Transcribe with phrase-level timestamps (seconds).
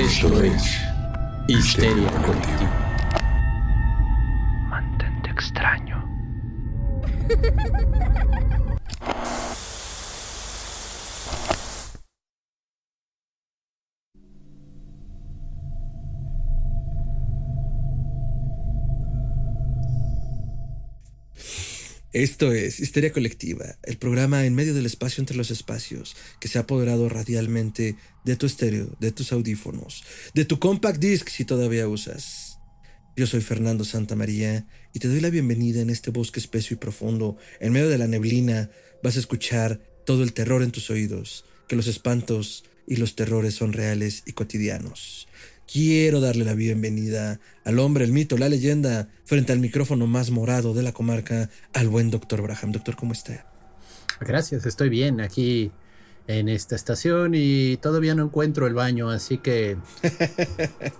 [0.00, 0.80] Esto es
[1.46, 2.89] Histeria Colectiva.
[22.20, 26.58] Esto es Histeria Colectiva, el programa en medio del espacio entre los espacios que se
[26.58, 27.96] ha apoderado radialmente
[28.26, 32.58] de tu estéreo, de tus audífonos, de tu compact disc si todavía usas.
[33.16, 37.38] Yo soy Fernando Santamaría y te doy la bienvenida en este bosque espeso y profundo.
[37.58, 38.68] En medio de la neblina
[39.02, 43.54] vas a escuchar todo el terror en tus oídos, que los espantos y los terrores
[43.54, 45.26] son reales y cotidianos.
[45.70, 50.74] Quiero darle la bienvenida al hombre, el mito, la leyenda, frente al micrófono más morado
[50.74, 52.72] de la comarca, al buen doctor Braham.
[52.72, 53.46] Doctor, ¿cómo está?
[54.20, 55.70] Gracias, estoy bien aquí
[56.26, 59.76] en esta estación y todavía no encuentro el baño, así que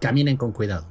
[0.00, 0.86] caminen con cuidado.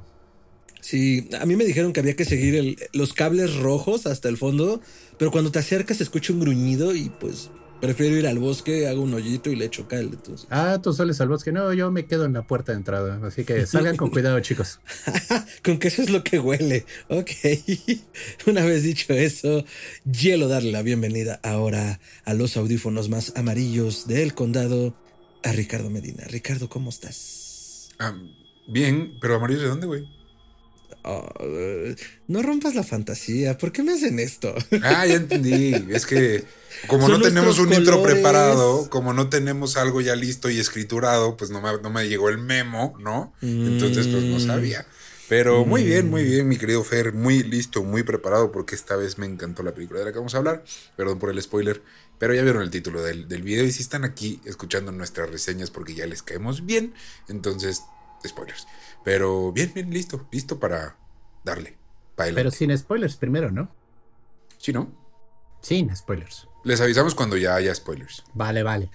[0.80, 4.36] Sí, a mí me dijeron que había que seguir el- los cables rojos hasta el
[4.36, 4.80] fondo,
[5.18, 9.02] pero cuando te acercas se escucha un gruñido y pues prefiero ir al bosque, hago
[9.02, 10.10] un hoyito y le echo cal.
[10.12, 10.46] Entonces.
[10.50, 11.52] Ah, tú sales al bosque.
[11.52, 14.80] No, yo me quedo en la puerta de entrada, así que salgan con cuidado, chicos.
[15.64, 16.86] Con que eso es lo que huele.
[17.08, 17.30] Ok.
[18.46, 19.64] Una vez dicho eso,
[20.10, 24.94] quiero darle la bienvenida ahora a los audífonos más amarillos del condado,
[25.42, 26.24] a Ricardo Medina.
[26.26, 27.90] Ricardo, ¿cómo estás?
[27.98, 28.14] Ah,
[28.68, 30.15] bien, pero amarillo de dónde, güey?
[31.02, 31.94] Oh, eh,
[32.26, 33.56] no rompas la fantasía.
[33.58, 34.54] ¿Por qué me hacen esto?
[34.82, 35.72] Ah, ya entendí.
[35.90, 36.44] Es que
[36.88, 41.36] como Son no tenemos un intro preparado, como no tenemos algo ya listo y escriturado,
[41.36, 43.32] pues no me, no me llegó el memo, ¿no?
[43.40, 44.40] Entonces, pues no Mm.
[44.46, 44.86] sabía.
[45.28, 49.18] Pero muy bien, muy bien, mi querido Fer, muy listo, muy preparado, porque esta vez
[49.18, 50.62] me encantó la película de la que vamos a hablar.
[50.96, 51.82] Perdón por el spoiler,
[52.18, 55.70] pero ya vieron el título del, del video y si están aquí escuchando nuestras reseñas
[55.70, 56.94] porque ya les caemos bien,
[57.28, 57.82] entonces,
[58.26, 58.66] spoilers.
[59.06, 60.96] Pero bien, bien, listo, listo para
[61.44, 61.76] darle.
[62.16, 63.70] Pa' Pero sin spoilers primero, ¿no?
[64.58, 64.90] Sí, ¿no?
[65.62, 66.48] Sin spoilers.
[66.64, 68.24] Les avisamos cuando ya haya spoilers.
[68.34, 68.90] Vale, vale.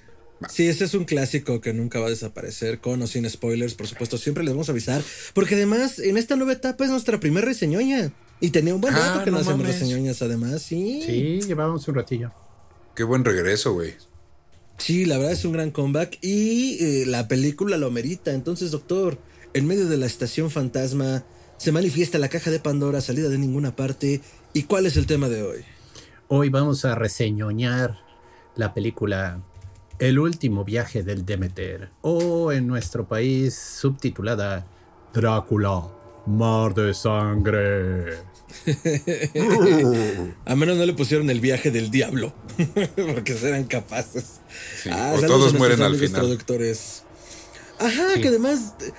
[0.49, 3.87] Sí, ese es un clásico que nunca va a desaparecer, con o sin spoilers, por
[3.87, 5.01] supuesto, siempre les vamos a avisar,
[5.33, 8.11] porque además en esta nueva etapa es nuestra primera reseñoña.
[8.41, 11.03] Y tenía un buen Ah, rato que no, no hacemos reseñoñas, además, sí.
[11.05, 12.33] Sí, llevábamos un ratillo.
[12.95, 13.93] Qué buen regreso, güey.
[14.77, 18.33] Sí, la verdad es un gran comeback y eh, la película lo merita.
[18.33, 19.17] Entonces, doctor,
[19.53, 21.23] en medio de la estación fantasma
[21.57, 24.21] se manifiesta la caja de Pandora salida de ninguna parte.
[24.53, 25.63] ¿Y cuál es el tema de hoy?
[26.27, 27.99] Hoy vamos a reseñoñar
[28.55, 29.41] la película
[29.99, 34.65] El último viaje del Demeter, o en nuestro país subtitulada
[35.13, 35.83] Drácula,
[36.25, 38.15] Mar de Sangre.
[40.45, 42.33] A menos no le pusieron el viaje del diablo,
[42.95, 44.39] porque serán capaces.
[44.81, 46.11] Sí, Ah, o todos mueren al final.
[46.21, 47.03] traductores.
[47.79, 48.21] Ajá, Sí.
[48.21, 48.91] que además, eh,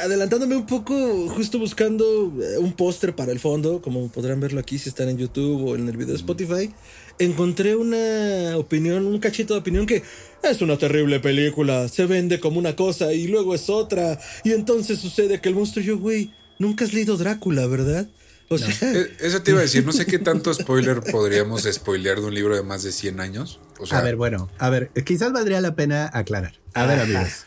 [0.00, 4.78] adelantándome un poco, justo buscando eh, un póster para el fondo, como podrán verlo aquí
[4.78, 6.72] si están en YouTube o en el video de Spotify,
[7.18, 10.02] encontré una opinión, un cachito de opinión que
[10.42, 14.98] es una terrible película, se vende como una cosa y luego es otra, y entonces
[14.98, 18.08] sucede que el monstruo, yo, güey, nunca has leído Drácula, ¿verdad?
[18.48, 22.20] O sea, Eh, Eso te iba a decir, no sé qué tanto spoiler podríamos spoilear
[22.20, 23.60] de un libro de más de 100 años.
[23.80, 26.54] O sea, a ver, bueno, a ver, quizás valdría la pena aclarar.
[26.74, 27.46] A ver, amigos.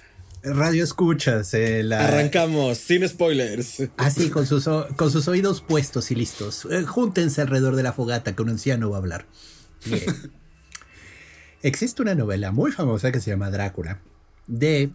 [0.53, 2.07] Radio escuchas, eh, la...
[2.07, 3.83] arrancamos, sin spoilers.
[3.97, 6.67] Así, con sus, o- con sus oídos puestos y listos.
[6.71, 9.25] Eh, júntense alrededor de la fogata que un anciano va a hablar.
[9.85, 10.31] Miren.
[11.63, 13.99] Existe una novela muy famosa que se llama Drácula,
[14.45, 14.91] de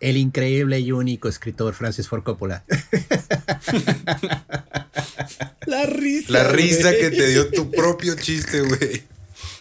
[0.00, 2.64] el increíble y único escritor Francis Ford Coppola.
[5.66, 6.32] La risa.
[6.32, 7.00] la risa güey.
[7.00, 9.02] que te dio tu propio chiste, güey.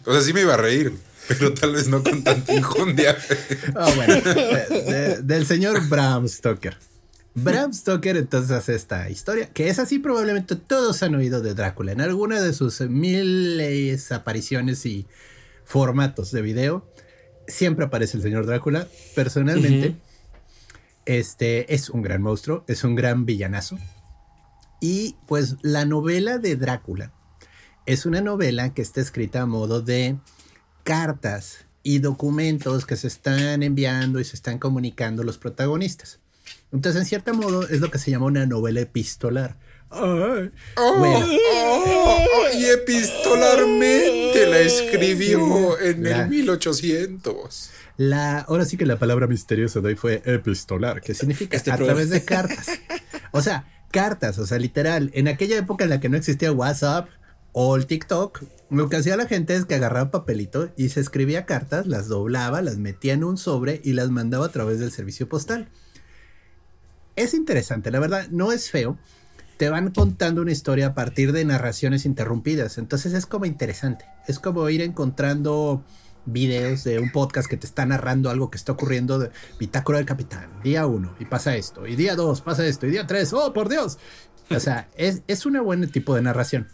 [0.05, 0.93] O sea, sí me iba a reír,
[1.27, 3.17] pero tal vez no con tanta injundia.
[3.75, 6.77] Ah, bueno, de- de- del señor Bram Stoker.
[7.35, 11.91] Bram Stoker entonces hace esta historia, que es así probablemente todos han oído de Drácula.
[11.91, 15.05] En alguna de sus miles apariciones y
[15.63, 16.91] formatos de video,
[17.47, 18.87] siempre aparece el señor Drácula.
[19.13, 19.95] Personalmente,
[21.05, 23.77] este es un gran monstruo, es un gran villanazo.
[24.81, 27.11] Y pues la novela de Drácula
[27.85, 30.17] es una novela que está escrita a modo de
[30.91, 36.19] cartas y documentos que se están enviando y se están comunicando los protagonistas.
[36.71, 39.57] Entonces, en cierto modo, es lo que se llama una novela epistolar.
[39.89, 41.25] Ay, Oh, Bueno.
[41.51, 46.23] oh, oh, y epistolarmente la escribió en Ya.
[46.23, 47.69] el 1800.
[47.97, 51.75] La, ahora sí que la palabra misteriosa de hoy fue epistolar, que significa Este a
[51.75, 51.99] programa.
[52.01, 52.67] través de cartas.
[53.31, 55.11] O sea, cartas, o sea, literal.
[55.13, 57.09] En aquella época en la que no existía WhatsApp
[57.59, 61.47] o el TikTok, lo que hacía la gente es que agarraba papelito y se escribía
[61.47, 65.27] cartas, las doblaba, las metía en un sobre y las mandaba a través del servicio
[65.27, 65.67] postal.
[67.15, 68.99] es interesante, la verdad, no es feo.
[69.57, 74.05] Te van contando una historia a partir de narraciones interrumpidas, entonces es como interesante.
[74.27, 75.83] Es como ir encontrando
[76.27, 80.05] videos de un podcast que te está narrando algo que está ocurriendo de Bitácora del
[80.05, 83.51] Capitán, día uno, y pasa esto, y día dos, pasa esto, y día tres, oh,
[83.51, 83.97] por Dios.
[84.51, 86.67] O sea, es, es un buen tipo de narración.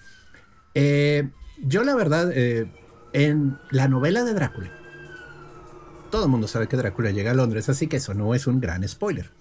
[0.73, 1.29] Eh,
[1.61, 2.71] yo la verdad, eh,
[3.13, 4.71] en la novela de Drácula,
[6.11, 8.59] todo el mundo sabe que Drácula llega a Londres, así que eso no es un
[8.59, 9.31] gran spoiler.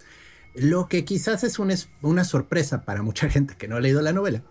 [0.54, 4.42] Lo que quizás es una sorpresa para mucha gente que no ha leído la novela,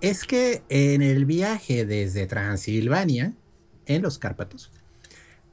[0.00, 3.34] es que en el viaje desde Transilvania,
[3.86, 4.70] en los Cárpatos,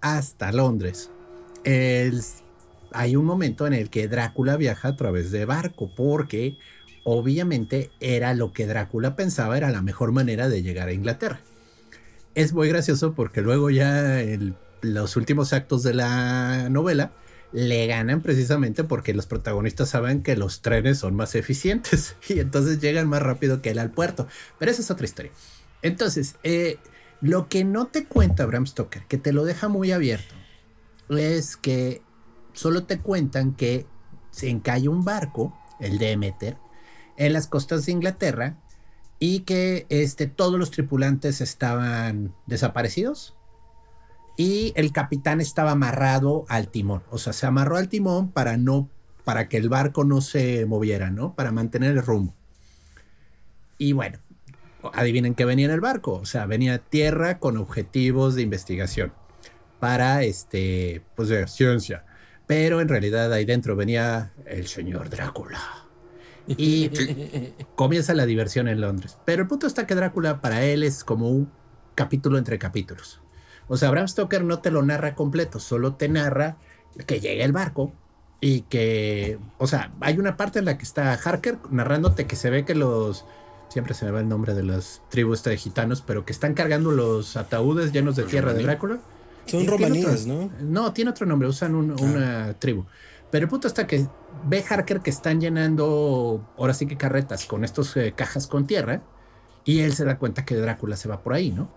[0.02, 1.10] hasta Londres,
[2.92, 6.58] hay un momento en el que Drácula viaja a través de barco, porque
[7.10, 11.40] obviamente era lo que Drácula pensaba era la mejor manera de llegar a Inglaterra.
[12.36, 17.14] Es muy gracioso porque luego ya en los últimos actos de la novela
[17.54, 22.82] le ganan precisamente porque los protagonistas saben que los trenes son más eficientes y entonces
[22.82, 24.28] llegan más rápido que él al puerto.
[24.60, 25.32] Pero esa es otra historia.
[25.82, 26.76] Entonces, eh,
[27.22, 30.36] lo que no te cuenta Bram Stoker, que te lo deja muy abierto,
[31.08, 32.02] es que
[32.52, 33.86] solo te cuentan que
[34.30, 36.58] se encalla un barco, el Demeter,
[37.18, 38.58] en las costas de Inglaterra
[39.20, 43.36] y que este, todos los tripulantes estaban desaparecidos
[44.38, 47.04] y el capitán estaba amarrado al timón.
[47.10, 48.90] O sea, se amarró al timón para no
[49.28, 51.36] para que el barco no se moviera, ¿no?
[51.36, 52.34] Para mantener el rumbo.
[53.78, 54.20] Y bueno,
[54.94, 56.14] adivinen qué venía en el barco.
[56.14, 59.12] O sea, venía tierra con objetivos de investigación
[59.82, 62.06] para, este, pues, de ciencia.
[62.46, 65.87] Pero en realidad ahí dentro venía el señor Drácula.
[66.48, 66.90] Y
[67.76, 69.18] comienza la diversión en Londres.
[69.26, 71.52] Pero el punto está que Drácula para él es como un
[71.96, 73.22] capítulo entre capítulos.
[73.68, 76.58] O sea, Bram Stoker no te lo narra completo, solo te narra
[77.06, 77.92] que llega el barco,
[78.40, 82.50] y que, o sea, hay una parte en la que está Harker narrándote que se
[82.50, 83.26] ve que los
[83.70, 86.92] siempre se me va el nombre de las tribus de gitanos, pero que están cargando
[86.92, 89.00] los ataúdes llenos de tierra de Drácula.
[89.46, 90.50] Son romaníes, ¿no?
[90.62, 92.02] No, tiene otro nombre, usan ah.
[92.02, 92.86] una tribu.
[93.32, 94.08] Pero el punto está que
[94.46, 99.02] ve Harker que están llenando, ahora sí que carretas con estos eh, cajas con tierra,
[99.66, 101.70] y él se da cuenta que Drácula se va por ahí, ¿no?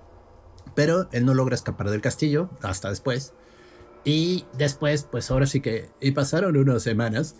[0.74, 3.34] Pero él no logra escapar del castillo hasta después.
[4.04, 7.36] Y después, pues ahora sí que, y pasaron unas semanas,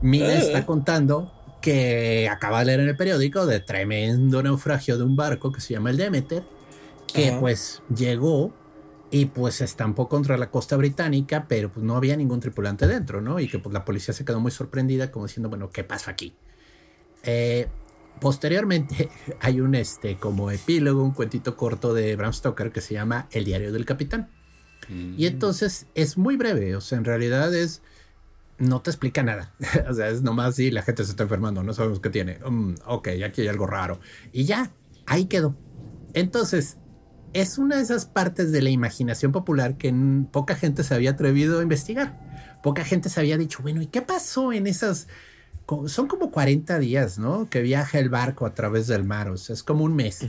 [0.00, 0.66] Mina está eh.
[0.66, 5.60] contando que acaba de leer en el periódico de tremendo naufragio de un barco que
[5.60, 6.44] se llama el Demeter,
[7.06, 8.52] que pues llegó
[9.14, 13.20] y pues se estampó contra la costa británica, pero pues no había ningún tripulante dentro,
[13.20, 13.38] ¿no?
[13.38, 16.34] Y que pues la policía se quedó muy sorprendida como diciendo, bueno, ¿qué pasa aquí?
[17.22, 17.68] Eh,
[18.20, 19.08] posteriormente
[19.40, 23.44] hay un este como epílogo, un cuentito corto de Bram Stoker que se llama El
[23.44, 24.30] diario del capitán.
[24.88, 25.26] Y mm.
[25.26, 27.82] entonces es muy breve, o sea, en realidad es
[28.58, 29.54] no te explica nada.
[29.88, 32.40] o sea, es nomás si la gente se está enfermando, no sabemos qué tiene.
[32.44, 34.00] Mm, ok, aquí hay algo raro.
[34.32, 34.72] Y ya,
[35.06, 35.54] ahí quedó.
[36.14, 36.78] Entonces,
[37.34, 39.92] es una de esas partes de la imaginación popular que
[40.30, 42.18] poca gente se había atrevido a investigar.
[42.62, 45.08] Poca gente se había dicho, bueno, ¿y qué pasó en esas...
[45.86, 47.48] Son como 40 días, ¿no?
[47.50, 50.20] Que viaja el barco a través del mar, o sea, es como un mes.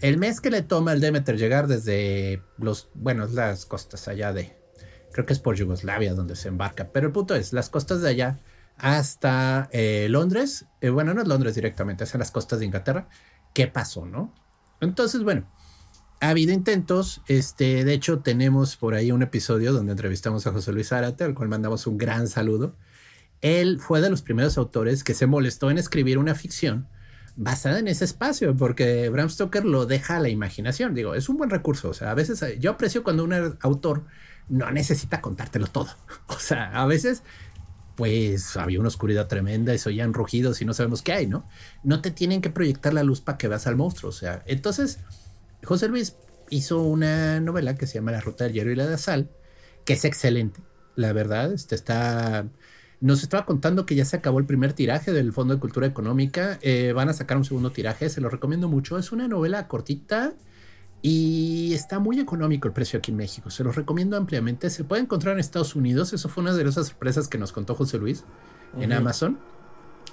[0.00, 4.56] El mes que le toma al Demeter llegar desde los, bueno, las costas allá de,
[5.10, 8.10] creo que es por Yugoslavia donde se embarca, pero el punto es, las costas de
[8.10, 8.40] allá
[8.76, 13.08] hasta eh, Londres, eh, bueno, no es Londres directamente, es en las costas de Inglaterra,
[13.54, 14.34] ¿qué pasó, no?
[14.80, 15.46] Entonces, bueno,
[16.22, 20.72] ha habido intentos, este, de hecho tenemos por ahí un episodio donde entrevistamos a José
[20.72, 22.76] Luis Zárate, al cual mandamos un gran saludo.
[23.40, 26.86] Él fue de los primeros autores que se molestó en escribir una ficción
[27.34, 30.94] basada en ese espacio, porque Bram Stoker lo deja a la imaginación.
[30.94, 31.88] Digo, es un buen recurso.
[31.88, 34.04] O sea, a veces yo aprecio cuando un autor
[34.48, 35.88] no necesita contártelo todo.
[36.28, 37.24] O sea, a veces,
[37.96, 41.48] pues había una oscuridad tremenda y se oían rugidos y no sabemos qué hay, ¿no?
[41.82, 44.10] No te tienen que proyectar la luz para que veas al monstruo.
[44.10, 45.00] O sea, entonces,
[45.64, 46.16] José Luis
[46.50, 49.30] hizo una novela que se llama La Ruta del Hierro y la de Sal,
[49.84, 50.60] que es excelente,
[50.96, 51.52] la verdad.
[51.52, 52.46] Este está.
[53.00, 56.58] Nos estaba contando que ya se acabó el primer tiraje del Fondo de Cultura Económica.
[56.62, 58.96] Eh, van a sacar un segundo tiraje, se lo recomiendo mucho.
[58.96, 60.34] Es una novela cortita
[61.02, 63.50] y está muy económico el precio aquí en México.
[63.50, 64.70] Se los recomiendo ampliamente.
[64.70, 66.12] Se puede encontrar en Estados Unidos.
[66.12, 68.24] Eso fue una de esas sorpresas que nos contó José Luis
[68.78, 69.40] en Amazon.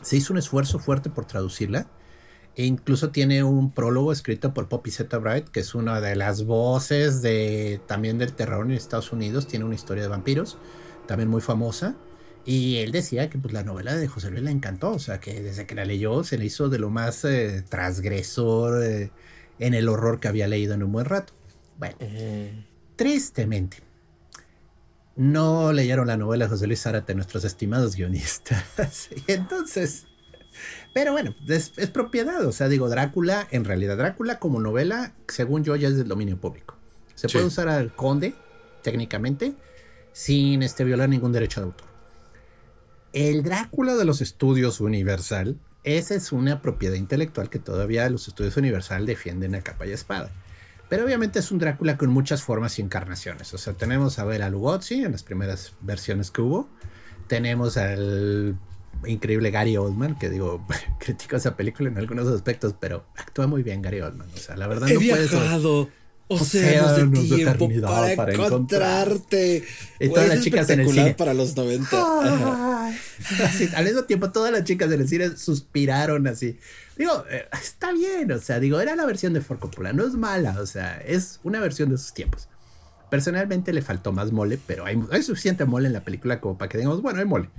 [0.01, 1.85] Se hizo un esfuerzo fuerte por traducirla.
[2.59, 6.43] E incluso tiene un prólogo escrito por Poppy Zeta Bright, que es una de las
[6.43, 9.47] voces de también del terror en Estados Unidos.
[9.47, 10.57] Tiene una historia de vampiros,
[11.07, 11.95] también muy famosa.
[12.43, 14.91] Y él decía que pues, la novela de José Luis le encantó.
[14.91, 18.83] O sea, que desde que la leyó se le hizo de lo más eh, transgresor.
[18.83, 19.11] Eh,
[19.59, 21.33] en el horror que había leído en un buen rato.
[21.77, 21.95] Bueno,
[22.95, 23.77] tristemente,
[25.15, 29.09] no leyeron la novela de José Luis Zárate, nuestros estimados guionistas.
[29.27, 30.07] y entonces,
[30.93, 32.45] pero bueno, es, propiedad.
[32.45, 36.37] O sea, digo, Drácula, en realidad, Drácula como novela, según yo, ya es del dominio
[36.37, 36.75] público.
[37.15, 38.33] Se puede usar al conde,
[38.81, 39.53] técnicamente,
[40.13, 41.87] sin este, violar ningún derecho de autor.
[43.13, 48.55] El Drácula de los estudios Universal, esa es una propiedad intelectual que todavía los estudios
[48.57, 50.31] Universal defienden a capa y espada.
[50.89, 53.53] Pero obviamente es un Drácula con muchas formas y encarnaciones.
[53.53, 56.67] O sea, tenemos a Bela Lugosi en las primeras versiones que hubo.
[57.27, 58.57] Tenemos al
[59.05, 60.65] increíble Gary Oldman, que digo,
[60.99, 64.29] critico esa película en algunos aspectos, pero actúa muy bien Gary Oldman.
[64.33, 65.89] O sea, la verdad He no viajado
[66.29, 69.63] océanos de tiempo para, para, encontrarte.
[69.99, 71.13] Y todas las chicas en el cine.
[71.15, 72.89] para los 90.
[73.75, 76.57] al mismo tiempo, todas las chicas en el cine suspiraron así.
[76.97, 80.13] Digo, eh, está bien, o sea, digo, era la versión de Ford Coppola, no es
[80.13, 82.47] mala, o sea, es una versión de sus tiempos.
[83.09, 86.69] Personalmente le faltó más mole, pero hay, hay suficiente mole en la película como para
[86.69, 87.49] que digamos, bueno, hay mole.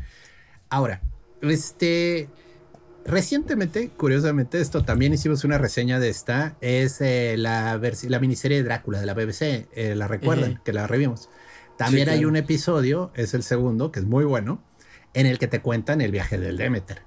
[0.69, 1.01] Ahora,
[1.43, 2.29] este.
[3.05, 6.57] Recientemente, curiosamente, esto también hicimos una reseña de esta.
[6.61, 9.69] Es eh, la, la miniserie de Drácula de la BBC.
[9.73, 11.31] Eh, la recuerdan, que la revimos.
[11.79, 14.63] También hay un episodio, es el segundo, que es muy bueno,
[15.15, 17.03] en el que te cuentan el viaje del Demeter.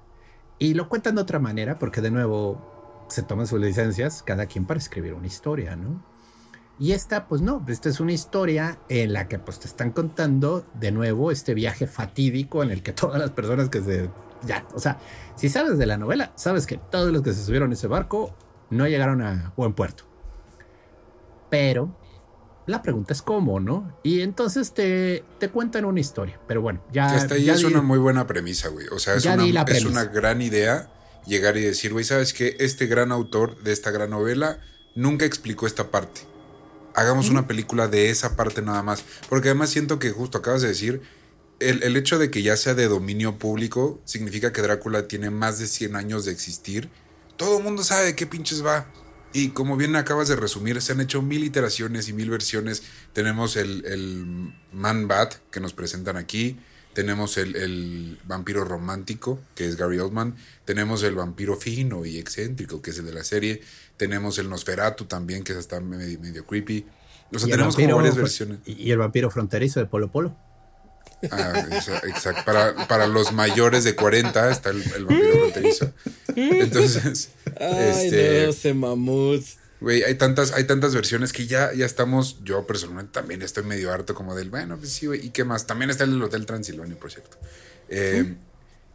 [0.58, 4.66] Y lo cuentan de otra manera, porque de nuevo se toman sus licencias, cada quien
[4.66, 6.04] para escribir una historia, ¿no?
[6.78, 10.66] Y esta, pues no, esta es una historia en la que pues te están contando
[10.74, 14.10] de nuevo este viaje fatídico en el que todas las personas que se...
[14.46, 14.98] Ya, o sea,
[15.36, 18.36] si sabes de la novela, sabes que todos los que se subieron a ese barco
[18.70, 20.04] no llegaron a buen puerto.
[21.48, 21.96] Pero
[22.66, 23.96] la pregunta es cómo, ¿no?
[24.02, 26.38] Y entonces te, te cuentan una historia.
[26.46, 27.06] Pero bueno, ya...
[27.06, 28.88] hasta ahí es una muy buena premisa, güey.
[28.88, 30.90] O sea, es, una, es una gran idea
[31.24, 32.56] llegar y decir, güey, ¿sabes qué?
[32.58, 34.58] Este gran autor de esta gran novela
[34.94, 36.33] nunca explicó esta parte
[36.94, 39.04] hagamos una película de esa parte nada más.
[39.28, 41.02] Porque además siento que justo acabas de decir,
[41.60, 45.66] el, hecho de que ya sea de dominio público significa que Drácula tiene más de
[45.66, 46.88] 100 años de existir.
[47.36, 48.86] Todo el mundo sabe de qué pinches va.
[49.32, 52.82] Y como bien acabas de resumir, se han hecho mil iteraciones y mil versiones.
[53.12, 56.58] Tenemos el, el Man Bat que nos presentan aquí.
[56.92, 60.36] Tenemos el, el, vampiro romántico, que es Gary Oldman.
[60.64, 63.60] Tenemos el vampiro fino y excéntrico, que es el de la serie.
[63.96, 66.86] Tenemos el Nosferatu también, que es hasta medio, medio creepy.
[67.32, 68.58] O sea, tenemos como varias versiones.
[68.66, 70.36] Y el vampiro fronterizo de Polo Polo.
[71.30, 71.66] Ah,
[72.04, 72.42] exacto.
[72.44, 75.92] Para, para, los mayores de 40 está el, vampiro fronterizo.
[76.36, 78.10] Entonces, Ay,
[78.48, 79.58] este, no, mamuts.
[79.80, 82.38] Güey, hay tantas, hay tantas versiones que ya, ya estamos.
[82.42, 85.26] Yo personalmente también estoy medio harto como del, bueno, pues sí, güey.
[85.26, 85.66] ¿Y qué más?
[85.66, 87.36] También está el Hotel Transilvania, por cierto.
[87.88, 88.34] Eh,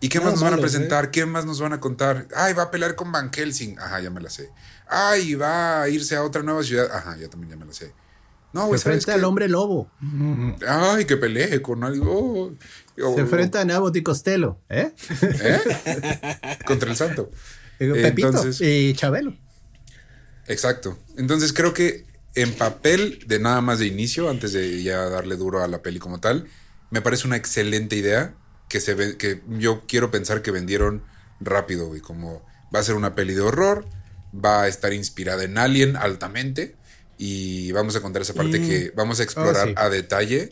[0.02, 1.06] ¿Y qué más nos van a presentar?
[1.06, 1.10] ¿eh?
[1.12, 2.28] ¿Qué más nos van a contar?
[2.36, 3.78] Ay, va a pelear con Van Helsing.
[3.80, 4.50] Ajá, ya me la sé.
[4.90, 6.90] Ay, va a irse a otra nueva ciudad.
[6.92, 7.94] Ajá, ya también ya me la sé.
[8.52, 9.92] No, güey, Se enfrenta al hombre lobo.
[10.68, 12.56] Ay, que pelee con algo.
[12.96, 14.58] Se enfrenta a Nabot y Costello.
[14.70, 14.92] ¿Eh?
[15.22, 15.60] ¿Eh?
[16.66, 17.30] Contra el santo.
[17.78, 19.36] Pepito y Chabelo.
[20.48, 20.98] Exacto.
[21.18, 25.64] Entonces creo que en papel, de nada más de inicio, antes de ya darle duro
[25.64, 26.48] a la peli como tal,
[26.90, 28.34] me parece una excelente idea
[28.68, 31.04] que se ve, que yo quiero pensar que vendieron
[31.40, 32.02] rápido, güey.
[32.02, 32.44] Como
[32.74, 33.86] va a ser una peli de horror,
[34.34, 36.76] va a estar inspirada en Alien altamente.
[37.18, 40.52] Y vamos a contar esa parte que vamos a explorar oh, a detalle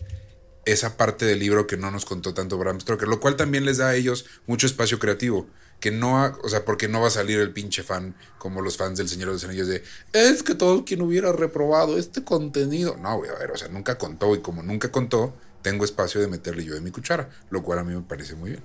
[0.65, 3.77] esa parte del libro que no nos contó tanto Bram Stoker, lo cual también les
[3.77, 5.47] da a ellos mucho espacio creativo.
[5.79, 8.97] Que no, o sea, porque no va a salir el pinche fan como los fans
[8.97, 12.97] del Señor de los Anillos de es que todo quien hubiera reprobado este contenido.
[12.97, 16.27] No, güey, a ver, o sea, nunca contó y como nunca contó, tengo espacio de
[16.27, 18.63] meterle yo de mi cuchara, lo cual a mí me parece muy bien.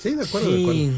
[0.00, 0.92] Sí, de acuerdo, de acuerdo.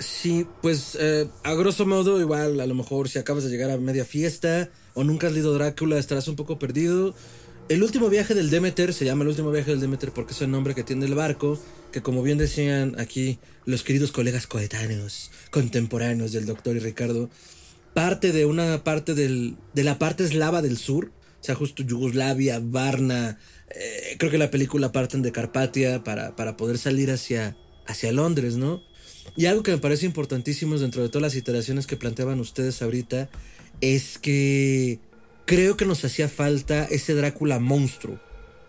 [0.00, 3.76] Sí, pues eh, a grosso modo, igual, a lo mejor si acabas de llegar a
[3.76, 7.14] media fiesta o nunca has leído Drácula, estarás un poco perdido.
[7.68, 10.50] El último viaje del Demeter se llama el último viaje del Demeter porque es el
[10.50, 11.60] nombre que tiene el barco,
[11.92, 17.28] que como bien decían aquí los queridos colegas coetáneos, contemporáneos del doctor y Ricardo,
[17.92, 22.58] parte de una parte del, de la parte eslava del sur, o sea, justo Yugoslavia,
[22.62, 23.38] Varna,
[23.68, 27.54] eh, creo que la película parten de Carpatia para, para poder salir hacia,
[27.86, 28.82] hacia Londres, ¿no?
[29.36, 33.28] Y algo que me parece importantísimo dentro de todas las iteraciones que planteaban ustedes ahorita
[33.80, 34.98] es que
[35.46, 38.20] creo que nos hacía falta ese Drácula monstruo.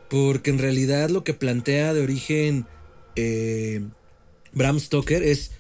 [0.10, 2.66] Porque en realidad lo que plantea de origen
[3.16, 3.82] eh,
[4.54, 5.52] Bram Stoker es...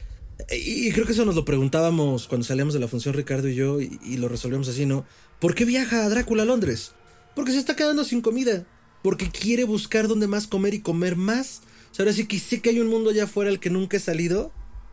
[0.51, 3.79] Y creo que eso nos lo preguntábamos cuando salíamos de la función Ricardo y yo
[3.79, 5.05] y, lo resolvíamos así, ¿no?
[5.39, 6.93] ¿Por qué viaja Drácula a Londres?
[7.36, 8.65] Porque se está quedando sin comida.
[9.03, 11.62] Porque quiere buscar dónde más comer y comer más.
[11.91, 13.98] O sea, ahora sí que sé que hay un mundo allá afuera al que nunca
[13.98, 14.51] he salido.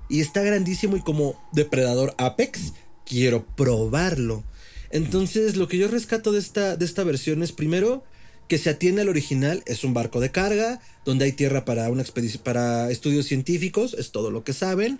[0.08, 2.72] Y está grandísimo y como depredador Apex,
[3.04, 4.44] quiero probarlo.
[4.90, 8.04] Entonces, lo que yo rescato de esta, de esta versión es primero
[8.48, 12.04] que se atiene al original, es un barco de carga, donde hay tierra para, una
[12.42, 14.98] para estudios científicos, es todo lo que saben.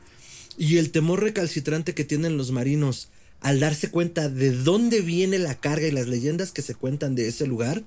[0.59, 3.09] Y el temor recalcitrante que tienen los marinos
[3.41, 7.29] al darse cuenta de dónde viene la carga y las leyendas que se cuentan de
[7.29, 7.85] ese lugar,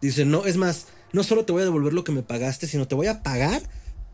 [0.00, 2.88] dicen, no, es más, no solo te voy a devolver lo que me pagaste, sino
[2.88, 3.62] te voy a pagar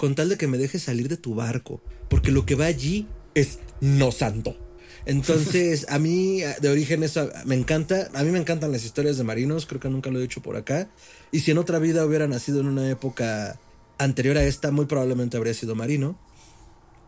[0.03, 1.81] con tal de que me dejes salir de tu barco,
[2.11, 3.07] porque lo que va allí
[3.37, 4.59] es no santo.
[5.07, 9.23] Entonces, a mí de origen eso me encanta, a mí me encantan las historias de
[9.23, 10.91] marinos, creo que nunca lo he dicho por acá,
[11.31, 13.61] y si en otra vida hubiera nacido en una época
[13.97, 16.19] anterior a esta, muy probablemente habría sido marino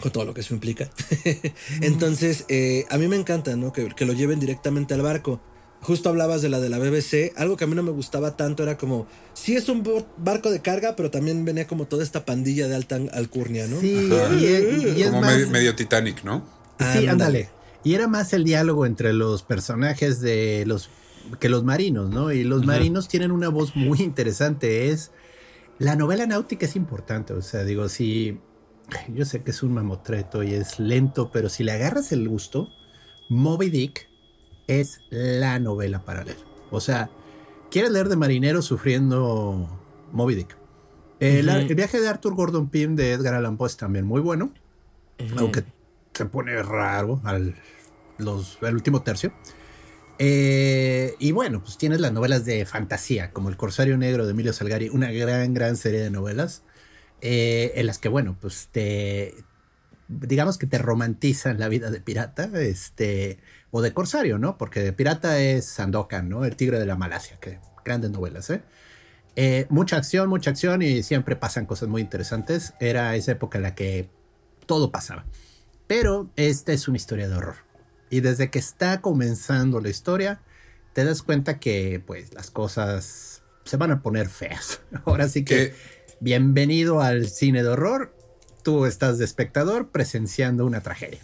[0.00, 0.88] con todo lo que eso implica.
[1.80, 3.72] Entonces, eh, a mí me encanta, ¿no?
[3.72, 5.40] Que, que, lo lleven directamente al barco.
[5.84, 8.62] Justo hablabas de la de la BBC, algo que a mí no me gustaba tanto
[8.62, 9.84] era como, sí es un
[10.16, 13.78] barco de carga, pero también venía como toda esta pandilla de alta alcurnia, ¿no?
[13.80, 14.10] Sí,
[14.40, 16.42] y, como medio, Titanic, ¿no?
[16.80, 17.50] Sí, ándale.
[17.84, 20.88] Y era más el diálogo entre los personajes de los
[21.38, 22.32] que los marinos, ¿no?
[22.32, 24.88] Y los marinos tienen una voz muy interesante.
[24.88, 25.10] Es
[25.78, 27.34] la novela náutica es importante.
[27.34, 28.38] O sea, digo, si
[29.14, 32.70] yo sé que es un mamotreto y es lento, pero si le agarras el gusto,
[33.28, 34.08] Moby Dick
[34.66, 36.38] es la novela para leer.
[36.70, 37.10] O sea,
[37.70, 39.68] ¿quieres leer de marineros sufriendo
[40.12, 40.56] Moby Dick?
[41.20, 44.52] El, viaje de Arthur Gordon Pym de Edgar Allan Poe es también muy bueno,
[45.38, 45.64] aunque
[46.12, 47.54] se pone raro al
[48.18, 49.32] los, el último tercio.
[50.18, 54.52] Eh, y bueno, pues tienes las novelas de fantasía, como El Corsario Negro de Emilio
[54.52, 56.62] Salgari, una gran, gran serie de novelas
[57.20, 59.34] eh, en las que, bueno, pues te,
[60.08, 63.38] digamos que te romantizan la vida de pirata, este,
[63.76, 64.56] o de corsario, ¿no?
[64.56, 66.44] Porque de pirata es Sandokan, ¿no?
[66.44, 68.62] El tigre de la Malasia, que grandes novelas, ¿eh?
[69.34, 69.66] ¿eh?
[69.68, 72.74] mucha acción, mucha acción y siempre pasan cosas muy interesantes.
[72.78, 74.08] Era esa época en la que
[74.66, 75.24] todo pasaba.
[75.88, 77.56] Pero esta es una historia de horror.
[78.10, 80.40] Y desde que está comenzando la historia,
[80.92, 84.82] te das cuenta que pues las cosas se van a poner feas.
[85.04, 85.74] Ahora sí que
[86.20, 88.14] bienvenido al cine de horror.
[88.62, 91.22] Tú estás de espectador presenciando una tragedia.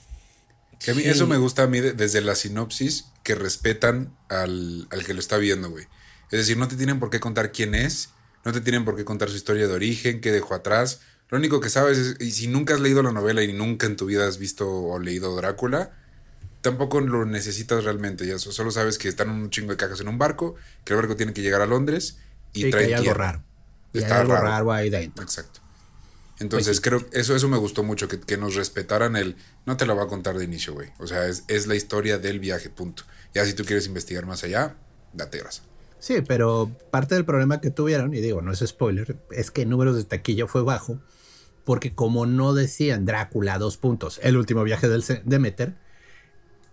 [0.80, 5.12] Que a mí eso me gusta a mí desde la sinopsis, que respetan al, que
[5.12, 5.86] lo está viendo, güey.
[6.30, 8.10] Es decir, no te tienen por qué contar quién es,
[8.46, 11.02] no te tienen por qué contar su historia de origen, qué dejó atrás.
[11.28, 13.96] Lo único que sabes es, y si nunca has leído la novela y nunca en
[13.96, 15.92] tu vida has visto o leído Drácula,
[16.62, 18.26] tampoco lo necesitas realmente.
[18.26, 21.14] Ya solo sabes que están un chingo de cajas en un barco, que el barco
[21.14, 22.18] tiene que llegar a Londres
[22.54, 23.44] y sí, trae hay algo raro.
[23.92, 24.72] Está algo raro.
[24.72, 25.22] ahí dentro.
[25.22, 25.59] Exacto.
[26.40, 29.36] Entonces, creo que eso, eso me gustó mucho, que, nos respetaran el.
[29.66, 30.88] No te lo va a contar de inicio, güey.
[30.98, 33.04] O sea, es, es, la historia del viaje, punto.
[33.34, 34.74] Ya si tú quieres investigar más allá,
[35.12, 35.62] date grasa.
[35.98, 39.68] Sí, pero parte del problema que tuvieron, y digo, no es spoiler, es que el
[39.68, 40.98] número de taquilla fue bajo,
[41.64, 45.74] porque como no decían Drácula, dos puntos, el último viaje del Demeter,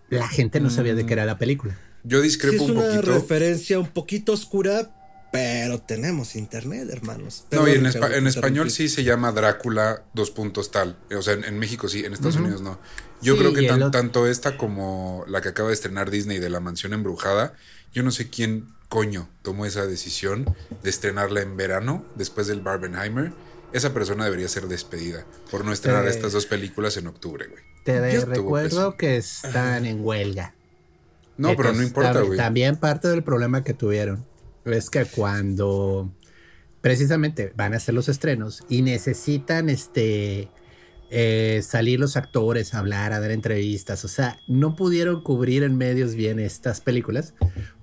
[0.09, 1.77] la gente no sabía de qué era la película.
[2.03, 7.45] Yo discrepo es un una referencia un poquito oscura, pero tenemos internet, hermanos.
[7.51, 7.85] no, y en,
[8.27, 10.97] español sí se llama Drácula dos puntos tal.
[11.15, 12.79] O sea, en, México sí, en Estados Unidos no.
[13.21, 16.93] Yo creo que tanto esta como la que acaba de estrenar Disney de La Mansión
[16.93, 17.53] Embrujada,
[17.93, 23.33] yo no sé quién coño tomó esa decisión de estrenarla en verano después del Barbenheimer.
[23.73, 27.63] Esa persona debería ser despedida por no estrenar estas dos películas en octubre, güey.
[27.83, 30.53] Te recuerdo que están en huelga.
[31.35, 32.37] No, pero no importa, güey.
[32.37, 34.25] También parte del problema que tuvieron
[34.73, 36.11] es que cuando
[36.81, 40.49] precisamente van a hacer los estrenos y necesitan este
[41.09, 45.77] eh, salir los actores a hablar, a dar entrevistas, o sea, no pudieron cubrir en
[45.77, 47.33] medios bien estas películas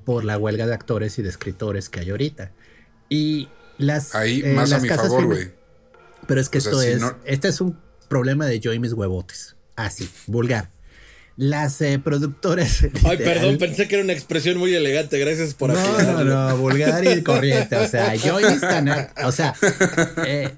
[0.05, 2.53] por la huelga de actores y de escritores que hay ahorita.
[3.09, 5.53] Y las ahí eh, más a mi favor, güey.
[6.27, 10.09] Pero es que esto es este es un problema de yo y mis huevotes, así,
[10.27, 10.75] vulgar
[11.37, 12.87] las eh, productoras.
[13.05, 15.19] Ay, perdón, pensé que era una expresión muy elegante.
[15.19, 17.77] Gracias por No, no, no, vulgar y corriente.
[17.77, 19.25] O sea, yo mis tanates.
[19.25, 19.55] O sea,
[20.27, 20.55] eh,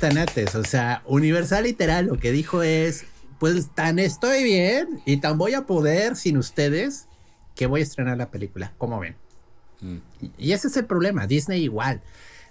[0.00, 0.54] tanates.
[0.54, 3.04] O sea, Universal literal lo que dijo es:
[3.38, 7.06] Pues tan estoy bien y tan voy a poder sin ustedes
[7.54, 8.72] que voy a estrenar la película.
[8.78, 9.16] ¿Cómo ven?
[9.80, 9.96] Mm.
[10.38, 11.26] Y ese es el problema.
[11.26, 12.00] Disney igual.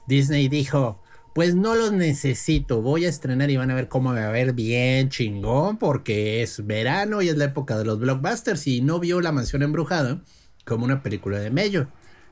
[0.07, 1.01] Disney dijo:
[1.35, 2.81] pues no los necesito.
[2.81, 6.41] Voy a estrenar y van a ver cómo me va a ver bien chingón porque
[6.41, 10.21] es verano y es la época de los blockbusters y no vio La Mansión Embrujada
[10.63, 11.87] como una película de Mello.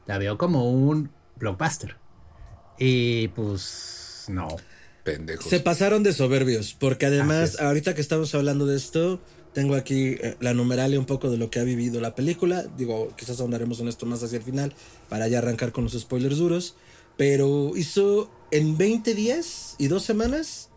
[0.08, 1.98] La veo como un blockbuster.
[2.80, 4.48] Y pues no.
[5.04, 5.48] Pendejos.
[5.48, 9.20] Se pasaron de soberbios porque además ahorita que estamos hablando de esto,
[9.52, 12.63] tengo aquí eh, la numeralia un poco de lo que ha vivido la película.
[12.78, 14.74] Digo, quizás ahondaremos en esto más hacia el final
[15.10, 16.78] para ya arrancar con los spoilers duros.
[17.17, 20.69] Pero hizo en 20 días y dos semanas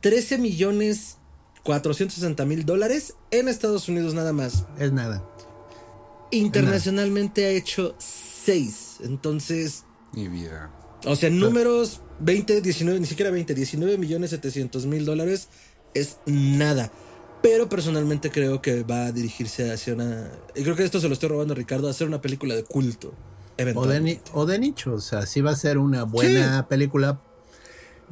[0.00, 1.18] 13 millones
[1.62, 4.66] 460 mil dólares en Estados Unidos nada más.
[4.78, 5.24] Es nada.
[6.30, 8.98] Internacionalmente ha hecho 6.
[9.04, 10.70] Entonces, Mi vida.
[11.04, 15.48] O sea, números 20, 19, ni siquiera 20, 19 millones 700 mil dólares
[15.94, 16.92] es nada.
[17.42, 20.30] Pero personalmente creo que va a dirigirse hacia una.
[20.54, 22.64] Y creo que esto se lo estoy robando a Ricardo, a hacer una película de
[22.64, 23.14] culto.
[23.74, 27.20] O de, o de nicho, o sea, sí va a ser una buena película.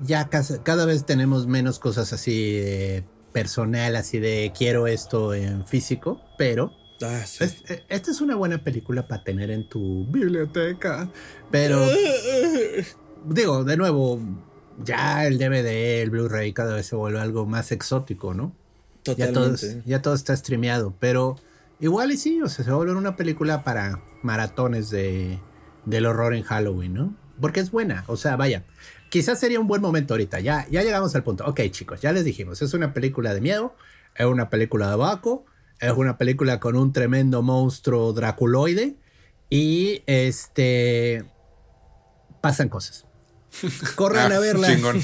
[0.02, 6.20] Ya cada vez tenemos menos cosas así de personal, así de quiero esto en físico,
[6.38, 7.44] pero Ah, sí.
[7.44, 11.08] es- eh, esta es una buena película para tener en tu biblioteca.
[11.50, 11.78] Pero
[13.26, 14.20] digo, de nuevo,
[14.84, 18.52] ya el DVD, el Blu-ray cada vez se vuelve algo más exótico, ¿no?
[19.16, 19.82] Ya todo, Totalmente.
[19.86, 21.36] ya todo está streameado, pero
[21.80, 25.38] igual y sí, o sea, se va a volver una película para maratones de,
[25.84, 27.16] del horror en Halloween, ¿no?
[27.40, 28.64] Porque es buena, o sea, vaya,
[29.08, 31.44] quizás sería un buen momento ahorita, ya, ya llegamos al punto.
[31.46, 33.74] Ok, chicos, ya les dijimos, es una película de miedo,
[34.14, 35.46] es una película de Baco,
[35.80, 38.96] es una película con un tremendo monstruo draculoide
[39.48, 41.24] y este
[42.42, 43.06] pasan cosas.
[43.96, 44.68] Corran Ah, a verla.
[44.68, 45.00] Chingón.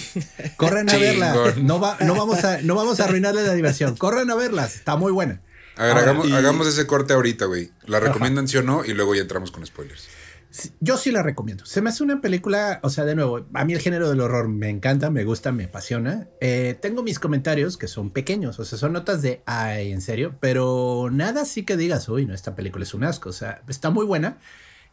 [0.56, 1.00] Corran a Chingón.
[1.08, 1.54] verla.
[1.62, 3.96] No, va- no, vamos a, no vamos a arruinarle la diversión.
[3.96, 4.76] Corran a verlas.
[4.76, 5.40] Está muy buena.
[5.76, 7.70] A ver, Ahora, hagamos, y- hagamos ese corte ahorita, güey.
[7.86, 8.84] ¿La recomiendan sí o no?
[8.84, 10.08] Y luego ya entramos con spoilers.
[10.50, 11.66] Sí, Yo sí la recomiendo.
[11.66, 14.48] Se me hace una película, o sea, de nuevo, a mí el género del horror
[14.48, 16.28] me encanta, me gusta, me apasiona.
[16.40, 20.36] Eh, tengo mis comentarios que son pequeños, o sea, son notas de, ay, en serio,
[20.40, 23.90] pero nada así que digas, uy, no, esta película es un asco, o sea, está
[23.90, 24.38] muy buena.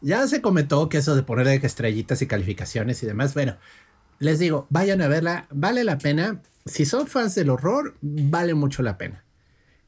[0.02, 3.56] Ya se comentó que eso de ponerle estrellitas y calificaciones y demás, bueno,
[4.18, 6.42] les digo, vayan a verla, vale la pena.
[6.66, 9.23] Si son fans del horror, vale mucho la pena.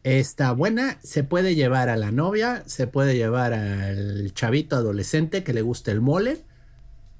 [0.06, 5.52] Está buena, se puede llevar a la novia, se puede llevar al chavito adolescente que
[5.52, 6.44] le guste el mole.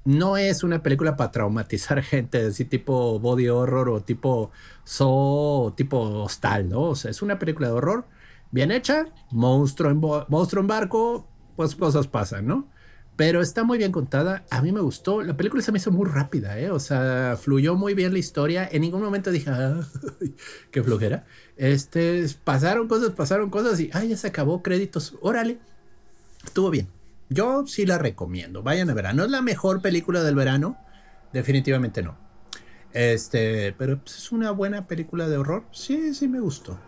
[0.05, 4.51] No es una película para traumatizar gente, así tipo body horror o tipo
[4.85, 6.83] so tipo hostal, ¿no?
[6.83, 8.05] O sea, es una película de horror
[8.51, 12.69] bien hecha, monstruo en, monstruo en barco, pues cosas pasan, ¿no?
[13.17, 16.07] Pero está muy bien contada, a mí me gustó, la película se me hizo muy
[16.07, 16.69] rápida, ¿eh?
[16.69, 20.35] O sea, fluyó muy bien la historia, en ningún momento dije, "Ay,
[20.71, 21.25] qué flojera.
[21.57, 25.57] Este, pasaron cosas, pasaron cosas y, ay, ya se acabó, créditos, órale,
[26.45, 26.89] estuvo bien.
[27.29, 29.13] Yo sí la recomiendo, vayan a verla.
[29.13, 30.77] No es la mejor película del verano,
[31.33, 32.19] definitivamente no.
[32.93, 36.79] Este, pero pues, es una buena película de horror, sí, sí me gustó.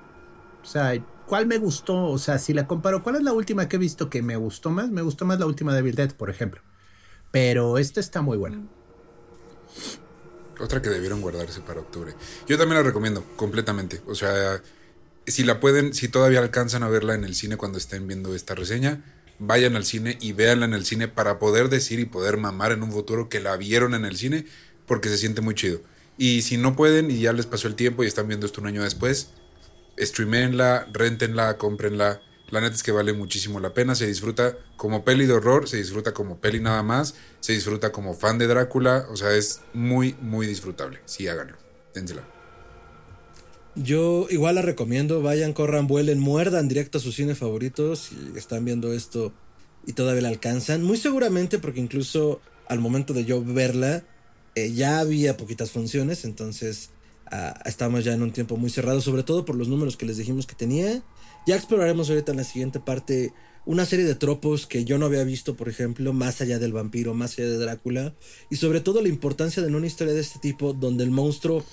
[0.61, 0.93] O sea,
[1.29, 2.07] ¿cuál me gustó?
[2.07, 4.71] O sea, si la comparo, ¿cuál es la última que he visto que me gustó
[4.71, 4.89] más?
[4.89, 6.61] Me gustó más la última de Evil Dead, por ejemplo.
[7.31, 8.59] Pero esta está muy buena.
[10.59, 12.15] Otra que debieron guardarse para octubre.
[12.47, 14.01] Yo también la recomiendo, completamente.
[14.07, 14.61] O sea,
[15.27, 18.55] si la pueden, si todavía alcanzan a verla en el cine cuando estén viendo esta
[18.55, 19.05] reseña,
[19.37, 22.81] vayan al cine y véanla en el cine para poder decir y poder mamar en
[22.81, 24.45] un futuro que la vieron en el cine,
[24.87, 25.79] porque se siente muy chido.
[26.17, 28.67] Y si no pueden y ya les pasó el tiempo y están viendo esto un
[28.67, 29.29] año después,
[29.99, 32.21] streamenla, rentenla, cómprenla.
[32.49, 33.95] La neta es que vale muchísimo la pena.
[33.95, 38.15] Se disfruta como peli de horror, se disfruta como peli nada más, se disfruta como
[38.15, 39.05] fan de Drácula.
[39.11, 40.99] O sea, es muy, muy disfrutable.
[41.05, 41.57] Sí, háganlo.
[41.93, 42.23] Dénsela.
[43.75, 48.65] Yo igual la recomiendo, vayan, corran, vuelen, muerdan directo a sus cines favoritos si están
[48.65, 49.31] viendo esto
[49.85, 50.83] y todavía la alcanzan.
[50.83, 54.03] Muy seguramente porque incluso al momento de yo verla
[54.55, 56.89] eh, ya había poquitas funciones, entonces
[57.31, 60.17] ah, estamos ya en un tiempo muy cerrado, sobre todo por los números que les
[60.17, 61.01] dijimos que tenía.
[61.47, 63.33] Ya exploraremos ahorita en la siguiente parte
[63.65, 67.13] una serie de tropos que yo no había visto, por ejemplo, más allá del vampiro,
[67.13, 68.15] más allá de Drácula,
[68.49, 71.63] y sobre todo la importancia de una historia de este tipo donde el monstruo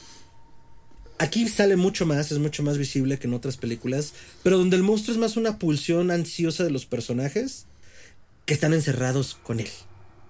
[1.18, 4.82] Aquí sale mucho más, es mucho más visible que en otras películas, pero donde el
[4.82, 7.66] monstruo es más una pulsión ansiosa de los personajes
[8.44, 9.70] que están encerrados con él.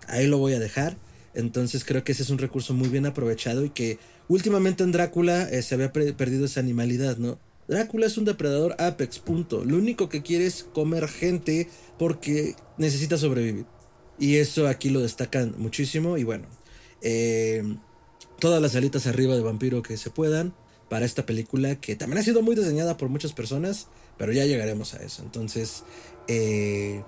[0.06, 0.96] Ahí lo voy a dejar.
[1.34, 5.48] Entonces creo que ese es un recurso muy bien aprovechado y que últimamente en Drácula
[5.50, 7.38] eh, se había perdido esa animalidad, ¿no?
[7.68, 9.64] Drácula es un depredador apex, punto.
[9.64, 13.66] Lo único que quiere es comer gente porque necesita sobrevivir.
[14.18, 16.16] Y eso aquí lo destacan muchísimo.
[16.16, 16.46] Y bueno,
[17.02, 17.62] eh,
[18.38, 20.54] todas las alitas arriba de vampiro que se puedan
[20.88, 24.94] para esta película que también ha sido muy diseñada por muchas personas, pero ya llegaremos
[24.94, 25.22] a eso.
[25.22, 25.82] Entonces,
[26.28, 27.02] eh,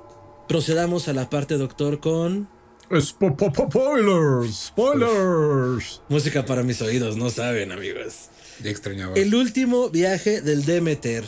[0.49, 2.49] procedamos a la parte doctor con
[2.91, 6.01] Spoilers, spoilers.
[6.09, 8.31] música para mis oídos, no saben amigos.
[8.63, 9.15] Ya extrañaba.
[9.15, 11.25] El último viaje del Demeter,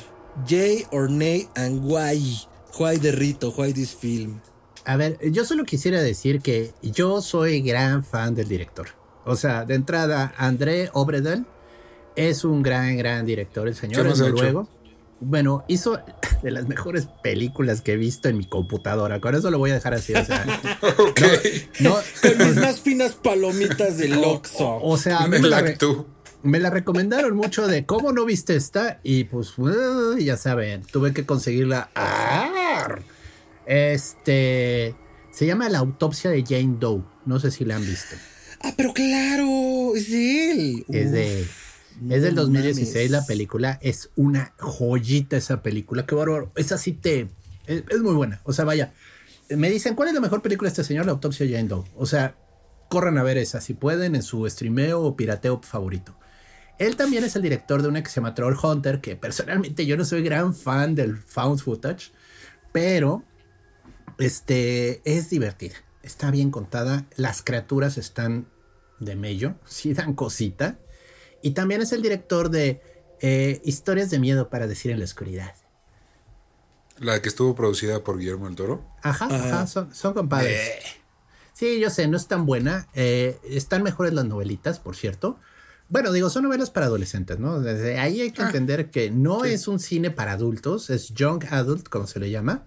[0.48, 2.40] Jay, Ornay and Why.
[2.78, 4.40] Why de Rito, Why this film.
[4.86, 8.88] A ver, yo solo quisiera decir que yo soy gran fan del director.
[9.26, 11.44] O sea, de entrada, André Obredel
[12.16, 13.68] es un gran, gran director.
[13.68, 14.66] El señor ¿Qué es ha hecho?
[15.20, 16.00] Bueno, hizo
[16.42, 19.20] de las mejores películas que he visto en mi computadora.
[19.20, 20.14] Con eso lo voy a dejar así.
[20.14, 20.44] O sea,
[20.98, 21.20] ok.
[21.80, 24.80] no, Con mis más finas palomitas del Oxxo.
[24.82, 25.76] o sea me la, re-
[26.42, 29.00] me la recomendaron mucho de cómo no viste esta.
[29.02, 31.90] Y pues, uh, ya saben, tuve que conseguirla.
[33.66, 34.94] Este.
[35.32, 37.02] Se llama La autopsia de Jane Doe.
[37.24, 38.16] No sé si la han visto.
[38.62, 40.84] Ah, pero claro, es de él.
[40.88, 41.46] Es de
[42.00, 43.10] no es del 2016 mames.
[43.10, 43.78] la película.
[43.82, 46.06] Es una joyita esa película.
[46.06, 46.52] Qué bárbaro.
[46.56, 47.28] Esa sí te...
[47.66, 48.40] Es, es muy buena.
[48.44, 48.92] O sea, vaya.
[49.48, 51.06] Me dicen, ¿cuál es la mejor película de este señor?
[51.06, 51.84] La autopsia de Jane Doe.
[51.96, 52.36] O sea,
[52.90, 56.16] corran a ver esa si pueden en su streameo o pirateo favorito.
[56.80, 59.98] Él también es el director de una que se llama Troll Hunter, que personalmente yo
[59.98, 62.10] no soy gran fan del found footage,
[62.72, 63.22] pero
[64.18, 65.74] este es divertida.
[66.02, 67.06] Está bien contada.
[67.16, 68.46] Las criaturas están
[68.98, 70.78] de mello, sí dan cosita.
[71.42, 72.80] Y también es el director de
[73.20, 75.54] eh, Historias de miedo para decir en la oscuridad.
[76.98, 78.84] La que estuvo producida por Guillermo del Toro.
[79.02, 79.36] Ajá, Ajá.
[79.36, 80.58] ajá, son, son compadres.
[81.54, 82.88] Sí, yo sé, no es tan buena.
[82.94, 85.38] Eh, están mejores las novelitas, por cierto.
[85.88, 87.60] Bueno, digo, son novelas para adolescentes, ¿no?
[87.60, 89.50] Desde ahí hay que Ah, entender que no sí.
[89.50, 92.66] es un cine para adultos, es young adult, como se le llama.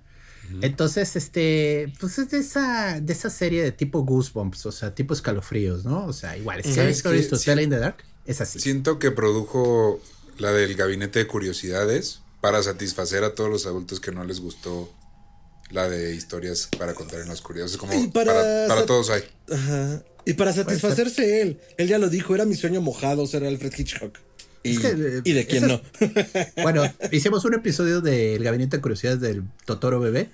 [0.61, 5.13] Entonces, este, pues es de esa, de esa serie de tipo Goosebumps, o sea, tipo
[5.13, 6.05] escalofríos, ¿no?
[6.05, 7.45] O sea, igual, Scary ¿Sabes Stories to Sí.
[7.45, 8.59] Tell in the Dark es así.
[8.59, 9.99] Siento que produjo
[10.37, 14.91] la del gabinete de curiosidades para satisfacer a todos los adultos que no les gustó
[15.69, 17.65] la de historias para contar en la oscuridad.
[17.67, 19.23] Es como Y para, para para sat- todos hay.
[19.51, 20.03] Ajá.
[20.25, 24.17] Y para satisfacerse él, él ya lo dijo, era mi sueño mojado ser Alfred Hitchcock.
[24.63, 25.81] Y, Es que, eh, y de quién esas-
[26.55, 26.61] no.
[26.63, 30.29] Bueno, hicimos un episodio del Gabinete de Curiosidades del Totoro Bebé.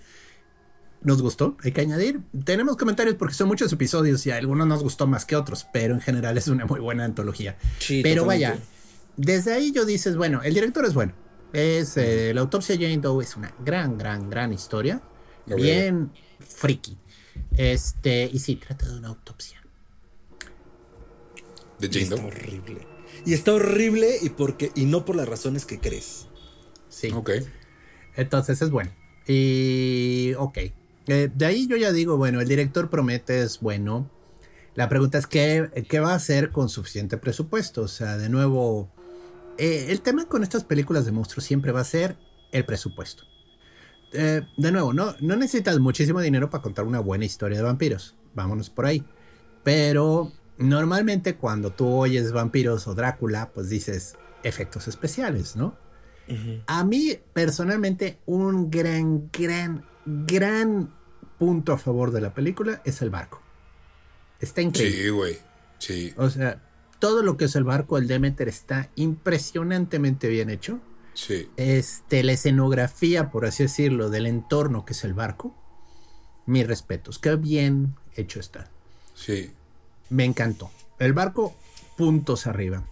[1.01, 2.19] Nos gustó, hay que añadir.
[2.43, 5.93] Tenemos comentarios porque son muchos episodios y a algunos nos gustó más que otros, pero
[5.93, 7.57] en general es una muy buena antología.
[7.79, 8.55] Sí, pero totalmente.
[8.55, 8.63] vaya,
[9.15, 11.13] desde ahí yo dices, bueno, el director es bueno.
[11.53, 15.01] Es eh, la autopsia de Jane Doe es una gran, gran, gran historia.
[15.45, 15.65] Lo veo.
[15.65, 16.97] bien friki.
[17.57, 19.63] Este, y sí, trata de una autopsia.
[21.79, 22.25] De Jane está Doe.
[22.25, 22.88] horrible.
[23.25, 26.27] Y está horrible y porque y no por las razones que crees.
[26.89, 27.09] Sí.
[27.13, 27.31] Ok.
[28.15, 28.91] Entonces es bueno.
[29.27, 30.57] Y ok.
[31.10, 34.12] Eh, de ahí yo ya digo, bueno, el director promete es bueno.
[34.76, 37.82] La pregunta es qué, qué va a hacer con suficiente presupuesto.
[37.82, 38.91] O sea, de nuevo,
[39.58, 42.15] eh, el tema con estas películas de monstruos siempre va a ser
[42.52, 43.24] el presupuesto.
[44.13, 48.15] Eh, de nuevo, no, no necesitas muchísimo dinero para contar una buena historia de vampiros.
[48.36, 49.04] Vámonos por ahí.
[49.63, 55.76] Pero normalmente cuando tú oyes vampiros o Drácula, pues dices efectos especiales, ¿no?
[56.67, 60.93] A mí, personalmente, un gran, gran, gran
[61.39, 63.41] punto a favor de la película es el barco.
[64.39, 65.02] Está increíble.
[65.04, 65.38] Sí, güey.
[65.80, 66.62] Sí, O sea,
[66.99, 70.80] todo lo que es el barco, el Demeter, está impresionantemente bien hecho.
[71.13, 71.49] sí.
[71.58, 75.56] Este, la escenografía, por así decirlo, del entorno que es el barco.
[76.45, 77.19] Mis respetos.
[77.19, 78.69] Qué bien hecho está.
[79.15, 79.52] Sí.
[80.10, 80.71] Me encantó.
[80.97, 81.56] El barco,
[81.97, 82.84] puntos arriba.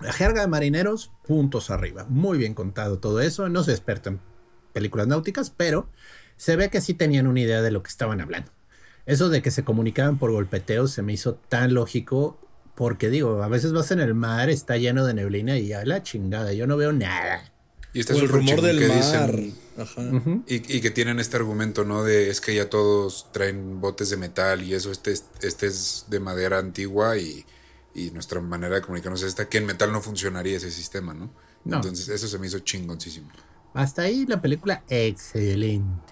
[0.00, 2.04] La jerga de marineros, puntos arriba.
[2.08, 3.48] Muy bien contado todo eso.
[3.48, 4.20] No soy experto en
[4.72, 5.88] películas náuticas, pero
[6.36, 8.50] se ve que sí tenían una idea de lo que estaban hablando.
[9.06, 12.38] Eso de que se comunicaban por golpeteos se me hizo tan lógico.
[12.74, 16.02] Porque digo, a veces vas en el mar, está lleno de neblina y a la
[16.02, 17.52] chingada, yo no veo nada.
[17.92, 18.96] Y está O el súper rumor del que mar.
[19.36, 20.02] dicen- Ajá.
[20.46, 22.02] Y, y que tienen este argumento, ¿no?
[22.02, 26.06] De es que ya todos traen botes de metal y eso, este, es- este es
[26.08, 27.44] de madera antigua y,
[27.94, 31.30] y nuestra manera de comunicarnos es esta, que en metal no funcionaría ese sistema, ¿no?
[31.66, 31.76] No.
[31.76, 33.28] Entonces eso se me hizo chingoncísimo.
[33.74, 36.11] Hasta ahí la película excelente.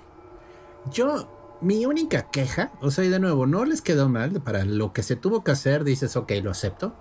[0.92, 4.92] Yo, mi única queja, o sea, y de nuevo, no les quedó mal para lo
[4.92, 6.94] que se tuvo que hacer, dices, ok, lo acepto.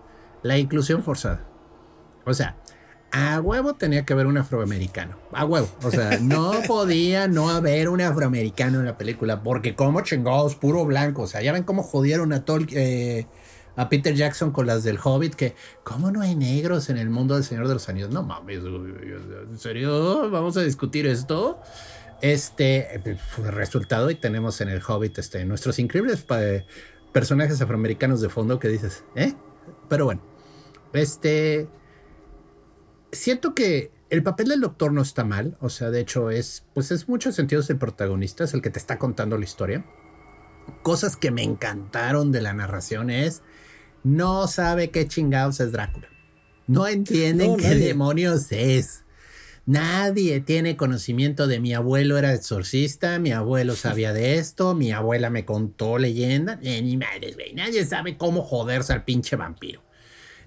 [0.44, 1.46] La inclusión forzada.
[2.26, 2.58] O sea,
[3.12, 5.18] a huevo tenía que haber un afroamericano.
[5.32, 5.68] A huevo.
[5.84, 10.86] O sea, no podía no haber un afroamericano en la película, porque como chingados, puro
[10.86, 11.24] blanco.
[11.24, 13.26] O sea, ya ven cómo jodieron a Tol eh,
[13.76, 17.36] a Peter Jackson con las del Hobbit, que ¿cómo no hay negros en el mundo
[17.36, 18.10] del Señor de los Anillos?
[18.10, 20.30] No mames, ¿en serio?
[20.30, 21.62] ¿Vamos a discutir esto?
[22.22, 23.18] Este, eh,
[23.50, 26.26] resultado, y tenemos en el Hobbit este, nuestros increíbles
[27.14, 29.34] personajes afroamericanos de fondo que dices, ¿eh?
[29.88, 30.22] Pero bueno,
[30.94, 31.68] este,
[33.12, 36.92] siento que el papel del doctor no está mal, o sea, de hecho es, pues
[36.92, 39.86] es muchos sentidos el protagonista, es el que te está contando la historia.
[40.84, 43.42] Cosas que me encantaron de la narración es,
[44.04, 46.08] no sabe qué chingados es Drácula.
[46.68, 47.88] No entienden No, qué nadie.
[47.88, 49.04] demonios es.
[49.70, 55.30] Nadie tiene conocimiento de mi abuelo era exorcista, mi abuelo sabía de esto, mi abuela
[55.30, 56.58] me contó leyenda.
[56.64, 57.54] Eh, ni madres, güey.
[57.54, 59.84] Nadie sabe cómo joderse al pinche vampiro.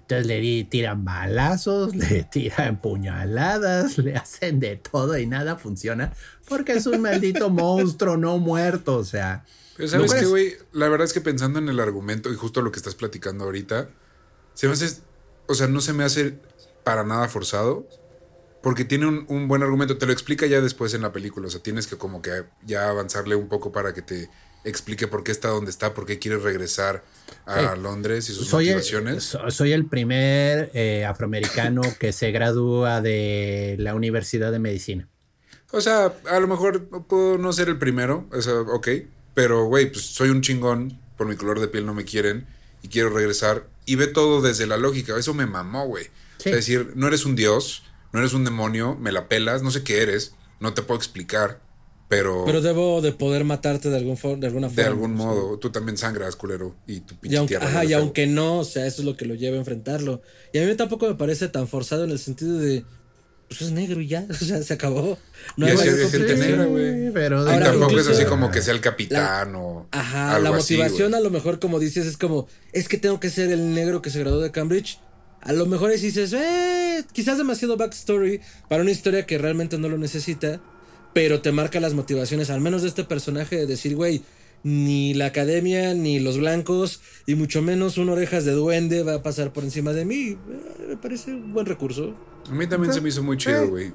[0.01, 6.11] Entonces le di- tiran balazos, le tiran puñaladas, le hacen de todo y nada funciona
[6.49, 8.97] porque es un maldito monstruo no muerto.
[8.97, 9.45] O sea,
[9.77, 12.61] Pero sabes ¿No qué, güey, la verdad es que pensando en el argumento y justo
[12.61, 13.87] lo que estás platicando ahorita,
[14.53, 14.99] se me hace,
[15.47, 16.35] o sea, no se me hace
[16.83, 17.87] para nada forzado,
[18.63, 21.49] porque tiene un, un buen argumento, te lo explica ya después en la película, o
[21.51, 24.29] sea, tienes que como que ya avanzarle un poco para que te
[24.63, 27.03] explique por qué está donde está, por qué quiere regresar
[27.45, 27.75] a.
[27.75, 29.23] Londres y sus soy el, motivaciones.
[29.25, 35.09] so- soy el primer eh, afroamericano que se gradúa de la Universidad de Medicina.
[35.71, 38.87] O sea, a lo mejor puedo no ser el primero, o sea, ok,
[39.33, 42.45] pero güey, pues soy un chingón, por mi color de piel no me quieren
[42.81, 46.05] y quiero regresar y ve todo desde la lógica, eso me mamó, güey.
[46.37, 46.49] Sí.
[46.49, 49.71] O sea, decir, no eres un dios, no eres un demonio, me la pelas, no
[49.71, 51.59] sé qué eres, no te puedo explicar,
[52.09, 54.81] pero, Pero debo de poder matarte de, algún for- de alguna forma.
[54.83, 55.25] de algún sea.
[55.25, 57.99] modo, tú también sangras, culero, y tu pinche Y aunque, tierra ajá, y feo.
[57.99, 60.21] aunque no, o sea, eso es lo que lo lleva a enfrentarlo.
[60.53, 62.85] Y a mí tampoco me parece tan forzado en el sentido de,
[63.47, 65.17] pues es negro y ya, o sea, se acabó.
[65.57, 67.11] No Y hay así mayor había gente negra, güey.
[67.13, 70.51] pero Y Ahora, tampoco es así como que sea el capitán o Ajá, algo la
[70.55, 74.03] motivación a lo mejor, como dices, es como, es que tengo que ser el negro
[74.03, 74.99] que se graduó de Cambridge.
[75.45, 79.89] A lo mejor es dices, eh, quizás demasiado backstory para una historia que realmente no
[79.89, 80.61] lo necesita,
[81.13, 84.21] pero te marca las motivaciones, al menos de este personaje, de decir, güey,
[84.63, 89.21] ni la academia, ni los blancos, y mucho menos un orejas de duende va a
[89.23, 90.29] pasar por encima de mí.
[90.29, 90.37] Eh,
[90.89, 92.15] me parece un buen recurso.
[92.49, 93.67] A mí también se me hizo muy chido, Eh.
[93.67, 93.91] güey.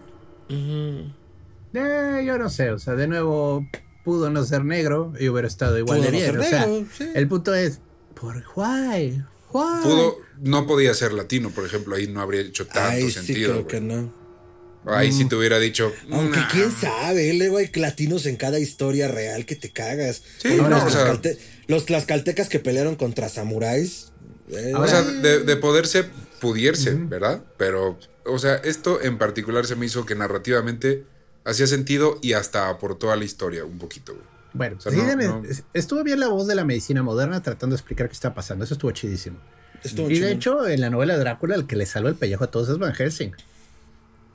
[1.75, 3.67] Eh, yo no sé, o sea, de nuevo
[4.05, 6.31] pudo no ser negro y hubiera estado igual Pudo de no bien.
[6.33, 7.05] ser o sea, negro, sí.
[7.15, 7.81] el punto es,
[8.15, 9.23] ¿por why?
[9.53, 9.83] Why?
[9.83, 13.53] Pudo, no podía ser latino, por ejemplo, ahí no habría hecho tanto Ay, sí, sentido.
[13.53, 14.13] creo que no.
[14.87, 15.93] Ahí sí te hubiera dicho.
[16.11, 16.49] Aunque "Nah".
[16.51, 20.23] quién sabe, luego hay latinos en cada historia real que te cagas.
[20.39, 24.13] Sí, no, los, o sea- tlaxcalte- los tlaxcaltecas que pelearon contra samuráis.
[24.51, 26.05] eh, O sea, de, de poderse,
[26.41, 27.43] pudiese, ¿verdad?
[27.59, 31.05] Pero, o sea, esto en particular se me hizo que narrativamente
[31.45, 34.25] hacía sentido y hasta aportó a la historia un poquito, güey.
[34.55, 35.43] Bueno, O sea, sí, no- deme- no.
[35.75, 38.65] estuvo bien la voz de la medicina moderna tratando de explicar qué está pasando.
[38.65, 39.39] Eso estuvo chidísimo.
[39.85, 42.45] estuvo y de hecho, en la novela de Drácula, el que le salva el pellejo
[42.45, 43.33] a todos es Van Helsing.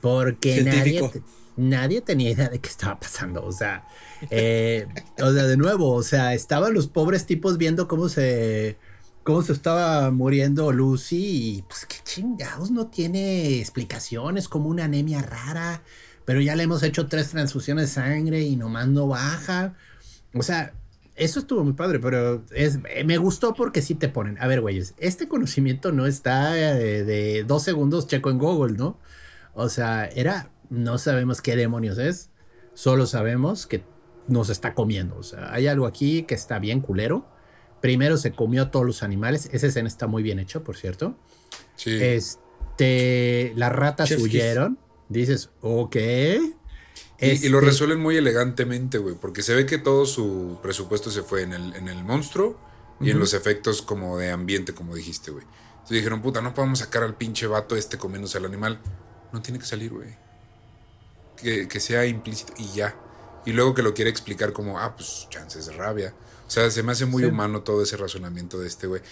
[0.00, 1.24] Porque nadie, Científico.
[1.56, 3.44] nadie tenía idea de qué estaba pasando.
[3.44, 3.86] O sea,
[4.30, 4.86] eh,
[5.20, 8.76] o sea, de nuevo, o sea, estaban los pobres tipos viendo cómo se,
[9.22, 15.22] cómo se estaba muriendo Lucy y pues qué chingados, no tiene explicaciones, como una anemia
[15.22, 15.82] rara,
[16.26, 19.74] pero ya le hemos hecho tres transfusiones de sangre y nomás no baja.
[20.34, 20.74] O sea,
[21.16, 24.36] eso estuvo muy padre, pero es, me gustó porque sí te ponen.
[24.40, 28.98] A ver, güeyes, este conocimiento no está eh, de dos segundos checo en Google, ¿no?
[29.54, 32.30] O sea, era, no sabemos qué demonios es,
[32.74, 33.84] solo sabemos que
[34.26, 35.16] nos está comiendo.
[35.16, 37.26] O sea, hay algo aquí que está bien culero.
[37.80, 39.48] Primero se comió a todos los animales.
[39.52, 41.16] Esa escena está muy bien hecha, por cierto.
[41.76, 41.96] Sí.
[42.00, 44.22] Este, las ratas kiss.
[44.22, 44.78] huyeron.
[45.08, 45.96] Dices, ok.
[47.20, 51.10] Y, y lo Este, resuelven muy elegantemente, güey, porque se ve que todo su presupuesto
[51.10, 52.58] se fue en el, en el monstruo
[53.00, 55.44] y en los efectos como de ambiente, como dijiste, güey.
[55.44, 58.80] Entonces dijeron, puta, no podemos sacar al pinche vato este comiéndose al animal.
[59.32, 60.16] No tiene que salir, güey.
[61.36, 62.96] Que, que sea implícito y ya.
[63.44, 66.14] Y luego que lo quiere explicar como, ah, pues chances de rabia.
[66.46, 67.28] O sea, se me hace muy Sí.
[67.28, 69.02] humano todo ese razonamiento de este, güey.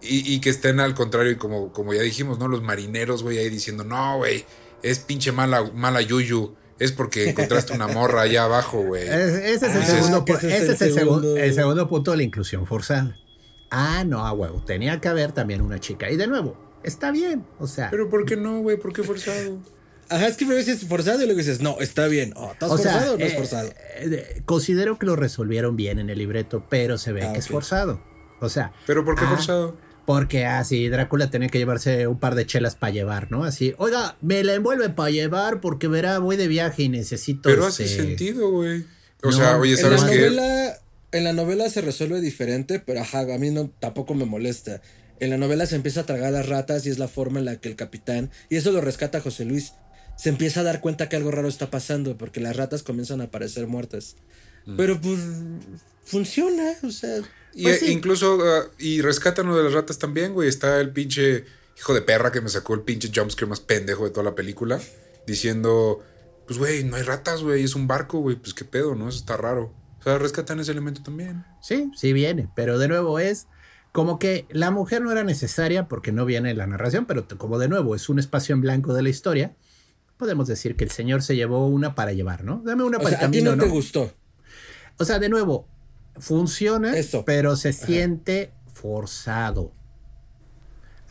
[0.00, 2.48] Y, y que estén al contrario, y como, como ya dijimos, ¿no?
[2.48, 4.44] Los marineros, güey, ahí diciendo, no, güey,
[4.82, 6.54] es pinche mala, mala yuyu.
[6.82, 9.04] Es porque encontraste una morra allá abajo, güey.
[9.08, 13.16] Ese es el segundo el punto de la inclusión forzada.
[13.70, 14.62] Ah, no, a huevo.
[14.66, 16.10] Tenía que haber también una chica.
[16.10, 17.44] Y de nuevo, está bien.
[17.58, 18.76] O sea, Pero ¿por qué no, güey?
[18.76, 19.58] ¿Por qué forzado?
[20.08, 22.34] Ajá, es que primero dices forzado y luego dices, no, está bien.
[22.36, 23.70] Oh, ¿Estás o sea, forzado o no es eh, forzado?
[23.96, 27.48] eh, considero que lo resolvieron bien en el libreto, pero se ve Ah, que es
[27.48, 28.02] forzado.
[28.40, 29.76] O sea, ¿Pero por qué Ah, forzado?
[30.12, 33.44] Porque así Drácula tenía que llevarse un par de chelas para llevar, ¿no?
[33.44, 37.48] Así, oiga, me la envuelve para llevar porque verá, voy de viaje y necesito.
[37.48, 38.84] Pero hace este, sentido, güey.
[39.22, 40.16] O No, sea, oye, ¿sabes qué?
[40.16, 40.78] novela,
[41.12, 44.82] en la novela se resuelve diferente, pero ajá, a mí no, tampoco me molesta.
[45.18, 47.56] En la novela se empieza a tragar las ratas y es la forma en la
[47.56, 49.72] que el capitán, y eso lo rescata José Luis,
[50.18, 53.24] se empieza a dar cuenta que algo raro está pasando porque las ratas comienzan a
[53.24, 54.16] aparecer muertas.
[54.66, 54.76] Mm.
[54.76, 55.20] Pero pues
[56.04, 57.22] funciona, o sea,
[57.54, 57.92] Y Pues eh, sí.
[57.92, 60.48] incluso, ah, y rescatan lo de las ratas también, güey.
[60.48, 61.44] Está el pinche
[61.78, 64.80] hijo de perra que me sacó el pinche jumpscare más pendejo de toda la película.
[65.26, 66.02] Diciendo,
[66.46, 68.36] pues, güey, no hay ratas, güey, es un barco, güey.
[68.36, 69.08] Pues qué pedo, ¿no?
[69.08, 69.74] Eso está raro.
[70.00, 71.44] O sea, rescatan ese elemento también.
[71.62, 73.46] Sí, sí viene, pero de nuevo es
[73.92, 77.58] como que la mujer no era necesaria porque no viene en la narración, pero como
[77.58, 79.54] de nuevo es un espacio en blanco de la historia,
[80.16, 82.62] podemos decir que el señor se llevó una para llevar, ¿no?
[82.64, 84.12] Dame una o para sea, el a ti camino, no te gustó.
[84.98, 85.68] O sea, de nuevo,
[86.18, 87.24] funciona, Eso.
[87.24, 89.72] pero se siente forzado.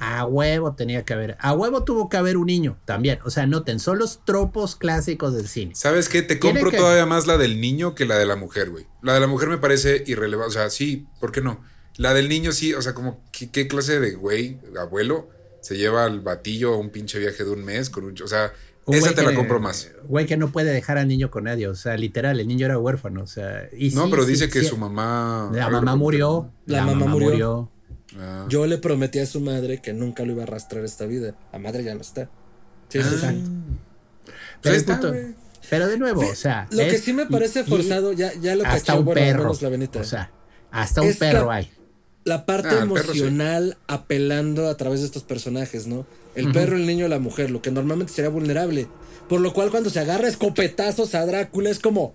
[0.03, 3.19] A huevo tenía que haber, a huevo tuvo que haber un niño también.
[3.23, 5.75] O sea, noten, son los tropos clásicos del cine.
[5.75, 6.23] ¿Sabes qué?
[6.23, 8.87] Te compro que- todavía más la del niño que la de la mujer, güey.
[9.03, 10.49] La de la mujer me parece irrelevante.
[10.49, 11.63] O sea, sí, ¿por qué no?
[11.97, 15.29] La del niño sí, o sea, como, ¿qué, qué clase de güey, abuelo,
[15.61, 18.15] se lleva al batillo a un pinche viaje de un mes con un...
[18.23, 18.53] O sea,
[18.91, 19.91] Un Esa te la compro más.
[20.05, 22.77] Güey que no puede dejar al niño con nadie, o sea, literal, el niño era
[22.77, 23.69] huérfano, o sea.
[23.77, 25.49] Y No, sí, pero sí, dice que sí, su mamá.
[25.53, 26.51] La mamá murió.
[26.65, 27.69] La mamá murió.
[28.19, 28.45] Ah.
[28.49, 31.35] Yo le prometí a su madre que nunca lo iba a arrastrar esta vida.
[31.53, 32.29] La madre ya no está.
[32.89, 33.15] Sí, sí, sí.
[33.15, 33.49] Exacto.
[34.25, 35.13] Pues Pero, está, punto-
[35.87, 36.67] de nuevo, o sea.
[36.71, 39.53] Lo que sí me parece y- forzado, ya, ya lo hasta cachó, un bueno, perro.
[39.61, 39.99] la.
[40.01, 40.31] O sea,
[40.71, 41.71] hasta un perro hay.
[42.24, 43.19] La parte Ah, el perro sí.
[43.19, 46.05] emocional apelando a través de estos personajes, ¿no?
[46.36, 48.88] El perro, el niño, la mujer, lo que normalmente sería vulnerable.
[49.28, 52.13] Por lo cual cuando se agarra escopetazos a Drácula es como...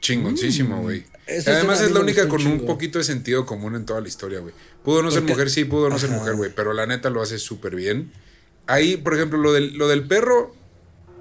[0.00, 1.04] Chingoncísimo, güey.
[1.26, 4.40] Esa Además es la única con un poquito de sentido común en toda la historia,
[4.40, 4.52] güey.
[4.82, 6.50] Pudo no ser mujer, sí, pudo no ser mujer, güey.
[6.54, 8.12] Pero la neta lo hace súper bien.
[8.66, 10.54] Ahí, por ejemplo, lo del, lo del perro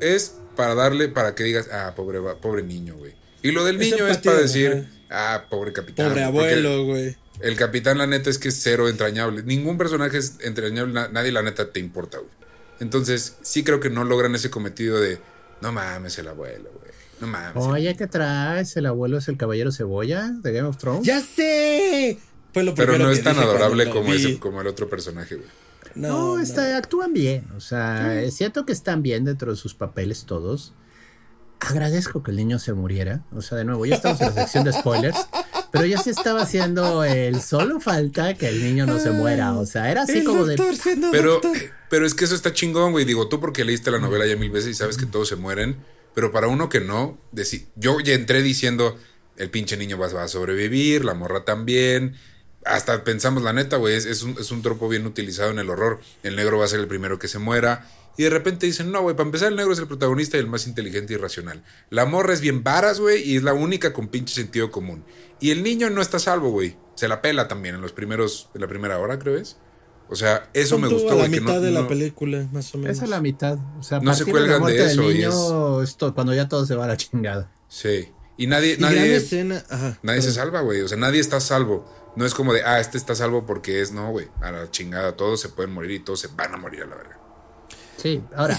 [0.02, 3.14] es para darle, para que digas, ah, pobre, pobre niño, güey.
[3.42, 5.36] Y lo del niño es empatía, para decir, ajá.
[5.36, 6.10] ah, pobre capitán.
[6.10, 7.16] Pobre abuelo, güey.
[7.40, 9.44] El capitán, la neta, es que es cero entrañable.
[9.44, 12.30] Ningún personaje es entrañable, na- nadie, la neta, te importa, güey.
[12.80, 15.20] Entonces, sí creo que no logran ese cometido de,
[15.62, 16.92] no mames, el abuelo, güey.
[17.22, 17.64] No mames.
[17.64, 18.76] Oye, ¿qué traes?
[18.78, 21.06] ¿El abuelo es el caballero cebolla de Game of Thrones?
[21.06, 22.18] ¡Ya sé!
[22.54, 24.16] Fue lo Pero no que es tan adorable como, vi.
[24.16, 25.48] ese, como el otro personaje, güey.
[25.96, 27.46] No, está, actúan bien.
[27.56, 30.74] O sea, es cierto que están bien dentro de sus papeles todos.
[31.60, 33.24] Agradezco que el niño se muriera.
[33.34, 35.18] O sea, de nuevo, ya estamos en la sección de spoilers.
[35.74, 39.54] Pero ya se estaba haciendo el solo falta que el niño no se muera.
[39.58, 40.56] O sea, era así El como de.
[40.56, 41.42] doctor siendo Pero,
[41.90, 43.06] pero es que eso está chingón, güey.
[43.06, 45.76] Digo, tú porque leíste la novela ya mil veces y sabes que todos se mueren.
[46.14, 48.96] Pero para uno que no, deci- yo ya entré diciendo,
[49.36, 52.16] el pinche niño va, va a sobrevivir, la morra también.
[52.66, 55.72] Hasta pensamos, la neta, güey, es, es un, es un tropo bien utilizado en el
[55.72, 56.00] horror.
[56.22, 57.90] El negro va a ser el primero que se muera.
[58.18, 60.48] Y de repente dicen, no, güey, para empezar el negro es el protagonista y el
[60.48, 61.64] más inteligente y racional.
[61.90, 65.04] La morra es bien varas, güey, y es la única con pinche sentido común.
[65.40, 66.78] Y el niño no está a salvo, güey.
[66.96, 69.58] Se la pela también en los primeros, en la primera hora, creo es.
[70.10, 72.78] O sea, eso me gustó, a la mitad no- de la no- película, más o
[72.78, 72.98] menos.
[72.98, 73.58] Esa es la mitad.
[73.80, 76.48] O sea, a No se partir de la cuelgan de eso y esto, cuando ya
[76.48, 77.50] todo se va a la chingada.
[77.68, 78.10] Sí.
[78.38, 79.64] Y nadie, Y gran nadie, escena.
[79.70, 79.98] Ajá.
[80.04, 80.82] nadie se salva, güey.
[80.82, 81.86] O sea, nadie está a salvo.
[82.16, 84.28] No es como de, ah, este está a salvo porque es, no, güey.
[84.42, 86.96] A la chingada, todos se pueden morir y todos se van a morir a la
[86.96, 87.20] verga.
[88.04, 88.58] Sí, ahora.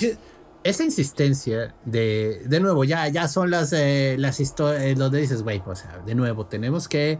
[0.63, 5.63] Esa insistencia de, de nuevo, ya, ya son las, eh, las historias donde dices, güey,
[5.67, 7.19] o sea, de nuevo, tenemos que,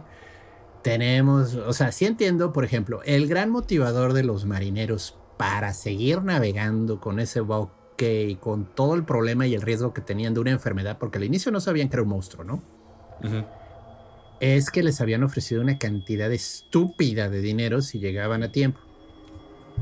[0.81, 6.23] tenemos, o sea, sí entiendo, por ejemplo, el gran motivador de los marineros para seguir
[6.23, 10.39] navegando con ese buque y con todo el problema y el riesgo que tenían de
[10.39, 12.63] una enfermedad, porque al inicio no sabían que era un monstruo, ¿no?
[14.39, 18.79] Es que les habían ofrecido una cantidad estúpida de dinero si llegaban a tiempo.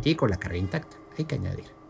[0.03, 1.82] Y con la carga intacta, hay que añadir.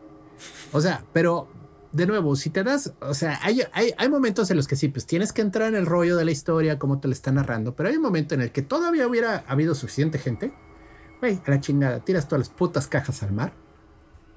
[0.71, 1.47] O sea, pero
[1.91, 4.87] de nuevo, si te das, o sea, hay, hay, hay momentos en los que sí,
[4.87, 7.75] pues tienes que entrar en el rollo de la historia, como te la está narrando,
[7.75, 10.51] pero hay un momento en el que todavía hubiera habido suficiente gente,
[11.21, 13.53] güey, a la chingada, tiras todas las putas cajas al mar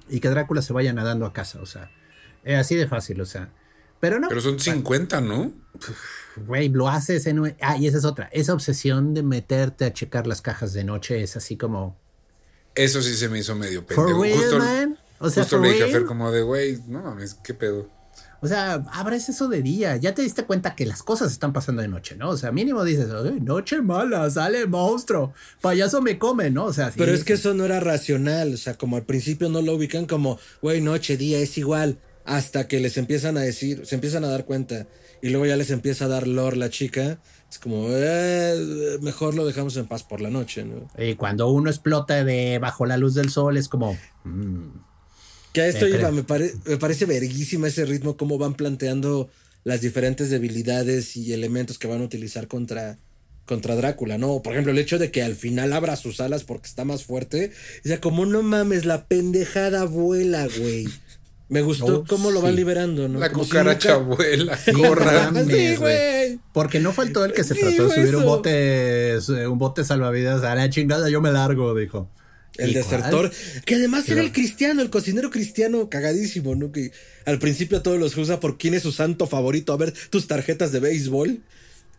[0.07, 1.89] y que Drácula se vaya nadando a casa, o sea,
[2.43, 3.49] es así de fácil, o sea,
[3.99, 5.51] pero no, Pero son 50, ¿no?
[6.45, 7.39] güey, lo haces en...
[7.39, 10.83] un- Ah, y esa es otra, esa obsesión de meterte a checar las cajas de
[10.83, 11.97] noche es así como...
[12.75, 14.21] Eso sí se me hizo medio For pendejo.
[14.21, 14.99] real, justo man.
[15.19, 15.87] O sea, justo le dije a.
[15.87, 17.89] Fer como de, güey, no mames, qué pedo.
[18.39, 19.95] O sea, abres eso de día.
[19.97, 22.29] Ya te diste cuenta que las cosas están pasando de noche, ¿no?
[22.29, 26.65] O sea, mínimo dices, "Ay, noche mala, sale monstruo, payaso me come, ¿no?
[26.65, 26.95] O sea, sí.
[26.99, 28.53] Pero es que eso no era racional.
[28.53, 31.97] O sea, como al principio no lo ubican como, güey, noche, día, es igual.
[32.25, 34.85] Hasta que les empiezan a decir, se empiezan a dar cuenta.
[35.21, 37.19] Y luego ya les empieza a dar lore la chica.
[37.49, 40.87] Es como, eh, mejor lo dejamos en paz por la noche, ¿no?
[41.01, 43.97] Y cuando uno explota de bajo la luz del sol, es como.
[44.25, 44.67] mm,
[45.57, 49.27] Que a esto Eh, iba, me, pare- me parece verguísima ese ritmo, cómo van planteando
[49.63, 52.99] las diferentes debilidades y elementos que van a utilizar contra,
[53.47, 54.43] contra Drácula, ¿no?
[54.43, 57.53] Por ejemplo, el hecho de que al final abra sus alas porque está más fuerte.
[57.83, 60.87] O sea, como no mames, la pendejada vuela, güey.
[61.49, 62.57] Me gustó Oh, cómo lo van sí.
[62.57, 63.17] liberando, ¿no?
[63.19, 64.59] La Como si cucaracha nunca- abuela,
[65.31, 66.39] mames, Sí, güey.
[66.53, 69.17] Porque no faltó el que se Sí, trató de subir un bote,
[69.49, 70.43] un bote salvavidas.
[70.43, 72.11] A la chingada, yo me largo, dijo.
[72.57, 73.63] El ¿Y desertor, cuál?
[73.65, 76.71] que además era el cristiano, el cocinero cristiano cagadísimo, ¿no?
[76.71, 76.91] Que
[77.25, 79.73] al principio a todos los juzga por quién es su santo favorito.
[79.73, 81.41] A ver tus tarjetas de béisbol.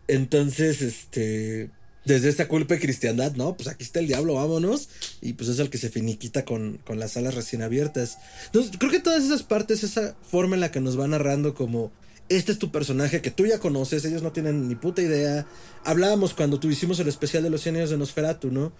[0.07, 1.69] Entonces, este,
[2.05, 3.55] desde esa culpa de cristiandad, ¿no?
[3.55, 4.89] Pues aquí está el diablo, vámonos.
[5.21, 8.17] Y pues es el que se finiquita con, con las alas recién abiertas.
[8.47, 11.91] Entonces, creo que todas esas partes, esa forma en la que nos va narrando como...
[12.27, 15.47] Este es tu personaje que tú ya conoces, ellos no tienen ni puta idea.
[15.83, 18.71] Hablábamos cuando tú hicimos el especial de los 100 años de Nosferatu, ¿no?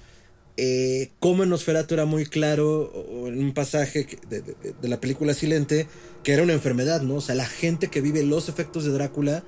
[0.62, 2.92] Eh, cómo en Nosferatu era muy claro,
[3.28, 5.88] en un pasaje de la película Silente,
[6.22, 7.16] que era una enfermedad, ¿no?
[7.16, 9.46] O sea, la gente que vive los efectos de Drácula,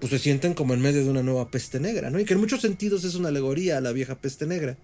[0.00, 2.20] pues se sienten como en medio de una nueva peste negra, ¿no?
[2.20, 4.76] Y que en muchos sentidos es una alegoría a la vieja peste negra.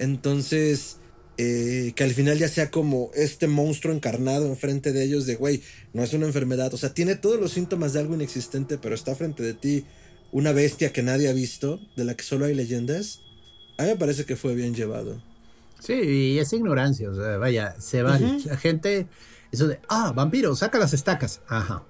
[0.00, 0.96] Entonces,
[1.38, 5.62] eh, que al final ya sea como este monstruo encarnado enfrente de ellos de, güey,
[5.92, 9.14] no es una enfermedad, o sea, tiene todos los síntomas de algo inexistente, pero está
[9.14, 9.84] frente de ti
[10.32, 13.20] una bestia que nadie ha visto, de la que solo hay leyendas,
[13.78, 15.20] a mí me parece que fue bien llevado.
[15.80, 19.08] Sí, y es ignorancia, o sea, vaya, se va la gente,
[19.50, 21.82] eso de, ah, vampiro, saca las estacas, ajá.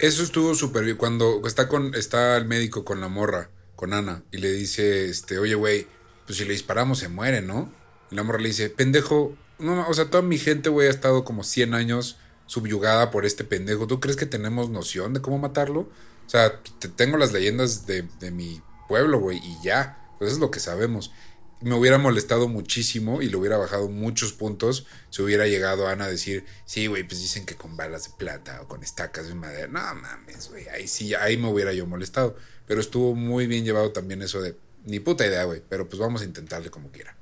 [0.00, 4.24] Eso estuvo súper bien, cuando está, con, está el médico con la morra, con Ana,
[4.32, 5.86] y le dice, este, oye, güey,
[6.26, 7.72] pues si le disparamos se muere, ¿no?
[8.10, 11.24] Y la morra le dice, pendejo, no, o sea, toda mi gente, güey, ha estado
[11.24, 12.16] como 100 años
[12.46, 13.86] subyugada por este pendejo.
[13.86, 15.80] ¿Tú crees que tenemos noción de cómo matarlo?
[15.80, 19.98] O sea, te tengo las leyendas de, de mi pueblo, güey, y ya.
[20.18, 21.12] Pues es lo que sabemos.
[21.60, 26.08] Me hubiera molestado muchísimo y le hubiera bajado muchos puntos si hubiera llegado Ana a
[26.08, 29.66] decir, sí, güey, pues dicen que con balas de plata o con estacas de madera.
[29.66, 32.36] No mames, güey, ahí sí, ahí me hubiera yo molestado.
[32.66, 36.22] Pero estuvo muy bien llevado también eso de, ni puta idea, güey, pero pues vamos
[36.22, 37.16] a intentarle como quiera.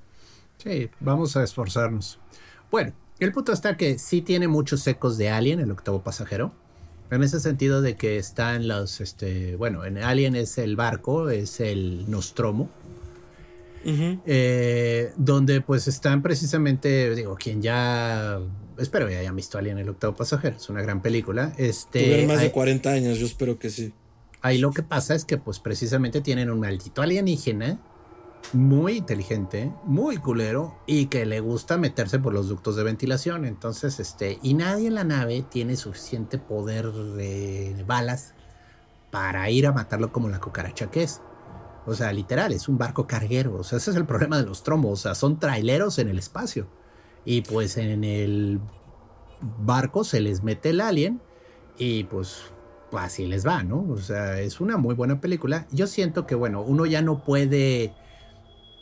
[0.63, 2.19] Sí, vamos a esforzarnos.
[2.71, 6.53] Bueno, el punto está que sí tiene muchos ecos de Alien, el octavo pasajero.
[7.11, 11.61] En ese sentido de que están los, este, bueno, en Alien es el barco, es
[11.61, 12.69] el Nostromo.
[13.87, 18.41] Eh, donde pues están precisamente, digo, quien ya,
[18.79, 21.53] espero que hayan visto Alien, el octavo pasajero, es una gran película.
[21.57, 23.93] Este, más de 40 años, yo espero que sí.
[24.43, 27.81] Ahí lo que pasa es que pues precisamente tienen un maldito alienígena
[28.53, 33.45] muy inteligente, muy culero y que le gusta meterse por los ductos de ventilación.
[33.45, 38.35] Entonces, este, y nadie en la nave tiene suficiente poder de balas
[39.11, 41.21] para ir a matarlo como la cucaracha que es.
[41.87, 43.55] O sea, literal, es un barco carguero.
[43.55, 44.93] O sea, ese es el problema de los trombos.
[44.93, 46.67] O sea, son traileros en el espacio.
[47.25, 48.61] Y pues en el
[49.41, 51.21] barco se les mete el alien
[51.79, 52.43] y pues
[52.93, 53.87] así les va, ¿no?
[53.91, 55.67] O sea, es una muy buena película.
[55.71, 57.95] Yo siento que, bueno, uno ya no puede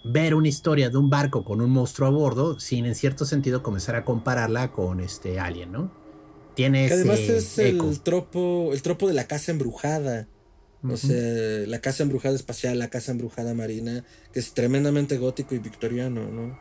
[0.05, 3.62] ver una historia de un barco con un monstruo a bordo sin en cierto sentido
[3.62, 5.90] comenzar a compararla con este Alien, ¿no?
[6.55, 10.28] Tiene que además es el tropo, el tropo de la casa embrujada.
[10.87, 15.59] O sea, la casa embrujada espacial, la casa embrujada marina, que es tremendamente gótico y
[15.59, 16.59] victoriano, ¿no?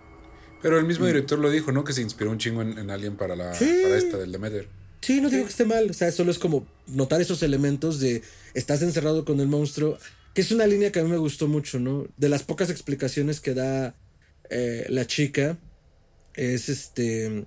[0.61, 1.83] Pero el mismo director lo dijo, ¿no?
[1.83, 4.69] Que se inspiró un chingo en, Alien para la para esta del Demeter.
[5.01, 5.89] Sí, no digo que esté mal.
[5.89, 9.97] O sea, solo es como notar esos elementos de estás encerrado con el monstruo.
[10.33, 12.07] Que es una línea que a mí me gustó mucho, ¿no?
[12.15, 13.93] De las pocas explicaciones que da
[14.49, 15.57] eh, la chica,
[16.33, 17.45] es este...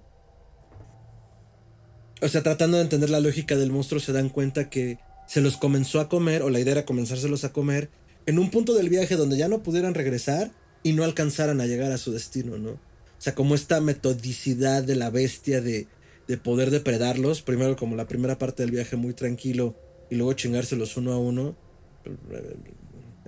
[2.21, 5.57] O sea, tratando de entender la lógica del monstruo, se dan cuenta que se los
[5.57, 7.91] comenzó a comer, o la idea era comenzárselos a comer,
[8.27, 10.53] en un punto del viaje donde ya no pudieran regresar
[10.83, 12.71] y no alcanzaran a llegar a su destino, ¿no?
[12.71, 15.87] O sea, como esta metodicidad de la bestia de,
[16.29, 19.75] de poder depredarlos, primero como la primera parte del viaje muy tranquilo
[20.11, 21.57] y luego chingárselos uno a uno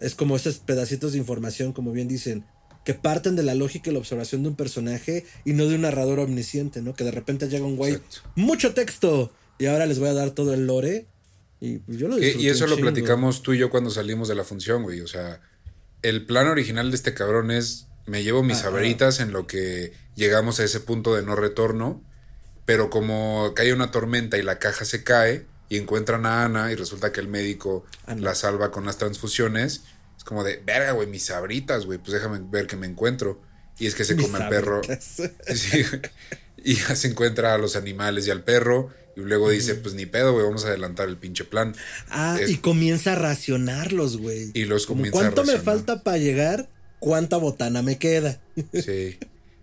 [0.00, 2.44] es como esos pedacitos de información, como bien dicen,
[2.84, 5.82] que parten de la lógica y la observación de un personaje y no de un
[5.82, 6.94] narrador omnisciente, ¿no?
[6.94, 7.98] Que de repente llega un güey,
[8.34, 11.06] mucho texto, y ahora les voy a dar todo el lore.
[11.60, 14.44] Y pues, yo lo Y eso lo platicamos tú y yo cuando salimos de la
[14.44, 15.00] función, güey.
[15.00, 15.40] O sea,
[16.02, 20.60] el plan original de este cabrón es, me llevo mis sabritas en lo que llegamos
[20.60, 22.02] a ese punto de no retorno,
[22.64, 26.74] pero como cae una tormenta y la caja se cae, y encuentran a Ana y
[26.74, 27.84] resulta que el médico
[28.16, 29.82] la salva con las transfusiones.
[30.16, 33.42] Es como de, verga, güey, mis sabritas, güey, pues déjame ver que me encuentro.
[33.78, 34.80] Y es que se come el perro.
[36.56, 38.90] y ya se encuentra a los animales y al perro.
[39.18, 41.74] Y luego dice, pues ni pedo, güey, vamos a adelantar el pinche plan.
[42.08, 44.52] Ah, y comienza a racionarlos, güey.
[44.54, 46.68] Y los comienza ¿Cuánto me falta para llegar?
[47.00, 48.40] ¿Cuánta botana me queda?
[48.72, 49.18] sí.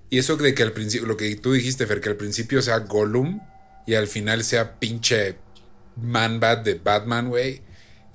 [0.09, 2.79] Y eso de que al principio, lo que tú dijiste, Fer, que al principio sea
[2.79, 3.39] Gollum
[3.87, 5.37] y al final sea pinche
[5.95, 7.61] Man Bat de Batman, güey.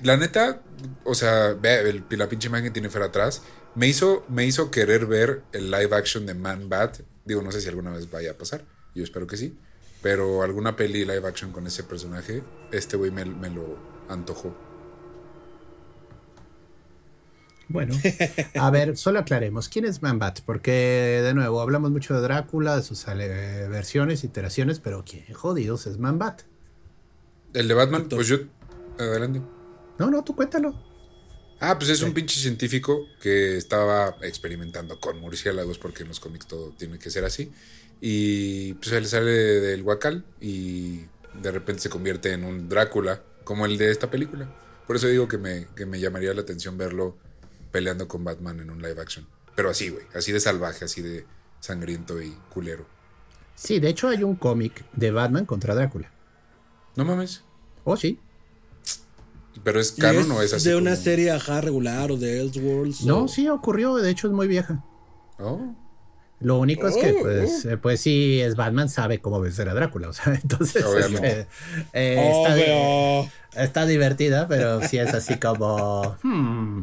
[0.02, 0.60] La neta,
[1.04, 3.40] o sea, ve la pinche imagen que tiene fuera atrás.
[3.74, 7.00] Me hizo, me hizo querer ver el live action de Man Bat.
[7.24, 8.62] Digo, no sé si alguna vez vaya a pasar.
[8.94, 9.56] Yo espero que sí.
[10.02, 12.42] Pero alguna peli live action con ese personaje,
[12.72, 13.76] este güey me, lo
[14.08, 14.54] antojó.
[17.68, 17.94] Bueno,
[18.54, 19.68] a ver, solo aclaremos.
[19.68, 20.40] ¿Quién es Man Bat?
[20.44, 25.86] Porque, de nuevo, hablamos mucho de Drácula, de sus eh, versiones, iteraciones, pero ¿quién jodidos
[25.86, 26.42] es Man Bat?
[27.54, 28.38] El de Batman, pues yo.
[28.98, 29.40] Adelante.
[29.98, 30.74] No, no, tú cuéntalo.
[31.60, 36.46] Ah, pues es un pinche científico que estaba experimentando con murciélagos, porque en los cómics
[36.46, 37.52] todo tiene que ser así.
[38.00, 41.04] Y pues él sale del Huacal y
[41.40, 44.48] de repente se convierte en un Drácula, como el de esta película.
[44.86, 47.16] Por eso digo que me, que me llamaría la atención verlo
[47.70, 49.26] peleando con Batman en un live action.
[49.54, 51.26] Pero así, güey, así de salvaje, así de
[51.60, 52.86] sangriento y culero.
[53.54, 56.10] Sí, de hecho hay un cómic de Batman contra Drácula.
[56.96, 57.42] No mames.
[57.84, 58.18] Oh, sí.
[59.62, 60.68] Pero es canon o es así.
[60.68, 63.02] ¿De una serie ajá regular o de Elseworlds?
[63.04, 64.82] No, sí ocurrió, de hecho es muy vieja.
[65.38, 65.74] Oh.
[66.40, 69.74] Lo único es que, Oh, pues, eh, pues sí, es Batman, sabe cómo vencer a
[69.74, 70.08] Drácula.
[70.08, 71.46] O sea, entonces este,
[71.92, 76.16] eh, está, divertida, pero sí es así como.
[76.22, 76.82] hmm,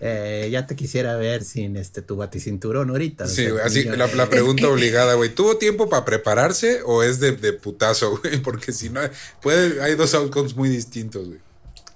[0.00, 3.24] eh, ya te quisiera ver sin este tu baticinturón ahorita.
[3.24, 5.34] o Sí, sea, así yo- la, la pregunta obligada, güey.
[5.34, 8.38] ¿Tuvo tiempo para prepararse o es de, de putazo, güey?
[8.40, 9.00] Porque si no,
[9.42, 11.40] puede, hay dos outcomes muy distintos, güey.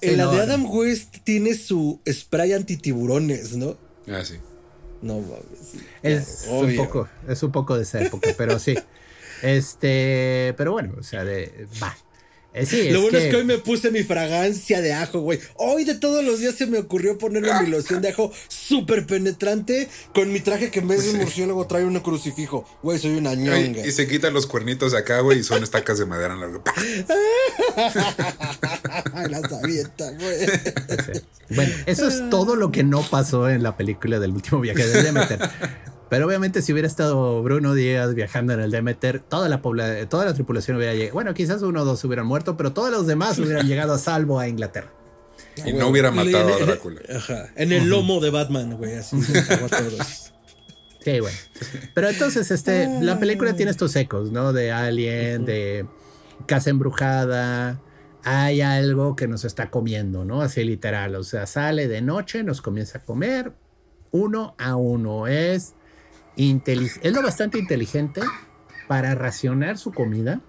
[0.01, 0.43] En la no, de no.
[0.43, 3.77] Adam West tiene su spray antitiburones, ¿no?
[4.09, 4.35] Ah, sí.
[5.03, 5.75] No mames.
[6.03, 8.75] Es Claro, un poco, es un poco de esa época, pero sí.
[9.43, 11.97] Este, pero bueno, o sea, de, va.
[12.55, 15.41] Eh, sí, Lo bueno que- es que hoy me puse mi fragancia de ajo, güey.
[15.57, 19.89] Hoy de todos los días se me ocurrió ponerme mi loción de ajo súper penetrante
[20.15, 22.67] con mi traje que en vez de un murciélago trae un crucifijo.
[22.83, 23.87] Güey, soy una ñonga.
[23.87, 26.49] y se quitan los cuernitos acá, güey, y son estacas de madera en la.
[29.31, 30.37] Las avienta, güey.
[31.51, 35.05] Bueno, eso es todo lo que no pasó en la película del último viaje del
[35.05, 35.39] Demeter.
[36.13, 40.35] Pero obviamente si hubiera estado Bruno Díaz viajando en el Demeter, toda la, toda la
[40.35, 41.15] tripulación hubiera llegado.
[41.15, 44.39] Bueno, quizás uno o dos hubieran muerto, pero todos los demás hubieran llegado a salvo
[44.39, 44.93] a Inglaterra.
[45.65, 47.01] Y no hubiera matado a Drácula.
[47.17, 47.47] Ajá.
[47.57, 48.97] En el lomo de Batman, güey.
[48.97, 49.17] Así.
[51.01, 51.37] Sí, bueno.
[51.95, 54.53] Pero entonces, este, la película tiene estos ecos, ¿no?
[54.53, 55.87] De Alien, de
[56.45, 57.81] Casa Embrujada.
[58.23, 60.43] Hay algo que nos está comiendo, ¿no?
[60.43, 61.15] Así literal.
[61.15, 63.53] O sea, sale de noche, nos comienza a comer
[64.11, 65.27] uno a uno.
[65.27, 65.75] Es,
[66.37, 68.21] es lo bastante inteligente
[68.89, 70.41] para racionar su comida,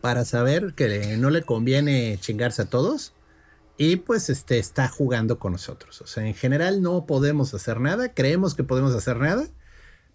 [0.00, 3.12] para saber que no le conviene chingarse a todos.
[3.76, 6.00] Y pues este está jugando con nosotros.
[6.00, 9.46] O sea, en general no podemos hacer nada, creemos que podemos hacer nada.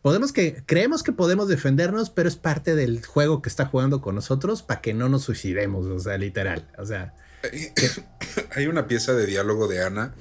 [0.01, 4.15] Podemos que creemos que podemos defendernos, pero es parte del juego que está jugando con
[4.15, 6.67] nosotros para que no nos suicidemos, o sea, literal.
[6.77, 7.13] O sea,
[8.55, 10.13] Hay una pieza de diálogo de Ana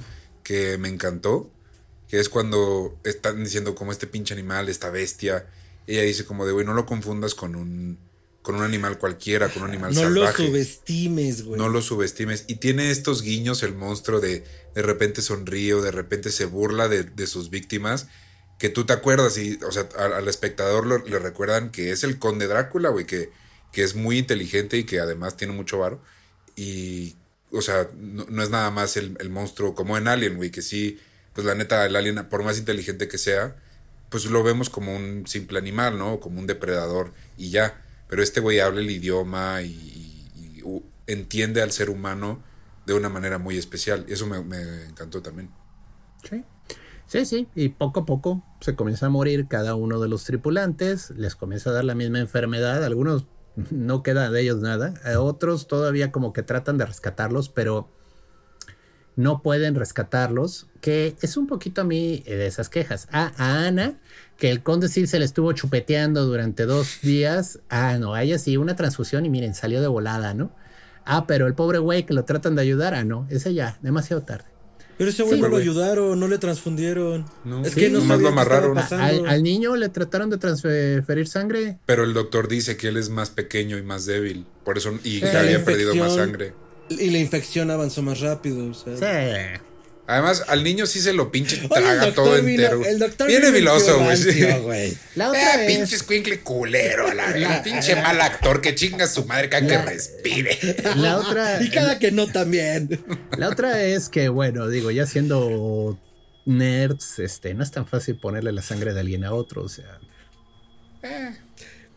[0.43, 1.51] que me encantó,
[2.13, 5.47] que es cuando están diciendo como este pinche animal, esta bestia.
[5.87, 7.97] Ella dice como de, güey, no lo confundas con un,
[8.43, 10.47] con un animal cualquiera, con un animal No lo salvaje.
[10.49, 11.59] subestimes, güey.
[11.59, 12.45] No lo subestimes.
[12.49, 14.45] Y tiene estos guiños el monstruo de
[14.75, 18.09] de repente sonríe o de repente se burla de, de sus víctimas.
[18.59, 22.05] Que tú te acuerdas y, o sea, al, al espectador lo- le recuerdan que es
[22.05, 23.31] el conde Drácula, güey, que,
[23.73, 26.03] que es muy inteligente y que además tiene mucho varo.
[26.57, 27.17] Y,
[27.53, 30.61] o sea, no, no es nada más el, el monstruo como en Alien, güey, que
[30.61, 30.99] sí,
[31.35, 33.57] pues la neta, el alien, por más inteligente que sea,
[34.11, 36.21] pues lo vemos como un simple animal, ¿no?
[36.21, 37.83] Como un depredador y ya.
[38.09, 39.99] Pero este güey habla el idioma y,
[41.09, 42.43] entiende al ser humano
[42.87, 44.05] de una manera muy especial.
[44.09, 45.51] Y eso me, me encantó también.
[46.29, 46.45] sí.
[47.13, 51.11] Sí, sí, y poco a poco se comienza a morir cada uno de los tripulantes,
[51.11, 53.27] les comienza a dar la misma enfermedad, algunos
[53.71, 57.91] no queda de ellos nada, a otros todavía como que tratan de rescatarlos, pero
[59.17, 63.09] no pueden rescatarlos, que es un poquito a mí eh, de esas quejas.
[63.13, 64.01] Ah, a Ana,
[64.37, 68.39] que el conde sí se le estuvo chupeteando durante dos días, ah, no, a ella
[68.39, 70.55] sí, una transfusión y miren, salió de volada, ¿no?
[71.05, 74.23] Ah, pero el pobre güey que lo tratan de ayudar, ah, no, ese ya, demasiado
[74.23, 74.47] tarde.
[74.99, 77.25] Pero ese güey Sí, no lo ayudaron, no le transfundieron.
[77.45, 78.79] No, es sí, que no nomás lo amarraron.
[78.79, 81.79] Al, al niño le trataron de transferir sangre.
[81.87, 84.47] Pero el doctor dice que él es más pequeño y más débil.
[84.65, 86.55] Por eso, y que la había perdido más sangre.
[87.01, 88.71] Y la infección avanzó más rápido.
[88.71, 88.97] o sea.
[88.97, 89.61] Sí.
[90.05, 92.85] Además, al niño sí se lo pinche traga doctor todo vino- entero.
[92.85, 94.09] el doctor Viene vino filoso, güey.
[94.09, 94.61] rancio, sí.
[94.63, 94.97] güey.
[95.15, 97.63] La otra Eh, vez, pinche escuincle culero, a la verga.
[97.63, 100.59] Pinche mal actor que chinga su madre cada que respire.
[100.97, 103.01] la otra, Y cada que no también.
[103.39, 105.99] la otra es que, bueno, digo, ya siendo
[106.47, 109.99] nerds, este, no es tan fácil ponerle la sangre de alguien a otro, o sea.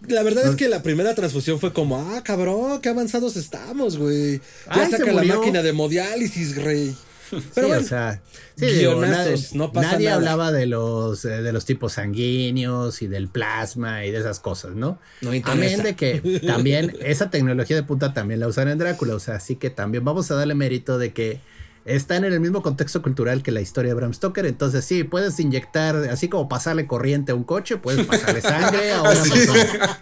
[0.08, 4.38] La verdad es que la primera transfusión fue como, ah, cabrón, qué avanzados estamos, güey.
[4.68, 6.96] Ya Ay, saca la máquina de hemodiálisis, rey.
[7.32, 8.22] Pero sí, bueno, o sea,
[8.56, 10.18] sí, digo, guionazos, na- no pasa nadie nada.
[10.18, 14.76] hablaba de los eh, de los tipos sanguíneos y del plasma y de esas cosas,
[14.76, 15.00] ¿no?
[15.22, 15.82] No interesa.
[15.82, 19.56] de que también esa tecnología de punta también la usan en Drácula, o sea, así
[19.56, 21.40] que también vamos a darle mérito de que
[21.86, 25.40] están en el mismo contexto cultural que la historia de Bram Stoker, entonces sí, puedes
[25.40, 30.02] inyectar, así como pasarle corriente a un coche, puedes pasarle sangre a una Así, persona.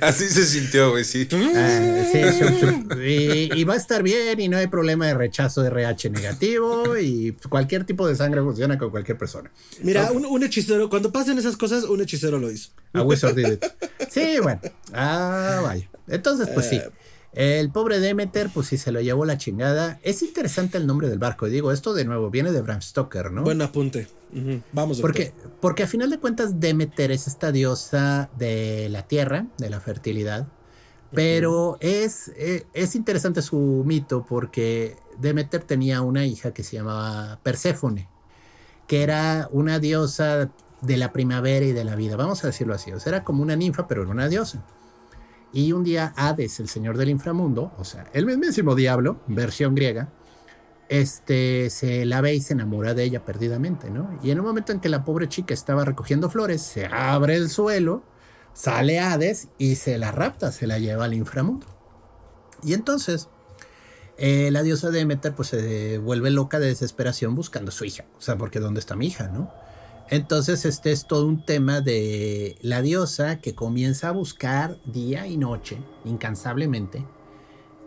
[0.00, 1.28] así se sintió, güey, sí.
[1.32, 2.50] Ah, sí, shup,
[2.88, 3.00] shup.
[3.02, 6.96] Y, y va a estar bien y no hay problema de rechazo de RH negativo
[6.96, 9.50] y cualquier tipo de sangre funciona con cualquier persona.
[9.82, 12.70] mira, un, un hechicero, cuando pasen esas cosas, un hechicero lo hizo.
[12.94, 13.64] A Wizard did it.
[14.10, 14.60] Sí, bueno.
[14.92, 15.88] Ah, vaya.
[16.08, 16.80] Entonces, pues sí.
[17.34, 19.98] El pobre Demeter, pues sí, se lo llevó la chingada.
[20.02, 21.46] Es interesante el nombre del barco.
[21.46, 23.42] Digo, esto de nuevo viene de Bram Stoker, ¿no?
[23.42, 24.06] Buen apunte.
[24.72, 25.00] Vamos, doctor.
[25.00, 29.80] porque, porque a final de cuentas Demeter es esta diosa de la tierra, de la
[29.80, 30.46] fertilidad.
[31.12, 37.38] Pero es, eh, es interesante su mito porque Demeter tenía una hija que se llamaba
[37.42, 38.08] Perséfone,
[38.88, 42.92] que era una diosa de la primavera y de la vida, vamos a decirlo así.
[42.92, 44.64] O sea, era como una ninfa, pero era una diosa.
[45.54, 50.12] Y un día Hades, el señor del inframundo, o sea, el mismísimo diablo, versión griega,
[50.88, 54.18] este, se la ve y se enamora de ella perdidamente, ¿no?
[54.20, 57.50] Y en un momento en que la pobre chica estaba recogiendo flores, se abre el
[57.50, 58.02] suelo,
[58.52, 61.68] sale Hades y se la rapta, se la lleva al inframundo.
[62.64, 63.28] Y entonces,
[64.18, 68.20] eh, la diosa Demeter pues se vuelve loca de desesperación buscando a su hija, o
[68.20, 69.52] sea, porque ¿dónde está mi hija, no?
[70.10, 75.36] Entonces, este es todo un tema de la diosa que comienza a buscar día y
[75.36, 77.06] noche, incansablemente,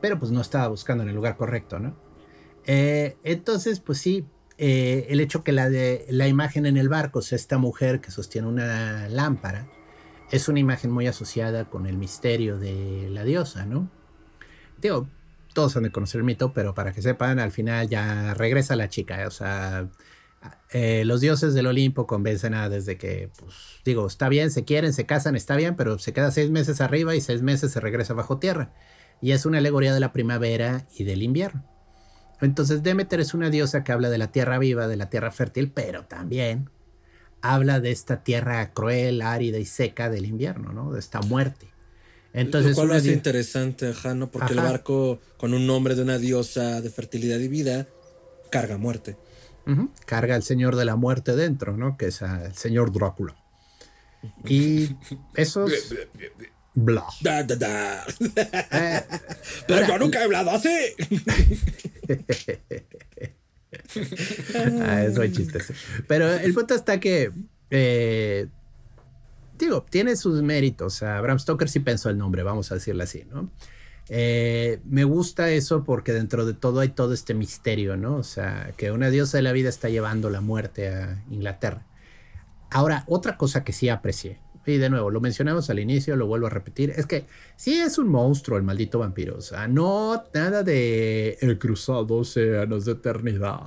[0.01, 1.95] pero pues no estaba buscando en el lugar correcto, ¿no?
[2.65, 4.25] Eh, entonces, pues sí,
[4.57, 8.09] eh, el hecho que la, de, la imagen en el barco sea esta mujer que
[8.09, 9.67] sostiene una lámpara,
[10.31, 13.89] es una imagen muy asociada con el misterio de la diosa, ¿no?
[14.81, 15.07] Digo,
[15.53, 18.89] todos han de conocer el mito, pero para que sepan, al final ya regresa la
[18.89, 19.87] chica, o sea,
[20.71, 23.53] eh, los dioses del Olimpo convencen a desde que, pues,
[23.85, 27.15] digo, está bien, se quieren, se casan, está bien, pero se queda seis meses arriba
[27.15, 28.73] y seis meses se regresa bajo tierra.
[29.21, 31.65] Y es una alegoría de la primavera y del invierno.
[32.41, 35.71] Entonces Demeter es una diosa que habla de la tierra viva, de la tierra fértil,
[35.71, 36.69] pero también
[37.41, 40.91] habla de esta tierra cruel, árida y seca del invierno, ¿no?
[40.91, 41.67] De esta muerte.
[42.33, 46.19] Entonces, lo cual lo hace interesante, Jano, porque el barco con un nombre de una
[46.19, 47.87] diosa de fertilidad y vida
[48.51, 49.17] carga muerte.
[50.05, 51.97] Carga al señor de la muerte dentro, ¿no?
[51.97, 53.35] Que es el señor Drácula.
[54.45, 54.95] Y
[55.35, 55.71] esos...
[56.79, 57.05] Bla.
[57.21, 58.05] Da, da, da.
[58.71, 59.03] Eh,
[59.67, 60.69] Pero yo nunca he hablado así.
[64.83, 65.73] ah, es muy chistoso.
[66.07, 67.31] Pero el punto está que.
[67.71, 68.47] Eh,
[69.57, 71.01] digo, tiene sus méritos.
[71.01, 73.49] A Bram Stoker sí pensó el nombre, vamos a decirlo así, ¿no?
[74.09, 78.15] Eh, me gusta eso porque dentro de todo hay todo este misterio, ¿no?
[78.15, 81.85] O sea, que una diosa de la vida está llevando la muerte a Inglaterra.
[82.69, 86.47] Ahora, otra cosa que sí aprecié, y de nuevo, lo mencionamos al inicio, lo vuelvo
[86.47, 90.63] a repetir, es que sí es un monstruo el maldito vampiro, o sea, no nada
[90.63, 93.61] de el cruzado océanos de eternidad.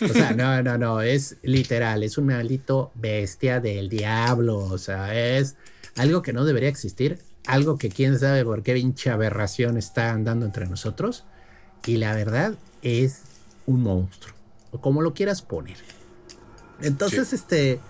[0.00, 5.36] O sea, no, no, no, es literal, es un maldito bestia del diablo, o sea,
[5.36, 5.56] es
[5.96, 10.46] algo que no debería existir, algo que quién sabe por qué pinche aberración está andando
[10.46, 11.24] entre nosotros,
[11.84, 13.22] y la verdad es
[13.66, 14.34] un monstruo,
[14.72, 15.76] o como lo quieras poner.
[16.80, 17.80] Entonces, este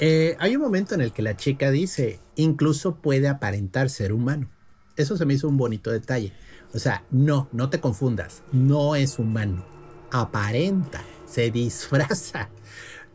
[0.00, 4.48] eh, hay un momento en el que la chica dice, incluso puede aparentar ser humano.
[4.96, 6.32] Eso se me hizo un bonito detalle.
[6.72, 9.64] O sea, no, no te confundas, no es humano.
[10.10, 12.50] Aparenta, se disfraza.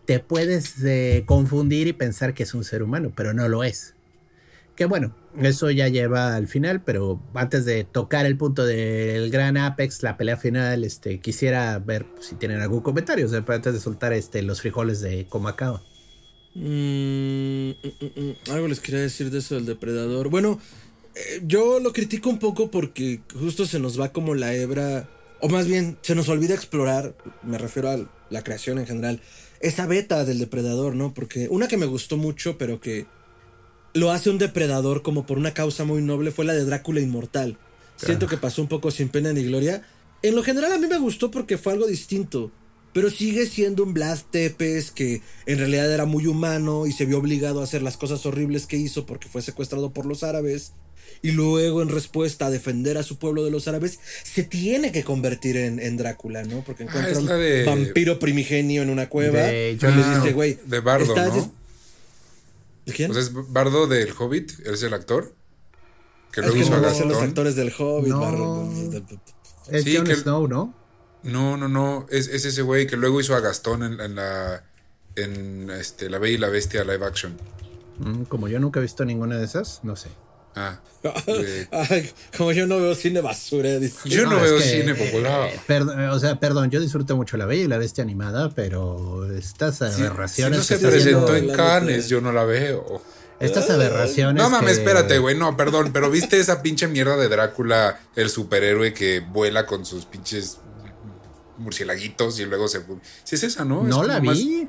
[0.05, 3.95] Te puedes eh, confundir y pensar que es un ser humano, pero no lo es.
[4.79, 9.57] Que bueno, eso ya lleva al final, pero antes de tocar el punto del gran
[9.57, 13.81] Apex, la pelea final, este, quisiera ver si tienen algún comentario, o sea, antes de
[13.81, 15.83] soltar este, los frijoles de cómo acaba.
[16.55, 20.29] Mm, mm, mm, algo les quería decir de eso del depredador.
[20.29, 20.61] Bueno,
[21.13, 25.09] eh, yo lo critico un poco porque justo se nos va como la hebra,
[25.41, 27.97] o más bien se nos olvida explorar, me refiero a
[28.29, 29.21] la creación en general,
[29.59, 31.13] esa beta del depredador, ¿no?
[31.13, 33.07] Porque una que me gustó mucho, pero que
[33.93, 37.57] lo hace un depredador como por una causa muy noble, fue la de Drácula Inmortal.
[37.95, 39.83] Siento que pasó un poco sin pena ni gloria.
[40.21, 42.51] En lo general a mí me gustó porque fue algo distinto.
[42.93, 47.19] Pero sigue siendo un Blas Tepes que en realidad era muy humano y se vio
[47.19, 50.73] obligado a hacer las cosas horribles que hizo porque fue secuestrado por los árabes.
[51.21, 55.03] Y luego, en respuesta a defender a su pueblo de los árabes, se tiene que
[55.03, 56.63] convertir en, Drácula, ¿no?
[56.63, 59.41] Porque ah, encuentra un vampiro primigenio en una cueva.
[59.41, 60.57] De, y le dice, güey.
[60.65, 61.13] De Bardo.
[61.15, 61.58] ¿no?
[62.89, 63.11] ¿De quién?
[63.11, 65.33] Pues es Bardo del Hobbit, él es el actor.
[66.31, 68.69] Que luego hizo a los actores del Hobbit, Bardo.
[69.69, 70.73] Es Jon Snow, ¿no?
[71.23, 72.05] No, no, no.
[72.09, 74.63] Es, ese güey que luego hizo a Gastón en, la.
[75.15, 77.37] En este, La Bella y la Bestia live action.
[77.99, 80.09] Mm, como yo nunca he visto ninguna de esas, no sé.
[80.55, 80.79] Ah.
[82.37, 83.69] como yo no veo cine basura.
[84.05, 85.49] Yo no, veo cine popular.
[86.11, 90.65] o sea, perdón, yo disfruto mucho La Bella y la Bestia animada, pero estas aberraciones.
[90.65, 93.01] Si no se presentó en Cannes, yo no la veo.
[93.39, 94.43] Estas aberraciones.
[94.43, 95.37] No mames, espérate, güey.
[95.37, 100.05] No, perdón, pero viste esa pinche mierda de Drácula, el superhéroe que vuela con sus
[100.05, 100.59] pinches
[101.57, 102.81] murcielaguitos y luego se...
[103.23, 103.83] Sí es esa, ¿no?
[103.83, 104.67] No la vi.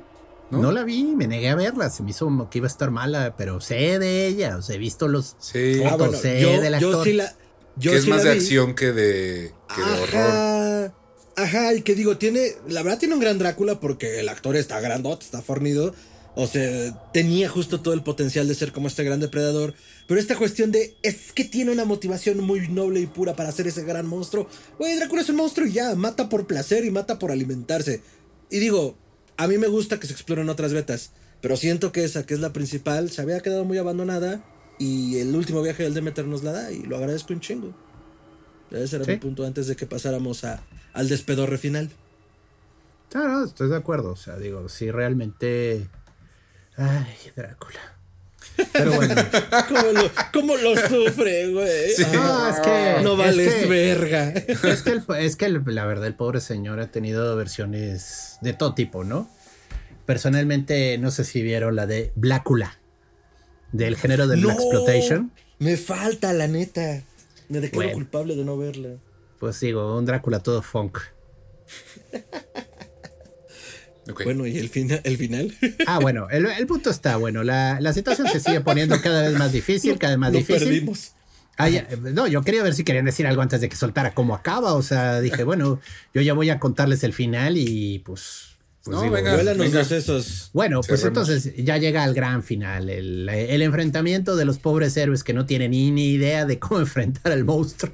[0.51, 0.73] ¿No?
[0.73, 3.61] la vi, me negué a verla, se me hizo que iba a estar mala, pero
[3.61, 5.83] sé de ella, o sea, he visto los sí.
[5.85, 6.93] Ah, sé del actor.
[6.93, 7.35] Yo sí la,
[7.81, 10.93] que es más de acción que de, que de horror.
[11.37, 14.81] Ajá, y que digo, tiene, la verdad tiene un gran Drácula porque el actor está
[14.81, 15.95] grandote, está fornido,
[16.35, 19.75] o sea, tenía justo todo el potencial de ser como este gran depredador.
[20.07, 23.67] Pero esta cuestión de es que tiene una motivación muy noble y pura para ser
[23.67, 24.49] ese gran monstruo.
[24.79, 28.03] Güey, Drácula es un monstruo y ya, mata por placer y mata por alimentarse.
[28.51, 28.97] Y digo,
[29.43, 31.13] a mí me gusta que se exploren otras betas.
[31.41, 34.43] Pero siento que esa, que es la principal, se había quedado muy abandonada.
[34.79, 37.75] Y el último viaje del Demeter nos la da y lo agradezco un chingo.
[38.71, 39.13] Ese era Sí.
[39.13, 40.63] mi punto antes de que pasáramos a,
[40.93, 41.91] al despedorre final.
[43.15, 44.13] No, estoy de acuerdo.
[44.13, 45.89] O sea, digo, sí, realmente.
[46.77, 47.81] Ay, Drácula.
[48.73, 49.15] Pero bueno.
[49.69, 51.91] ¿Cómo lo, cómo lo sufre, güey?
[51.95, 52.05] Sí.
[52.07, 53.03] Ah, No, es que.
[53.05, 54.31] no es vales que- verga.
[54.31, 58.53] Es que, el- es que el- la verdad, el pobre señor ha tenido versiones de
[58.53, 59.29] todo tipo, ¿no?
[60.07, 62.79] Personalmente, no sé si vieron la de Blácula,
[63.73, 65.33] del género del Black Exploitation.
[65.59, 67.03] Me falta, la neta.
[67.49, 67.95] Me declaro Bueno.
[67.95, 68.91] culpable de no verla.
[69.39, 70.99] Pues digo, un Drácula todo funk.
[74.25, 75.55] Bueno, ¿y el, final el final?
[75.87, 77.43] Ah, bueno, el, el punto está bueno.
[77.43, 80.65] La, la situación se sigue poniendo cada vez más difícil, cada vez más difícil.
[80.69, 81.13] perdimos.
[81.57, 84.15] Ah, ya, eh, no, yo quería ver si querían decir algo antes de que soltara
[84.15, 84.73] cómo acaba.
[84.75, 85.81] O sea, dije, bueno,
[86.15, 88.57] yo ya voy a contarles el final y pues.
[88.83, 89.35] pues No, digo, venga.
[89.35, 89.79] Vuélanos venga.
[89.81, 90.51] los sesos.
[90.55, 91.29] Bueno, pues Cerremos.
[91.29, 95.45] entonces ya llega al gran final, el, el enfrentamiento de los pobres héroes que no
[95.45, 97.93] tienen ni, ni idea de cómo enfrentar al monstruo.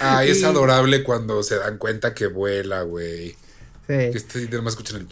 [0.00, 3.34] Ah, y es adorable cuando se dan cuenta que vuela, güey.
[3.88, 5.08] Sí, este, más escuchan el.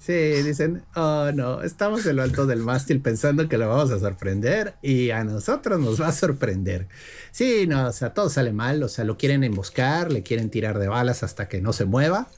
[0.00, 4.00] sí, dicen, oh no, estamos en lo alto del mástil pensando que lo vamos a
[4.00, 6.88] sorprender y a nosotros nos va a sorprender.
[7.32, 10.78] Sí, no, o sea, todo sale mal, o sea, lo quieren emboscar, le quieren tirar
[10.78, 12.28] de balas hasta que no se mueva.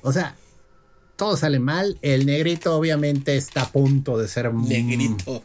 [0.00, 0.34] O sea,
[1.16, 1.98] todo sale mal.
[2.00, 4.54] El negrito obviamente está a punto de ser...
[4.54, 5.44] Negrito.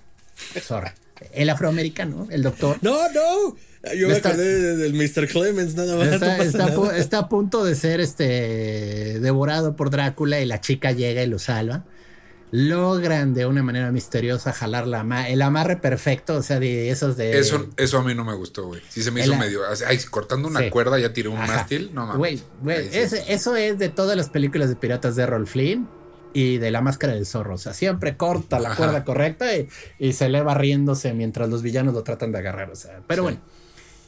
[0.61, 0.91] Sorry.
[1.31, 2.77] El afroamericano, el doctor.
[2.81, 3.55] No, no.
[3.97, 5.27] Yo me Está- acordé de- del Mr.
[5.27, 6.07] Clemens, nada más.
[6.13, 6.97] Está, a pu- nada.
[6.97, 11.37] está a punto de ser este devorado por Drácula y la chica llega y lo
[11.39, 11.83] salva.
[12.51, 17.17] Logran de una manera misteriosa jalar la ama- el amarre perfecto, o sea, de esos
[17.17, 17.39] de.
[17.39, 18.79] Eso, eso a mí no me gustó, güey.
[18.89, 19.61] Sí se me hizo medio.
[19.87, 20.69] Ay, cortando una Sí.
[20.69, 21.55] cuerda ya tiré un Ajá.
[21.55, 21.89] mástil.
[21.95, 22.17] No mames.
[22.19, 22.99] Güey, güey, sí.
[22.99, 25.89] ese- eso es de todas las películas de piratas de Rolf Flynn
[26.31, 27.55] y de la máscara del zorro.
[27.55, 28.77] O sea, siempre corta la Ajá.
[28.77, 29.67] cuerda correcta y,
[29.97, 32.69] y se eleva riéndose mientras los villanos lo tratan de agarrar.
[32.69, 33.23] O sea, pero Sí.
[33.23, 33.41] bueno,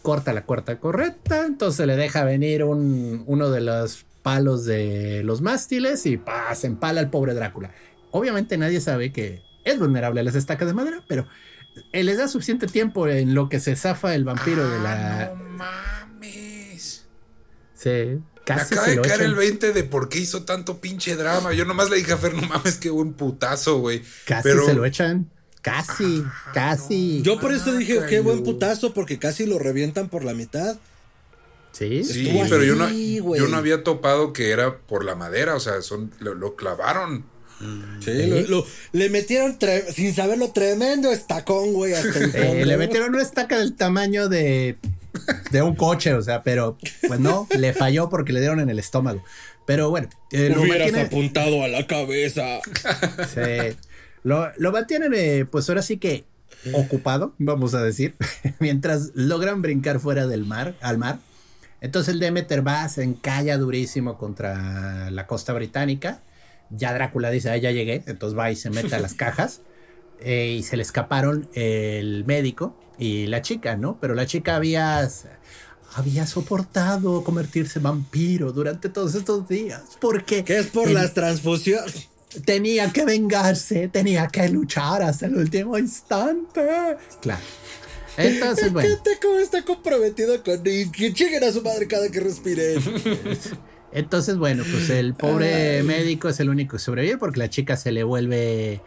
[0.05, 5.41] corta la cuerda correcta, entonces le deja venir un, uno de los palos de los
[5.41, 7.71] mástiles y pa, se empala al pobre Drácula.
[8.11, 11.25] Obviamente nadie sabe que es vulnerable a las estacas de madera, pero
[11.91, 15.21] les da suficiente tiempo en lo que se zafa el vampiro de la...
[15.23, 17.05] Ah, No mames.
[17.73, 21.15] Sí, Me casi acaba se de caer el 20 de por qué hizo tanto pinche
[21.15, 21.53] drama.
[21.53, 24.03] Yo nomás le dije a Fer, no mames, qué buen putazo, güey.
[24.25, 25.29] Casi Pero- se lo echan.
[25.65, 27.21] Casi, casi.
[27.23, 30.77] Yo por eso dije, qué buen putazo, porque casi lo revientan por la mitad.
[31.71, 32.03] Sí.
[32.03, 32.89] Sí, Estuvo pero yo no,
[33.35, 35.55] yo no había topado que era por la madera.
[35.55, 37.25] O sea, son, lo, lo clavaron.
[37.99, 42.77] Sí, lo- lo- le metieron, tre- sin saberlo, tremendo estacón, güey, hasta el Eh, le
[42.77, 44.77] metieron una estaca del tamaño de,
[45.51, 48.77] de un coche, o sea, pero pues no, le falló porque le dieron en el
[48.77, 49.23] estómago.
[49.65, 52.59] Pero bueno, eh, lo, Hubieras apuntado a la cabeza.
[53.33, 53.75] sí,
[54.25, 56.25] lo, lo mantienen, eh, pues ahora sí que
[56.73, 58.15] ocupado, vamos a decir,
[58.59, 61.19] mientras logran brincar fuera del mar, al mar.
[61.79, 66.19] Entonces el Demeter va, se encalla durísimo contra la costa británica.
[66.71, 68.03] Ya Drácula dice, ah, ya llegué.
[68.07, 69.61] Entonces va y se mete a las cajas.
[70.21, 73.99] eh, y se le escaparon el médico y la chica, ¿no?
[74.01, 75.07] Pero la chica había,
[75.93, 79.83] había soportado convertirse en vampiro durante todos estos días.
[80.01, 82.09] Porque Que es por las transfusiones.
[82.43, 86.97] Tenía que vengarse, tenía que luchar hasta el último instante.
[87.21, 87.41] Claro.
[88.17, 88.89] Entonces, bueno.
[88.89, 92.75] Gente, cómo está comprometido con y que lleguen a su madre cada que respire.
[93.91, 95.83] Entonces, bueno, pues el pobre Ay.
[95.83, 98.81] médico es el único que sobrevive porque la chica se le vuelve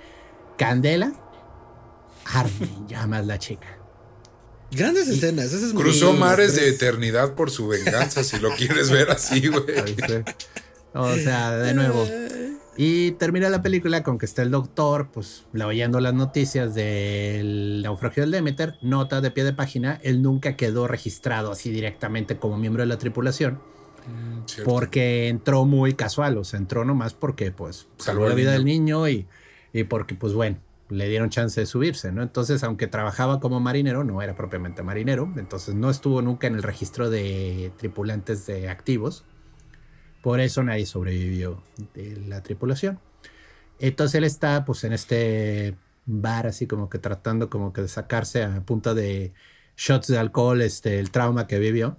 [0.58, 1.12] candela.
[2.26, 3.78] Armin llamas la chica.
[4.70, 5.52] Grandes escenas.
[5.52, 9.64] Es Cruzó mares de eternidad por su venganza, si lo quieres ver así, güey.
[10.92, 12.06] O sea, de nuevo.
[12.80, 18.22] Y termina la película con que está el doctor, pues leyendo las noticias del naufragio
[18.22, 22.84] del Demeter, nota de pie de página, él nunca quedó registrado así directamente como miembro
[22.84, 23.58] de la tripulación,
[24.46, 24.70] Cierto.
[24.70, 28.64] porque entró muy casual, o sea, entró nomás porque pues salvó Salvó la vida del
[28.64, 29.26] niño y,
[29.72, 30.58] y porque pues bueno,
[30.88, 32.22] le dieron chance de subirse, ¿no?
[32.22, 36.62] Entonces, aunque trabajaba como marinero, no era propiamente marinero, entonces no estuvo nunca en el
[36.62, 39.24] registro de tripulantes de activos.
[40.22, 41.62] Por eso nadie sobrevivió
[41.94, 42.98] de la tripulación.
[43.78, 48.42] Entonces él está pues en este bar así como que tratando como que de sacarse
[48.42, 49.32] a punta de
[49.76, 51.96] shots de alcohol este el trauma que vivió.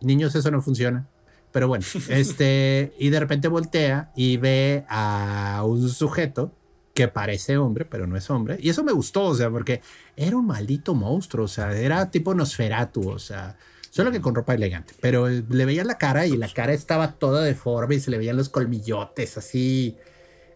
[0.00, 1.08] Niños eso no funciona.
[1.52, 6.52] Pero bueno, este y de repente voltea y ve a un sujeto
[6.94, 8.58] que parece hombre, pero no es hombre.
[8.60, 9.80] Y eso me gustó, o sea, porque
[10.16, 13.56] era un maldito monstruo, o sea, era tipo Nosferatu, o sea,
[13.90, 14.94] solo que con ropa elegante.
[15.00, 18.18] Pero eh, le veía la cara y la cara estaba toda deforme y se le
[18.18, 19.98] veían los colmillotes así.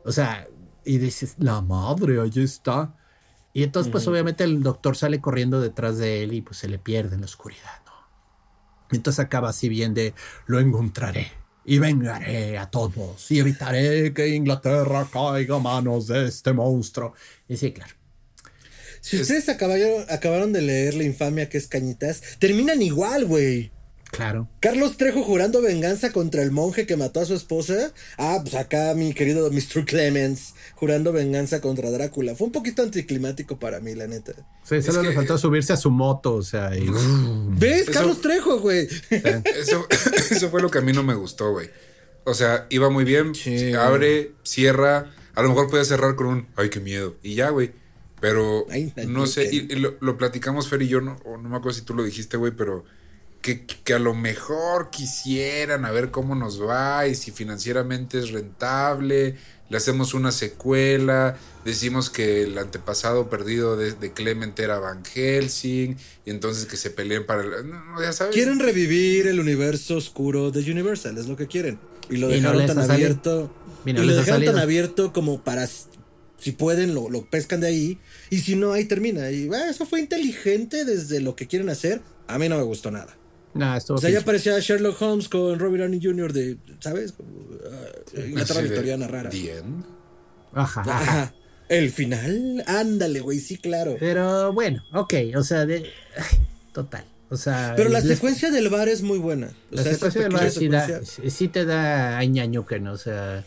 [0.04, 0.48] O sea,
[0.84, 2.94] y dices, la madre, allí está.
[3.52, 6.78] Y entonces, pues obviamente el doctor sale corriendo detrás de él y pues se le
[6.78, 7.92] pierde en la oscuridad, ¿no?
[8.90, 10.14] Y entonces acaba así bien de,
[10.46, 11.30] lo encontraré
[11.64, 17.14] y vengaré a todos y evitaré que Inglaterra caiga a manos de este monstruo.
[17.48, 17.94] Y sí, claro.
[19.04, 23.70] Si ustedes acabaron, acabaron de leer La infamia que es Cañitas, terminan igual, güey.
[24.10, 24.48] Claro.
[24.60, 27.92] Carlos Trejo jurando venganza contra el monje que mató a su esposa.
[28.16, 29.84] Ah, pues acá mi querido Mr.
[29.84, 32.34] Clemens jurando venganza contra Drácula.
[32.36, 34.32] Fue un poquito anticlimático para mí, la neta.
[34.62, 36.88] Sí, solo que- le faltó subirse a su moto, o sea, y-
[37.58, 37.82] ¿Ves?
[37.88, 38.88] Eso- Carlos Trejo, güey.
[39.10, 39.86] Eso,
[40.30, 41.68] eso fue lo que a mí no me gustó, güey.
[42.24, 43.74] O sea, iba muy bien, Sí.
[43.74, 45.12] abre, cierra.
[45.34, 47.16] A lo mejor podía cerrar con un, ay, qué miedo.
[47.22, 47.72] Y ya, güey.
[48.24, 48.66] Pero
[49.06, 51.78] no sé, y, y lo, lo platicamos Fer y yo, no, o no me acuerdo
[51.78, 52.82] si tú lo dijiste, güey, pero
[53.42, 58.30] que, que a lo mejor quisieran a ver cómo nos va y si financieramente es
[58.30, 59.36] rentable.
[59.68, 65.98] Le hacemos una secuela, decimos que el antepasado perdido de, de Clement era Van Helsing,
[66.24, 67.68] y entonces que se peleen para el.
[67.68, 68.34] No, no, ya sabes.
[68.34, 71.78] Quieren revivir el universo oscuro de Universal, es lo que quieren.
[72.08, 73.54] Y lo Y no dejaron tan abierto.
[73.84, 75.68] Y Y, lo dejaron tan abierto como para.
[76.38, 77.98] Si pueden, lo, lo pescan de ahí.
[78.34, 79.30] Y si no, ahí termina.
[79.30, 82.00] Y ah, eso fue inteligente desde lo que quieren hacer.
[82.26, 83.16] A mí no me gustó nada.
[83.54, 86.32] Nah, O sea, ya parecía Sherlock Holmes con Robert Downey Jr.
[86.32, 87.14] de, ¿sabes?
[87.20, 89.30] Ah, Inglaterra victoriana rara.
[89.30, 89.84] "The end".
[90.52, 91.32] Ajá.
[91.68, 93.96] El final, ándale, güey, sí, claro.
[93.98, 95.86] Pero bueno, ok, o sea, de...
[96.72, 97.04] total.
[97.30, 99.46] O sea, Pero la les- secuencia del bar es muy buena.
[99.72, 102.92] O la sea, secuencia del bar sí, da- sí- sí te da añaño que no,
[102.92, 103.44] o sea,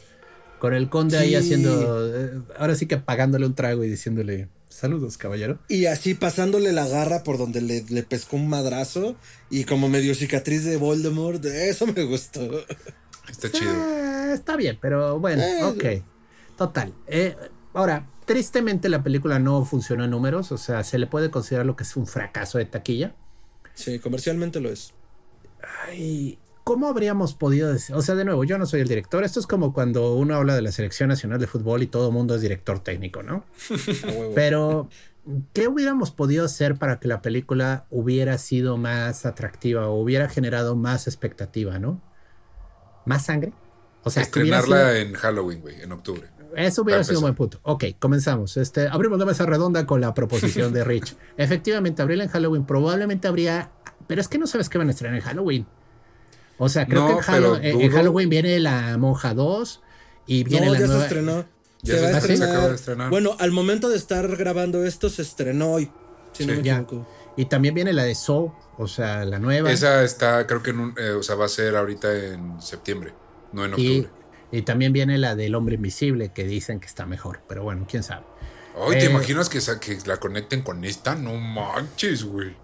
[0.60, 5.18] con el conde ahí haciendo, eh, ahora sí que pagándole un trago y diciéndole, saludos,
[5.18, 5.60] caballero.
[5.68, 9.16] Y así pasándole la garra por donde le, le pescó un madrazo
[9.50, 12.64] y como medio cicatriz de Voldemort, eso me gustó.
[13.30, 13.72] Está chido.
[13.76, 16.04] Ah, está bien, pero bueno, Eh, ok.
[16.58, 16.94] Total.
[17.08, 17.36] Eh,
[17.74, 21.76] ahora, tristemente la película no funcionó en números, o sea, se le puede considerar lo
[21.76, 23.16] que es un fracaso de taquilla.
[23.74, 24.94] Sí, comercialmente lo es.
[25.88, 27.96] Ay, ¿cómo habríamos podido decir?
[27.96, 29.24] O sea, de nuevo, yo no soy el director.
[29.24, 32.14] Esto es como cuando uno habla de la selección nacional de fútbol y todo el
[32.14, 33.46] mundo es director técnico, ¿no?
[34.36, 34.90] Pero,
[35.54, 40.76] ¿qué hubiéramos podido hacer para que la película hubiera sido más atractiva o hubiera generado
[40.76, 42.02] más expectativa, ¿no?
[43.06, 43.54] ¿Más sangre?
[44.04, 46.28] O sea, Estrenarla sido- en Halloween, güey, en octubre.
[46.58, 47.60] eso hubiera sido un buen punto.
[47.64, 48.58] Ok, comenzamos.
[48.58, 51.16] Este, abrimos la mesa redonda con la proposición de Rich.
[51.38, 53.72] Efectivamente, abrirla en Halloween probablemente habría.
[54.06, 55.66] Pero es que no sabes qué van a estrenar en Halloween.
[56.58, 59.82] O sea, creo No, que en, Hallow- en- Halloween viene la Monja 2
[60.26, 61.02] y viene no, la ya nueva.
[61.02, 61.46] se estrenó.
[61.84, 62.48] Ya se se- va a estrenar.
[62.48, 63.10] se acaba de estrenar.
[63.12, 65.92] Bueno, al momento de estar grabando esto, se estrenó hoy.
[66.34, 66.60] Si no Sí.
[66.60, 66.78] me Ya.
[66.80, 67.08] equivoco.
[67.38, 69.72] Y también viene la de Soul, o sea, la nueva.
[69.72, 73.14] Esa está, creo que en un, eh, o sea, va a ser ahorita en septiembre,
[73.54, 74.10] no en octubre.
[74.52, 77.42] y también viene la del Hombre Invisible, que dicen que está mejor.
[77.48, 78.26] Pero bueno, quién sabe.
[78.76, 81.14] Ay, ¿te eh, imaginas que, que la conecten con esta?
[81.16, 82.56] No manches, güey.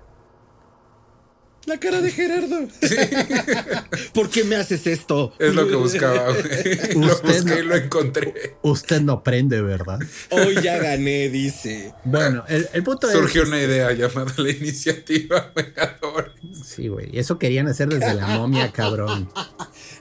[1.65, 2.67] La cara de Gerardo.
[4.13, 5.33] ¿Por qué me haces esto?
[5.39, 6.93] Es lo que buscaba, güey.
[6.95, 8.57] lo Usted busqué no- y lo encontré.
[8.63, 9.99] Usted no aprende, ¿verdad?
[10.31, 11.93] Hoy ya gané, dice.
[12.03, 13.13] Bueno, el, el punto es.
[13.13, 16.33] Surgió una idea llamada la iniciativa Vengadores.
[16.65, 17.09] Sí, güey.
[17.15, 19.29] y Eso querían hacer desde la momia, cabrón.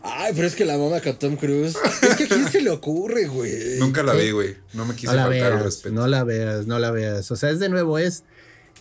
[0.02, 1.76] Ay, pero es que la mamá con Tom Cruise.
[2.02, 3.78] Es que a quién se le ocurre, güey.
[3.78, 4.56] Nunca la vi, güey.
[4.72, 5.94] No me quise No la faltar al veas, respeto.
[5.94, 7.30] no la veas, no la veas.
[7.30, 8.24] O sea, es de nuevo, es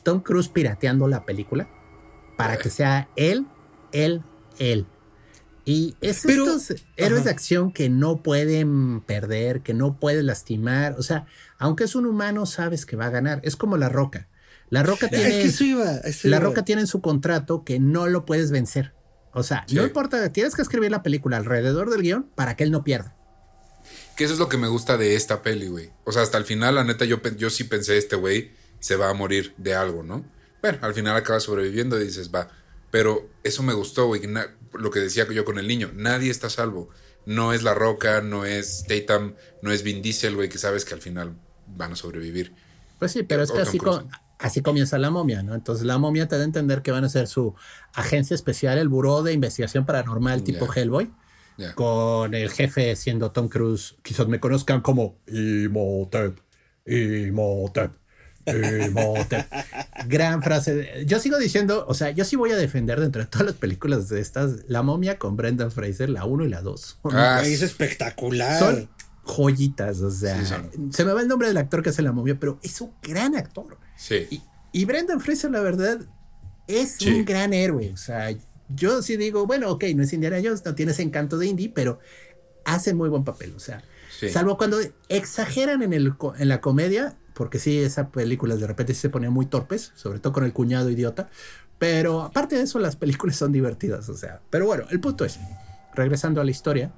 [0.01, 1.69] Tom Cruise pirateando la película
[2.41, 3.45] para que sea él,
[3.91, 4.21] él,
[4.59, 4.85] él.
[5.63, 7.25] Y es Pero- estos héroes Ajá.
[7.25, 10.95] de acción que no pueden perder, que no pueden lastimar.
[10.97, 11.25] O sea,
[11.59, 13.39] aunque es un humano, sabes que va a ganar.
[13.43, 14.27] Es como la roca.
[14.69, 15.29] La roca Es tiene.
[15.29, 15.87] que eso iba.
[15.89, 16.45] a eso La iba.
[16.45, 18.93] Roca tiene en su contrato que no lo puedes vencer.
[19.33, 19.75] O sea, Sí.
[19.75, 23.15] no importa, tienes que escribir la película alrededor del guion para que él no pierda.
[24.17, 25.91] Que eso es lo que me gusta de esta peli, güey.
[26.05, 29.09] O sea, hasta el final, la neta, yo, yo sí pensé, este güey se va
[29.09, 30.25] a morir de algo, ¿no?
[30.61, 32.49] Bueno, al final acaba sobreviviendo y dices, va.
[32.91, 34.21] Pero eso me gustó, güey.
[34.73, 36.89] Lo que decía yo con el niño, nadie está a salvo.
[37.25, 40.93] No es La Roca, no es Tatum, no es Vin Diesel, güey, que sabes que
[40.93, 41.35] al final
[41.67, 42.53] van a sobrevivir.
[42.99, 43.61] Pues sí, pero es que
[44.39, 45.53] así, comienza la momia, ¿no?
[45.55, 47.55] Entonces la momia te da a entender que van a ser su
[47.93, 50.67] agencia especial, el Buró de Investigación Paranormal tipo.
[50.71, 51.11] Hellboy,
[51.75, 53.95] con el jefe siendo Tom Cruise.
[54.03, 56.39] Quizás me conozcan como Imhotep,
[56.85, 57.91] Imhotep,
[58.45, 59.45] Imhotep.
[60.07, 61.03] Gran frase.
[61.05, 64.09] Yo sigo diciendo, o sea, yo sí voy a defender dentro de todas las películas
[64.09, 66.99] de estas, La momia con Brendan Fraser, la 1 y la 2.
[67.11, 68.59] Ah, Güey, es espectacular.
[68.59, 68.89] Son
[69.23, 70.53] joyitas, o sea, Sí,
[70.91, 73.35] se me va el nombre del actor que hace la momia, pero es un gran
[73.35, 73.77] actor.
[73.95, 74.27] Sí.
[74.29, 74.41] Y,
[74.73, 75.99] y Brendan Fraser, la verdad,
[76.67, 77.09] es Sí.
[77.09, 77.91] un gran héroe.
[77.93, 78.29] O sea,
[78.69, 81.69] yo sí digo, bueno, ok, no es Indiana Jones, no tiene ese encanto de indie,
[81.73, 81.99] pero
[82.65, 83.53] hace muy buen papel.
[83.55, 83.83] O sea,
[84.31, 84.77] Salvo cuando
[85.09, 89.47] exageran en, el, en la comedia, porque sí, esas películas de repente se ponían muy
[89.47, 91.31] torpes, sobre todo con el cuñado idiota.
[91.79, 94.41] Pero aparte de eso, las películas son divertidas, o sea.
[94.51, 95.39] Pero bueno, el punto es,
[95.95, 96.93] regresando a la historia,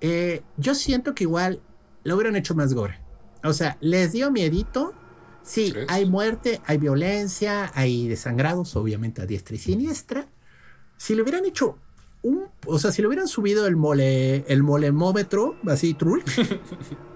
[0.00, 1.60] eh, yo siento que igual
[2.04, 3.00] lo hubieran hecho más gore.
[3.44, 4.94] O sea, les dio miedito.
[5.42, 10.26] Sí, hay muerte, hay violencia, hay desangrados, obviamente a diestra y siniestra.
[10.96, 11.76] Si le hubieran hecho
[12.22, 16.24] un, o sea, si le hubieran subido el mole, el molemómetro, así, trull,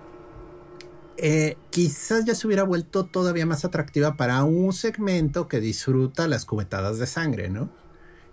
[1.18, 6.44] eh, quizás ya se hubiera vuelto todavía más atractiva para un segmento que disfruta las
[6.44, 7.70] cubetadas de sangre, ¿no?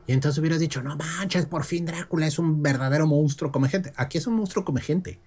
[0.05, 3.93] Y entonces hubieras dicho, no manches, por fin Drácula es un verdadero monstruo come gente.
[3.95, 5.21] Aquí es un monstruo come gente.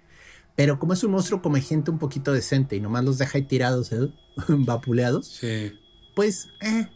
[0.54, 3.44] Pero como es un monstruo come gente un poquito decente y nomás los deja ahí
[3.44, 4.12] tirados, ¿eh?
[4.48, 5.72] vapuleados, sí.
[6.14, 6.88] pues, eh,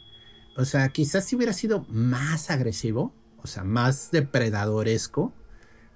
[0.57, 5.33] o sea, quizás si hubiera sido más agresivo, o sea, más depredadoresco,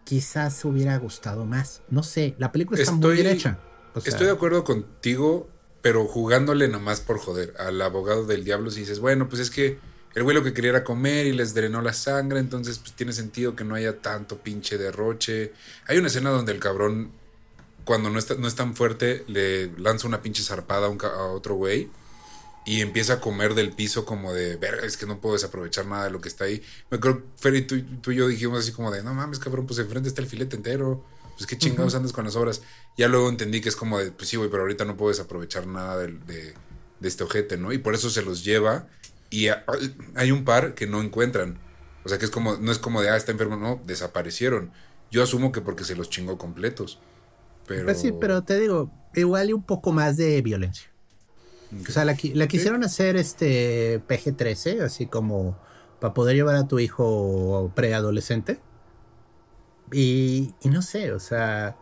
[0.04, 1.82] quizás hubiera gustado más.
[1.88, 3.58] No sé, la película está muy bien hecha.
[4.04, 5.48] Estoy de acuerdo contigo,
[5.82, 9.78] pero jugándole nomás por joder al abogado del diablo si dices, bueno, pues es que
[10.14, 13.12] el güey lo que quería era comer y les drenó la sangre, entonces pues tiene
[13.12, 15.52] sentido que no haya tanto pinche derroche.
[15.86, 17.10] Hay una escena donde el cabrón
[17.84, 21.90] cuando no, está, no es tan fuerte, le lanza una pinche zarpada a, otro güey
[22.64, 26.04] y empieza a comer del piso como de, verga, es que no puedo desaprovechar nada
[26.04, 26.62] de lo que está ahí.
[26.90, 27.76] Me acuerdo, Fer y tú,
[28.10, 31.04] y yo dijimos así como de, no mames, cabrón, pues enfrente está el filete entero.
[31.36, 32.62] Pues qué chingados andas con las obras.
[32.96, 35.66] Ya luego entendí que es como de, pues sí, güey, pero ahorita no puedo desaprovechar
[35.66, 36.54] nada de, de,
[37.02, 37.72] este ojete, ¿no?
[37.72, 38.86] Y por eso se los lleva
[39.30, 39.48] y
[40.14, 41.58] hay un par que no encuentran.
[42.04, 44.72] O sea que es como, no es como de, ah, está enfermo, no, desaparecieron.
[45.10, 46.98] Yo asumo que porque se los chingó completos.
[47.66, 47.84] Pero...
[47.84, 50.88] Pues sí, pero te digo, igual y un poco más de violencia.
[51.88, 55.58] O sea, la, quisieron hacer este PG-13, así como
[56.00, 58.60] para poder llevar a tu hijo preadolescente.
[59.92, 61.76] Y, y no sé, o sea,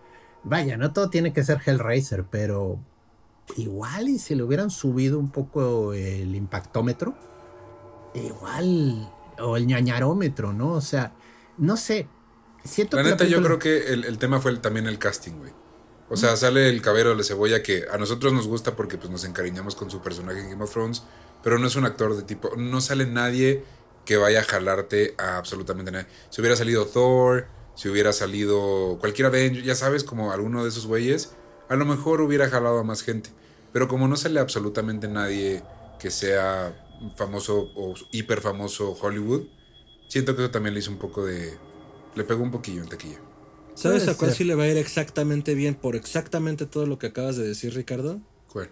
[0.45, 2.79] vaya, no todo tiene que ser Hellraiser, pero
[3.57, 7.15] igual y si le hubieran subido un poco el impactómetro,
[8.15, 10.73] igual, o el ñañarómetro, ¿no?
[10.73, 11.13] O sea,
[11.59, 12.09] no sé.
[12.65, 15.53] Siento la neta, yo creo que el, el tema fue también el casting, güey.
[16.09, 19.25] O sea, sale el cabero de cebolla que a nosotros nos gusta porque pues, nos
[19.25, 21.05] encariñamos con su personaje en Game of Thrones,
[21.43, 22.55] pero no es un actor de tipo.
[22.57, 23.65] No sale nadie
[24.05, 26.07] que vaya a jalarte a absolutamente nadie.
[26.29, 30.87] Si hubiera salido Thor, si hubiera salido cualquier Avenger, ya sabes, como alguno de esos
[30.87, 31.35] güeyes,
[31.69, 33.31] a lo mejor hubiera jalado a más gente.
[33.73, 35.63] Pero como no sale absolutamente nadie
[35.99, 39.47] que sea famoso o hiper famoso Hollywood,
[40.09, 41.57] siento que eso también le hizo un poco de.
[42.15, 43.19] Le pegó un poquillo en taquilla.
[43.75, 47.07] ¿Sabes a cuál sí le va a ir exactamente bien por exactamente todo lo que
[47.07, 48.21] acabas de decir, Ricardo?
[48.49, 48.71] ¿Cuál?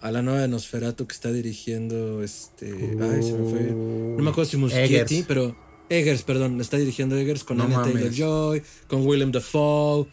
[0.00, 2.96] A la nueva de Nosferatu que está dirigiendo este.
[3.00, 3.60] ay, se me fue.
[3.60, 5.54] No me acuerdo si Muschietti, pero.
[5.92, 10.06] Eggers, perdón, está dirigiendo Eggers con Anna Taylor Joy, con Willem Dafoe.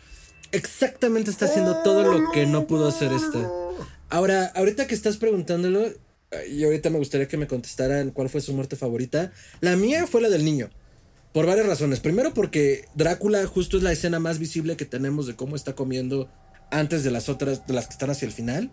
[0.51, 3.49] Exactamente está haciendo todo lo que no pudo hacer esta.
[4.09, 5.87] Ahora, ahorita que estás preguntándolo,
[6.49, 9.31] y ahorita me gustaría que me contestaran cuál fue su muerte favorita.
[9.61, 10.69] La mía fue la del niño.
[11.33, 11.99] Por varias razones.
[11.99, 16.29] Primero porque Drácula justo es la escena más visible que tenemos de cómo está comiendo
[16.71, 18.71] antes de las otras, de las que están hacia el final.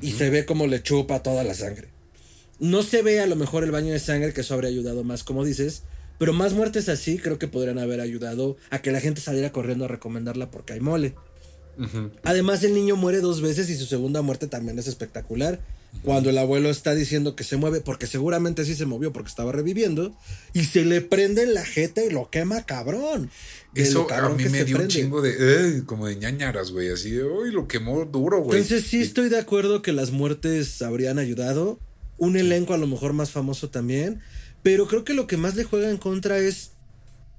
[0.00, 1.88] Y se ve como le chupa toda la sangre.
[2.58, 5.24] No se ve a lo mejor el baño de sangre, que eso habría ayudado más,
[5.24, 5.82] como dices.
[6.20, 9.86] Pero más muertes así creo que podrían haber ayudado a que la gente saliera corriendo
[9.86, 11.14] a recomendarla porque hay mole.
[12.24, 15.60] Además, el niño muere dos veces y su segunda muerte también es espectacular.
[16.02, 19.50] Cuando el abuelo está diciendo que se mueve, porque seguramente sí se movió porque estaba
[19.50, 20.14] reviviendo,
[20.52, 23.30] y se le prende en la jeta y lo quema cabrón.
[23.74, 27.50] Eso a mí me dio un chingo de, como de ñañaras, güey, así de, uy,
[27.50, 28.60] lo quemó duro, güey.
[28.60, 31.80] Entonces sí estoy de acuerdo que las muertes habrían ayudado,
[32.18, 34.20] un elenco a lo mejor más famoso también,
[34.62, 36.72] pero creo que lo que más le juega en contra es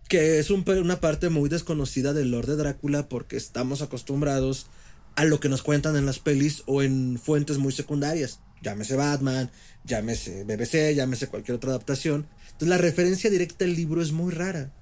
[0.10, 4.68] que es una parte muy desconocida del Lord de Drácula porque estamos acostumbrados
[5.15, 8.39] a lo que nos cuentan en las pelis o en fuentes muy secundarias.
[8.61, 9.52] Llámese Batman,
[9.85, 12.27] llámese BBC, llámese cualquier otra adaptación.
[12.43, 14.73] Entonces la referencia directa al libro es muy rara.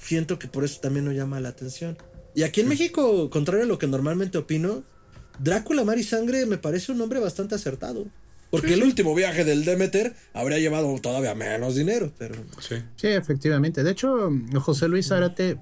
[0.00, 1.96] Siento que por eso también no llama la atención.
[2.34, 4.84] Y aquí en México, contrario a lo que normalmente opino,
[5.38, 8.06] Drácula, Mar y Sangre me parece un nombre bastante acertado.
[8.52, 12.34] Porque el último viaje del Demeter habría llevado todavía menos dinero, pero...
[12.60, 12.76] Sí.
[12.96, 13.82] sí, efectivamente.
[13.82, 14.30] De hecho,
[14.60, 15.56] José Luis Zárate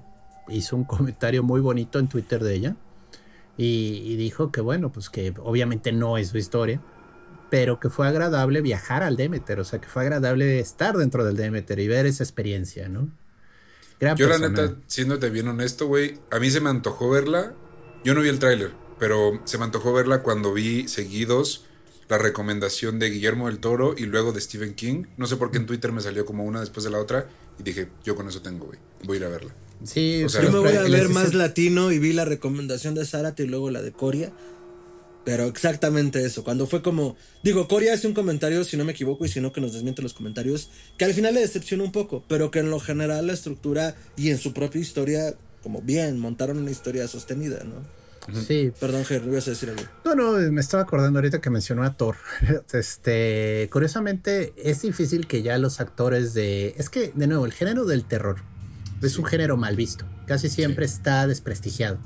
[0.49, 2.75] hizo un comentario muy bonito en Twitter de ella
[3.55, 6.81] y, dijo que bueno, pues que obviamente no es su historia,
[7.49, 11.37] pero que fue agradable viajar al Demeter, o sea, que fue agradable estar dentro del
[11.37, 13.09] Demeter y ver esa experiencia, ¿no?
[14.17, 17.53] Yo la neta, siéndote bien honesto, güey, a mí se me antojó verla,
[18.03, 21.67] yo no vi el tráiler, pero se me antojó verla cuando vi seguidos
[22.11, 25.05] la recomendación de Guillermo del Toro y luego de Stephen King.
[25.15, 27.63] No sé por qué en Twitter me salió como una después de la otra y
[27.63, 29.55] dije, yo con eso tengo, güey, voy a ir a verla.
[29.85, 33.05] Sí, O sea, Yo me voy a ver más latino y vi la recomendación de
[33.05, 34.33] Zárate y luego la de Coria.
[35.23, 36.43] Pero exactamente eso.
[36.43, 37.15] Cuando fue como.
[37.43, 40.01] Digo, Coria hace un comentario, si no me equivoco, y si no, que nos desmiente
[40.01, 40.69] los comentarios.
[40.97, 42.25] Que al final le decepcionó un poco.
[42.27, 46.57] Pero que en lo general la estructura y en su propia historia, como bien, montaron
[46.57, 48.00] una historia sostenida, ¿no?
[48.47, 49.83] Sí, Perdón, Ger, ibas a decir algo.
[50.05, 52.15] No, no, me estaba acordando ahorita que mencionó a Thor.
[52.73, 56.75] Este, curiosamente, es difícil que ya los actores de.
[56.77, 58.37] Es que, de nuevo, el género del terror
[59.01, 60.05] es un género mal visto.
[60.27, 61.97] Casi siempre está desprestigiado.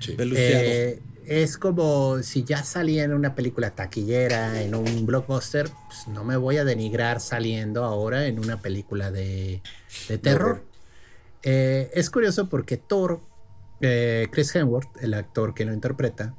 [0.00, 0.14] Sí.
[0.18, 6.24] Eh, es como si ya salía en una película taquillera, en un blockbuster, pues no
[6.24, 9.62] me voy a denigrar saliendo ahora en una película de,
[10.08, 10.50] de terror.
[10.50, 10.64] horror.
[11.42, 13.20] Eh, es curioso porque Thor,
[13.80, 16.34] eh, Chris Hemsworth, el actor que lo interpreta,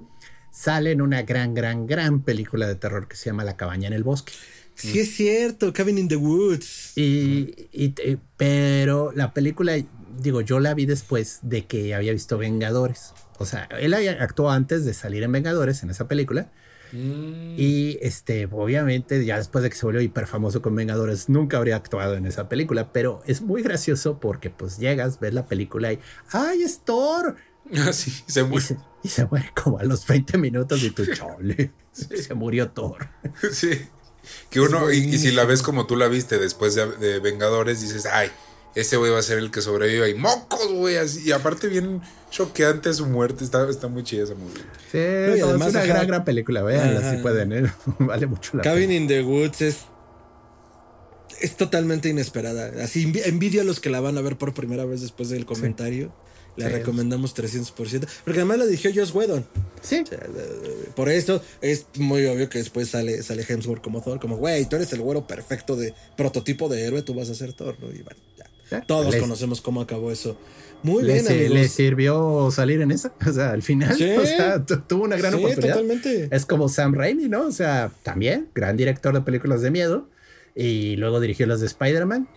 [0.52, 3.94] sale en una gran, gran, gran película de terror que se llama La cabaña en
[3.94, 4.34] el bosque.
[4.74, 6.94] Sí, es cierto, Cabin in the Woods.
[6.98, 9.74] Y, y te- pero la película,
[10.20, 13.14] digo, yo la vi después de que había visto Vengadores.
[13.38, 16.52] O sea, él actuó antes de salir en Vengadores en esa película.
[16.96, 21.58] Mm, Y este, obviamente, ya después de que se volvió hiper famoso con Vengadores, nunca
[21.58, 22.92] habría actuado en esa película.
[22.94, 26.00] Pero es muy gracioso porque pues llegas, ves la película y
[26.32, 27.36] ¡ay, es Thor!
[27.76, 28.64] Ah, sí, se Y muere.
[28.64, 33.08] se, y se muere como a los 20 minutos y tú, chole, se murió Thor.
[33.52, 33.72] Sí.
[34.52, 37.82] Que uno, y, y si la ves como tú la viste después de, de Vengadores,
[37.82, 38.30] dices, ay,
[38.76, 40.08] ese güey va a ser el que sobreviva.
[40.10, 41.22] Y mocos, güey, así.
[41.28, 43.44] Y aparte, bien choqueante su muerte.
[43.44, 44.62] Está, está muy chida esa movie.
[44.92, 44.98] Sí,
[45.38, 47.72] y no, además, es una gran, gran película, veanla si pueden, ¿eh?
[48.00, 48.94] vale mucho la Cabin pena.
[49.02, 49.78] in the Woods es.
[51.42, 52.72] Es totalmente inesperada.
[52.84, 55.46] Así envi- envidio a los que la van a ver por primera vez después del
[55.46, 56.14] comentario.
[56.56, 56.72] La Sí.
[56.76, 58.08] recomendamos 300%.
[58.24, 59.46] Porque además la dirigió Joss Whedon.
[59.82, 60.20] Sí, O sea,
[60.96, 64.22] por eso es muy obvio que después sale, sale Hemsworth como Thor.
[64.22, 67.52] Como, güey, tú eres el güero perfecto de prototipo de héroe, tú vas a ser
[67.52, 67.88] Thor, ¿no?
[67.88, 68.46] Y bueno, ya.
[68.88, 70.38] Todos les- conocemos cómo acabó eso.
[70.84, 71.52] Muy bien, amigos.
[71.52, 73.12] le sirvió salir en esa.
[73.28, 74.04] O sea, al final, Sí.
[74.18, 75.74] o sea, tu- tuvo una gran Sí, oportunidad.
[75.74, 76.30] totalmente.
[76.32, 77.48] Es como Sam Raimi, ¿no?
[77.48, 80.10] O sea, también, gran director de películas de miedo.
[80.56, 82.28] Y luego dirigió las de Spider-Man.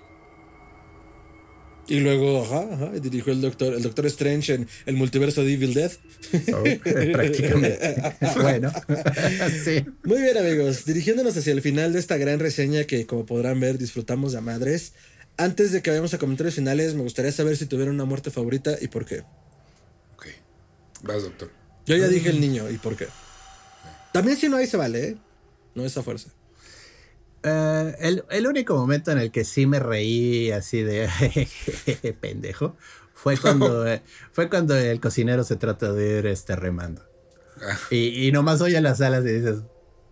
[1.90, 5.54] Y luego, ajá, ajá, y dirigió el Doctor, el Doctor Strange en el multiverso de
[5.54, 5.90] Evil Dead.
[6.52, 6.62] Oh,
[7.12, 7.78] prácticamente.
[8.42, 8.70] bueno,
[9.64, 9.86] sí.
[10.04, 10.84] Muy bien, amigos.
[10.84, 14.92] Dirigiéndonos hacia el final de esta gran reseña que, como podrán ver, disfrutamos a madres.
[15.38, 18.76] Antes de que vayamos a comentarios finales, me gustaría saber si tuvieron una muerte favorita
[18.80, 19.20] y por qué.
[20.14, 20.26] Ok.
[21.02, 21.50] Vas, doctor.
[21.86, 23.06] Yo ya dije el niño y por qué.
[24.12, 25.16] También si no hay se vale, ¿eh?
[25.74, 26.30] No es a fuerza.
[27.44, 31.08] Eh, el, el único momento en el que sí me reí así de
[32.20, 32.76] pendejo
[33.14, 33.84] fue cuando,
[34.32, 37.04] fue cuando el cocinero se trata de ir este, remando.
[37.62, 37.78] Ah.
[37.90, 39.60] Y, y nomás oye las alas y dices,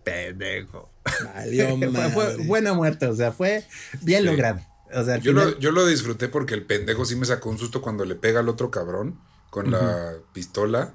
[0.05, 0.89] pendejo.
[1.35, 3.65] Valió fue, fue buena muerte, o sea, fue
[4.01, 4.25] bien Sí.
[4.27, 4.61] logrado.
[4.93, 7.49] O sea, al Yo final- lo, yo lo disfruté porque el pendejo sí me sacó
[7.49, 9.19] un susto cuando le pega al otro cabrón
[9.49, 10.93] con la pistola.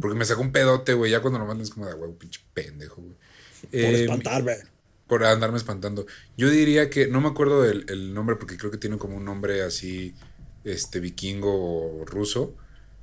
[0.00, 1.12] Porque me sacó un pedote, güey.
[1.12, 3.14] Ya cuando lo mandan es como de, güey, pinche pendejo, güey.
[3.14, 4.56] Por Eh, espantarme.
[5.06, 6.06] por andarme espantando.
[6.36, 9.24] Yo diría que, no me acuerdo del el nombre porque creo que tiene como un
[9.24, 10.14] nombre así,
[10.64, 12.54] este, vikingo o ruso.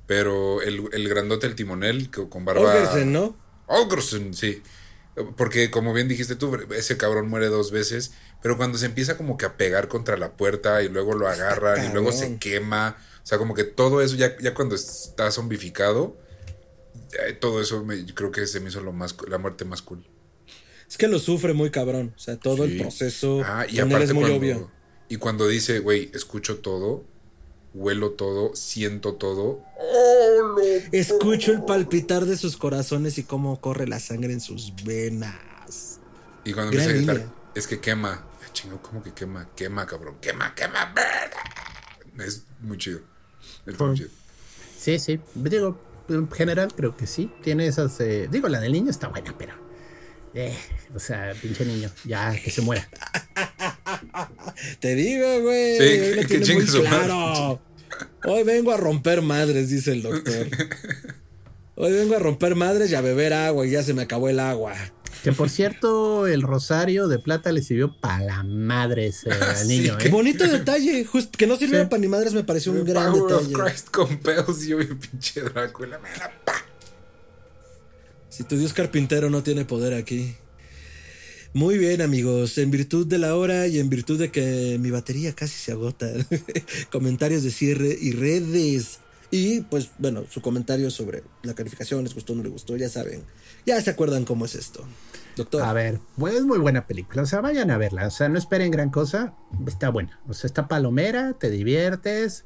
[0.06, 2.60] Pero el, el grandote, el timonel, que- con barba...
[2.62, 3.34] Olgersen, ¿no?
[3.66, 4.62] Olgersen, sí.
[5.36, 8.12] Porque como bien dijiste tú, ese cabrón muere dos veces,
[8.42, 11.84] pero cuando se empieza como que a pegar contra la puerta y luego lo agarran
[11.84, 16.16] y luego se quema, o sea, como que todo eso ya, ya cuando está zombificado,
[17.26, 19.82] eh, todo eso me, yo creo que se me hizo lo más, la muerte más
[19.82, 20.06] cool.
[20.88, 22.14] Es que lo sufre muy cabrón.
[22.16, 22.72] O sea, todo Sí.
[22.72, 24.70] el proceso Ah, y aparte es muy cuando, obvio.
[25.08, 27.04] Y cuando dice, güey, escucho todo,
[27.74, 29.62] huelo todo, siento todo.
[29.78, 30.56] ¡Oh,
[30.92, 36.00] Escucho el palpitar de sus corazones y cómo corre la sangre en sus venas.
[36.44, 37.32] Y cuando Gran empieza a gritar, línea.
[37.54, 38.24] es que quema.
[38.42, 39.48] Ah, Chingo, ¿cómo que quema?
[39.54, 40.16] Quema, cabrón.
[40.20, 42.24] Quema, quema, verga.
[42.24, 43.00] Es muy chido.
[43.66, 43.96] Es muy Ujú.
[43.96, 44.08] chido.
[44.78, 45.20] Sí, sí.
[45.34, 45.78] Digo,
[46.08, 47.30] en general creo que sí.
[47.42, 48.00] Tiene esas.
[48.00, 49.54] eh, digo, la del niño está buena, pero.
[50.34, 50.56] Eh,
[50.94, 52.88] o sea, pinche niño, ya que se muera.
[54.80, 55.72] Te digo, güey.
[55.78, 57.04] Sí, que- que tiene chingue muy su madre.
[57.06, 57.60] claro.
[58.24, 60.46] Hoy vengo a romper madres, dice el doctor.
[61.80, 64.40] Hoy vengo a romper madres y a beber agua y ya se me acabó el
[64.40, 64.74] agua.
[65.22, 69.68] Que por cierto, el rosario de plata le sirvió para la madre ese al Sí,
[69.68, 70.10] niño, Qué ¿eh?
[70.10, 71.04] bonito detalle.
[71.04, 71.90] Just, que no sirviera Sí.
[71.90, 73.70] para ni madres me pareció un The gran power of detalle.
[73.70, 75.98] Christ compels you, y pinche Drácula.
[75.98, 76.64] me la pa-
[78.38, 80.36] Si tu dios carpintero no tiene poder aquí.
[81.54, 82.56] Muy bien, amigos.
[82.58, 86.06] En virtud de la hora y en virtud de que mi batería casi se agota.
[86.92, 89.00] Comentarios de cierre y redes.
[89.32, 92.88] Y pues, bueno, su comentario sobre la calificación, les gustó o no les gustó, ya
[92.88, 93.24] saben.
[93.66, 94.86] Ya se acuerdan cómo es esto.
[95.34, 95.62] Doctor.
[95.62, 97.22] A ver, pues es muy buena película.
[97.22, 98.06] O sea, vayan a verla.
[98.06, 99.34] O sea, no esperen gran cosa.
[99.66, 100.20] Está buena.
[100.28, 102.44] O sea, está palomera, te diviertes.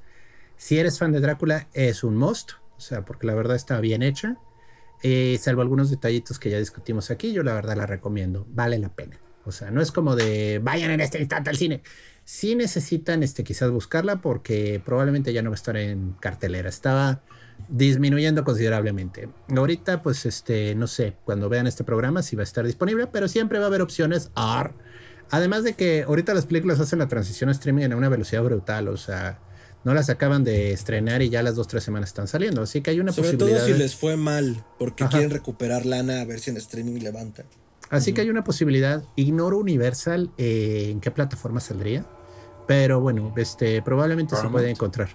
[0.57, 4.03] Si eres fan de Drácula, es un must, o sea, porque la verdad está bien
[4.03, 4.39] hecha.
[5.03, 8.89] Eh, salvo algunos detallitos que ya discutimos aquí, yo la verdad la recomiendo, vale la
[8.89, 9.19] pena.
[9.45, 11.83] O sea, no es como de vayan en este instante al cine.
[12.25, 16.69] Sí necesitan este, quizás buscarla porque probablemente ya no va a estar en cartelera.
[16.69, 17.23] Estaba
[17.69, 19.29] disminuyendo considerablemente.
[19.57, 23.29] Ahorita, pues, este, no sé, cuando vean este programa si va a estar disponible, pero
[23.29, 24.75] siempre va a haber opciones AR.
[25.31, 28.89] Además de que ahorita las películas hacen la transición a streaming a una velocidad brutal,
[28.89, 29.41] o sea,
[29.85, 32.91] no las acaban de estrenar y ya las dos tres semanas están saliendo, así que
[32.91, 33.59] hay una Sobre posibilidad.
[33.59, 37.01] todo si de- les fue mal, porque quieren recuperar lana a ver si en streaming
[37.01, 37.45] levanta.
[37.91, 39.03] Así que hay una posibilidad.
[39.17, 42.07] Ignoro Universal eh, en qué plataforma saldría,
[42.67, 45.11] pero bueno, este probablemente se puede encontrar.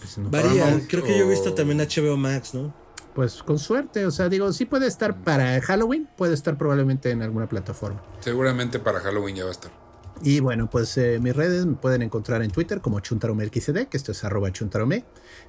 [0.00, 2.74] Pues, no, Varía, Paramount creo que yo he visto también HBO Max, ¿no?
[3.14, 7.22] pues con suerte, o sea, digo, sí puede estar para Halloween, puede estar probablemente en
[7.22, 8.02] alguna plataforma.
[8.20, 9.70] Seguramente para Halloween ya va a estar.
[10.22, 14.12] Y bueno, pues eh, mis redes me pueden encontrar en Twitter como chuntaromelxd, que esto
[14.12, 15.04] es arroba chuntarome.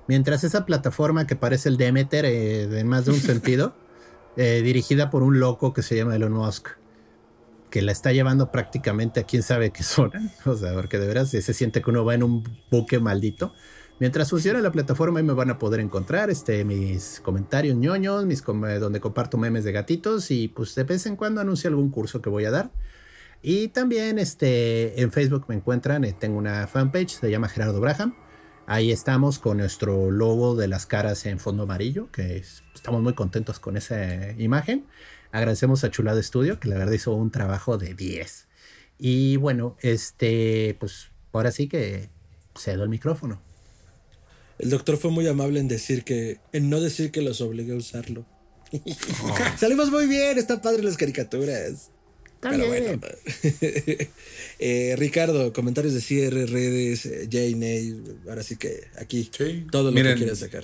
[0.08, 3.76] Mientras esa plataforma que parece el Demeter eh, en más de un sentido,
[4.38, 6.70] eh, dirigida por un loco que se llama Elon Musk,
[7.70, 10.32] que la está llevando prácticamente a quién sabe qué zona.
[10.46, 13.54] O sea, porque de veras se siente que uno va en un buque maldito.
[14.00, 18.42] Mientras funciona la plataforma, ahí me van a poder encontrar este, mis comentarios ñoños, mis
[18.42, 22.22] eh, donde comparto memes de gatitos y pues de vez en cuando anuncio algún curso
[22.22, 22.72] que voy a dar.
[23.42, 28.16] Y también este, en Facebook me encuentran, eh, tengo una fanpage, se llama Gerardo Braham.
[28.66, 33.14] Ahí estamos con nuestro logo de las caras en fondo amarillo, que es- estamos muy
[33.14, 34.86] contentos con esa imagen.
[35.32, 38.48] Agradecemos a Chulado Studio, que la verdad hizo un trabajo de 10.
[38.98, 42.10] Y bueno, este, pues ahora sí que
[42.58, 43.42] cedo el micrófono.
[44.58, 47.76] El doctor fue muy amable en decir que, en no decir que los obligué a
[47.76, 48.26] usarlo.
[49.58, 51.92] Salimos muy bien, está padre las caricaturas.
[52.38, 53.00] Está Pero bien.
[53.00, 53.02] bueno.
[54.60, 57.96] Eh, Ricardo, comentarios de cierre, redes, eh, Jane,
[58.28, 59.68] ahora sí que aquí Sí.
[59.72, 60.64] todo lo Miren, que quieras sacar.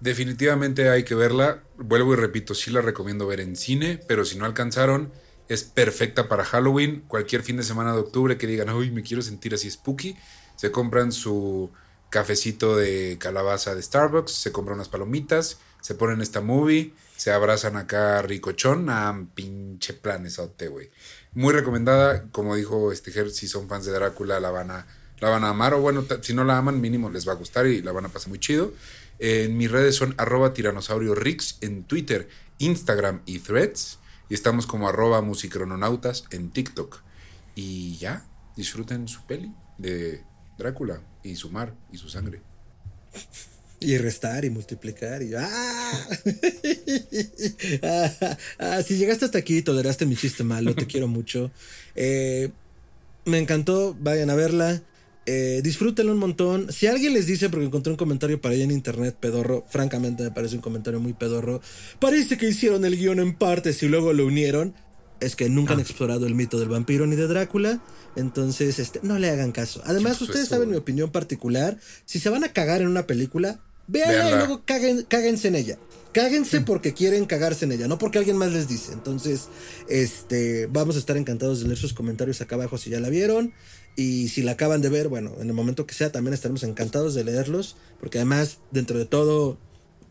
[0.00, 1.62] Definitivamente hay que verla.
[1.76, 5.12] Vuelvo y repito, sí la recomiendo ver en cine, pero si no alcanzaron,
[5.48, 7.02] es perfecta para Halloween.
[7.08, 10.16] Cualquier fin de semana de octubre que digan, uy, me quiero sentir así spooky,
[10.56, 11.70] se compran su
[12.10, 17.76] cafecito de calabaza de Starbucks, se compran unas palomitas, se ponen esta movie, se abrazan
[17.76, 20.90] acá ricochón, ah, pinche planesote, güey.
[21.32, 24.86] Muy recomendada, como dijo este Ger, si son fans de Drácula la van a,
[25.18, 27.66] la van a amar, o bueno, si no la aman, mínimo les va a gustar
[27.66, 28.72] y la van a pasar muy chido.
[29.18, 32.28] En mis redes son arroba tiranosaurio Rix en Twitter,
[32.58, 33.98] Instagram y Threads.
[34.28, 37.00] Y estamos como arroba musicrononautas en TikTok.
[37.54, 38.26] Y ya,
[38.56, 40.22] disfruten su peli de
[40.58, 42.42] Drácula y su mar y su sangre.
[43.78, 46.08] Y restar y multiplicar y ¡ah!
[47.82, 51.50] Ah, ah, si llegaste hasta aquí y toleraste mi chiste malo, te quiero mucho.
[51.94, 52.50] Eh,
[53.26, 54.82] me encantó, vayan a verla.
[55.26, 56.72] Eh, disfrútenlo un montón.
[56.72, 60.30] Si alguien les dice, porque encontré un comentario para allá en internet pedorro, francamente me
[60.30, 61.60] parece un comentario muy pedorro.
[61.98, 64.74] Parece que hicieron el guion en partes y luego lo unieron.
[65.18, 67.82] Es que nunca han explorado el mito del vampiro ni de Drácula.
[68.14, 69.82] Entonces, este, no le hagan caso.
[69.84, 71.78] Además, ¿Qué pasó ustedes saben mi opinión particular.
[72.04, 75.78] Si se van a cagar en una película, véanla y luego caguen, cáguense en ella.
[76.12, 78.92] Cáguense porque quieren cagarse en ella, no porque alguien más les dice.
[78.92, 79.48] Entonces,
[79.88, 83.52] este, vamos a estar encantados de leer sus comentarios acá abajo si ya la vieron.
[83.96, 87.14] Y si la acaban de ver, bueno, en el momento que sea, también estaremos encantados
[87.14, 87.76] de leerlos.
[88.00, 89.58] Porque además, dentro de todo,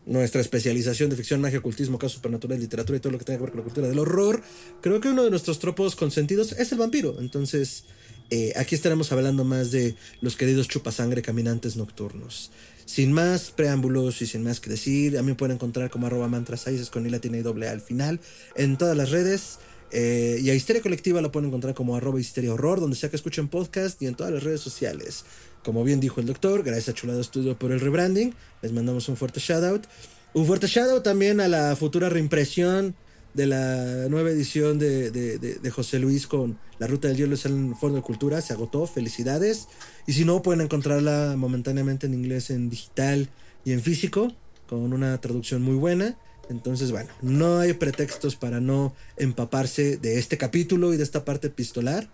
[0.06, 3.44] nuestra especialización de ficción, magia, ocultismo, casos supernaturales, literatura y todo lo que tenga que
[3.44, 4.42] ver con la cultura del horror,
[4.80, 7.16] creo que uno de nuestros tropos consentidos es el vampiro.
[7.18, 7.84] Entonces,
[8.30, 12.52] eh, aquí estaremos hablando más de los queridos chupasangre caminantes nocturnos.
[12.86, 16.28] Sin más preámbulos y sin más que decir, a mí me pueden encontrar como arroba
[16.28, 18.20] mantra 6 con i y doble al final
[18.54, 19.58] en todas las redes.
[19.90, 23.16] eh, y a Histeria Colectiva lo pueden encontrar como arroba histeria horror, donde sea que
[23.16, 25.24] escuchen podcast y en todas las redes sociales.
[25.64, 28.34] Como bien dijo el doctor, gracias a Chulado Studio por el rebranding.
[28.62, 29.84] Les mandamos un fuerte shout out.
[30.32, 32.94] Un fuerte shout out también a la futura reimpresión
[33.36, 37.44] de la nueva edición de, de- de- José Luis con La Ruta del Hielo es
[37.44, 38.40] el Fondo de Cultura.
[38.40, 39.68] Se agotó, felicidades.
[40.06, 43.28] Y si no, pueden encontrarla momentáneamente en inglés, en digital
[43.64, 44.32] y en físico,
[44.68, 46.16] con una traducción muy buena.
[46.48, 51.48] Entonces, bueno, no hay pretextos para no empaparse de este capítulo y de esta parte
[51.48, 52.08] epistolar.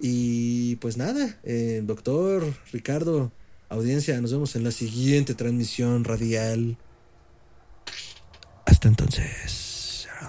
[0.00, 3.32] Y pues nada, eh, doctor, Ricardo,
[3.68, 6.76] audiencia, nos vemos en la siguiente transmisión radial.
[8.66, 9.67] Hasta entonces.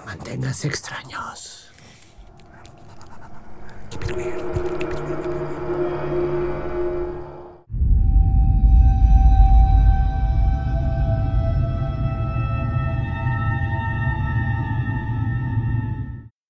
[0.06, 1.60] Manténganse extraños.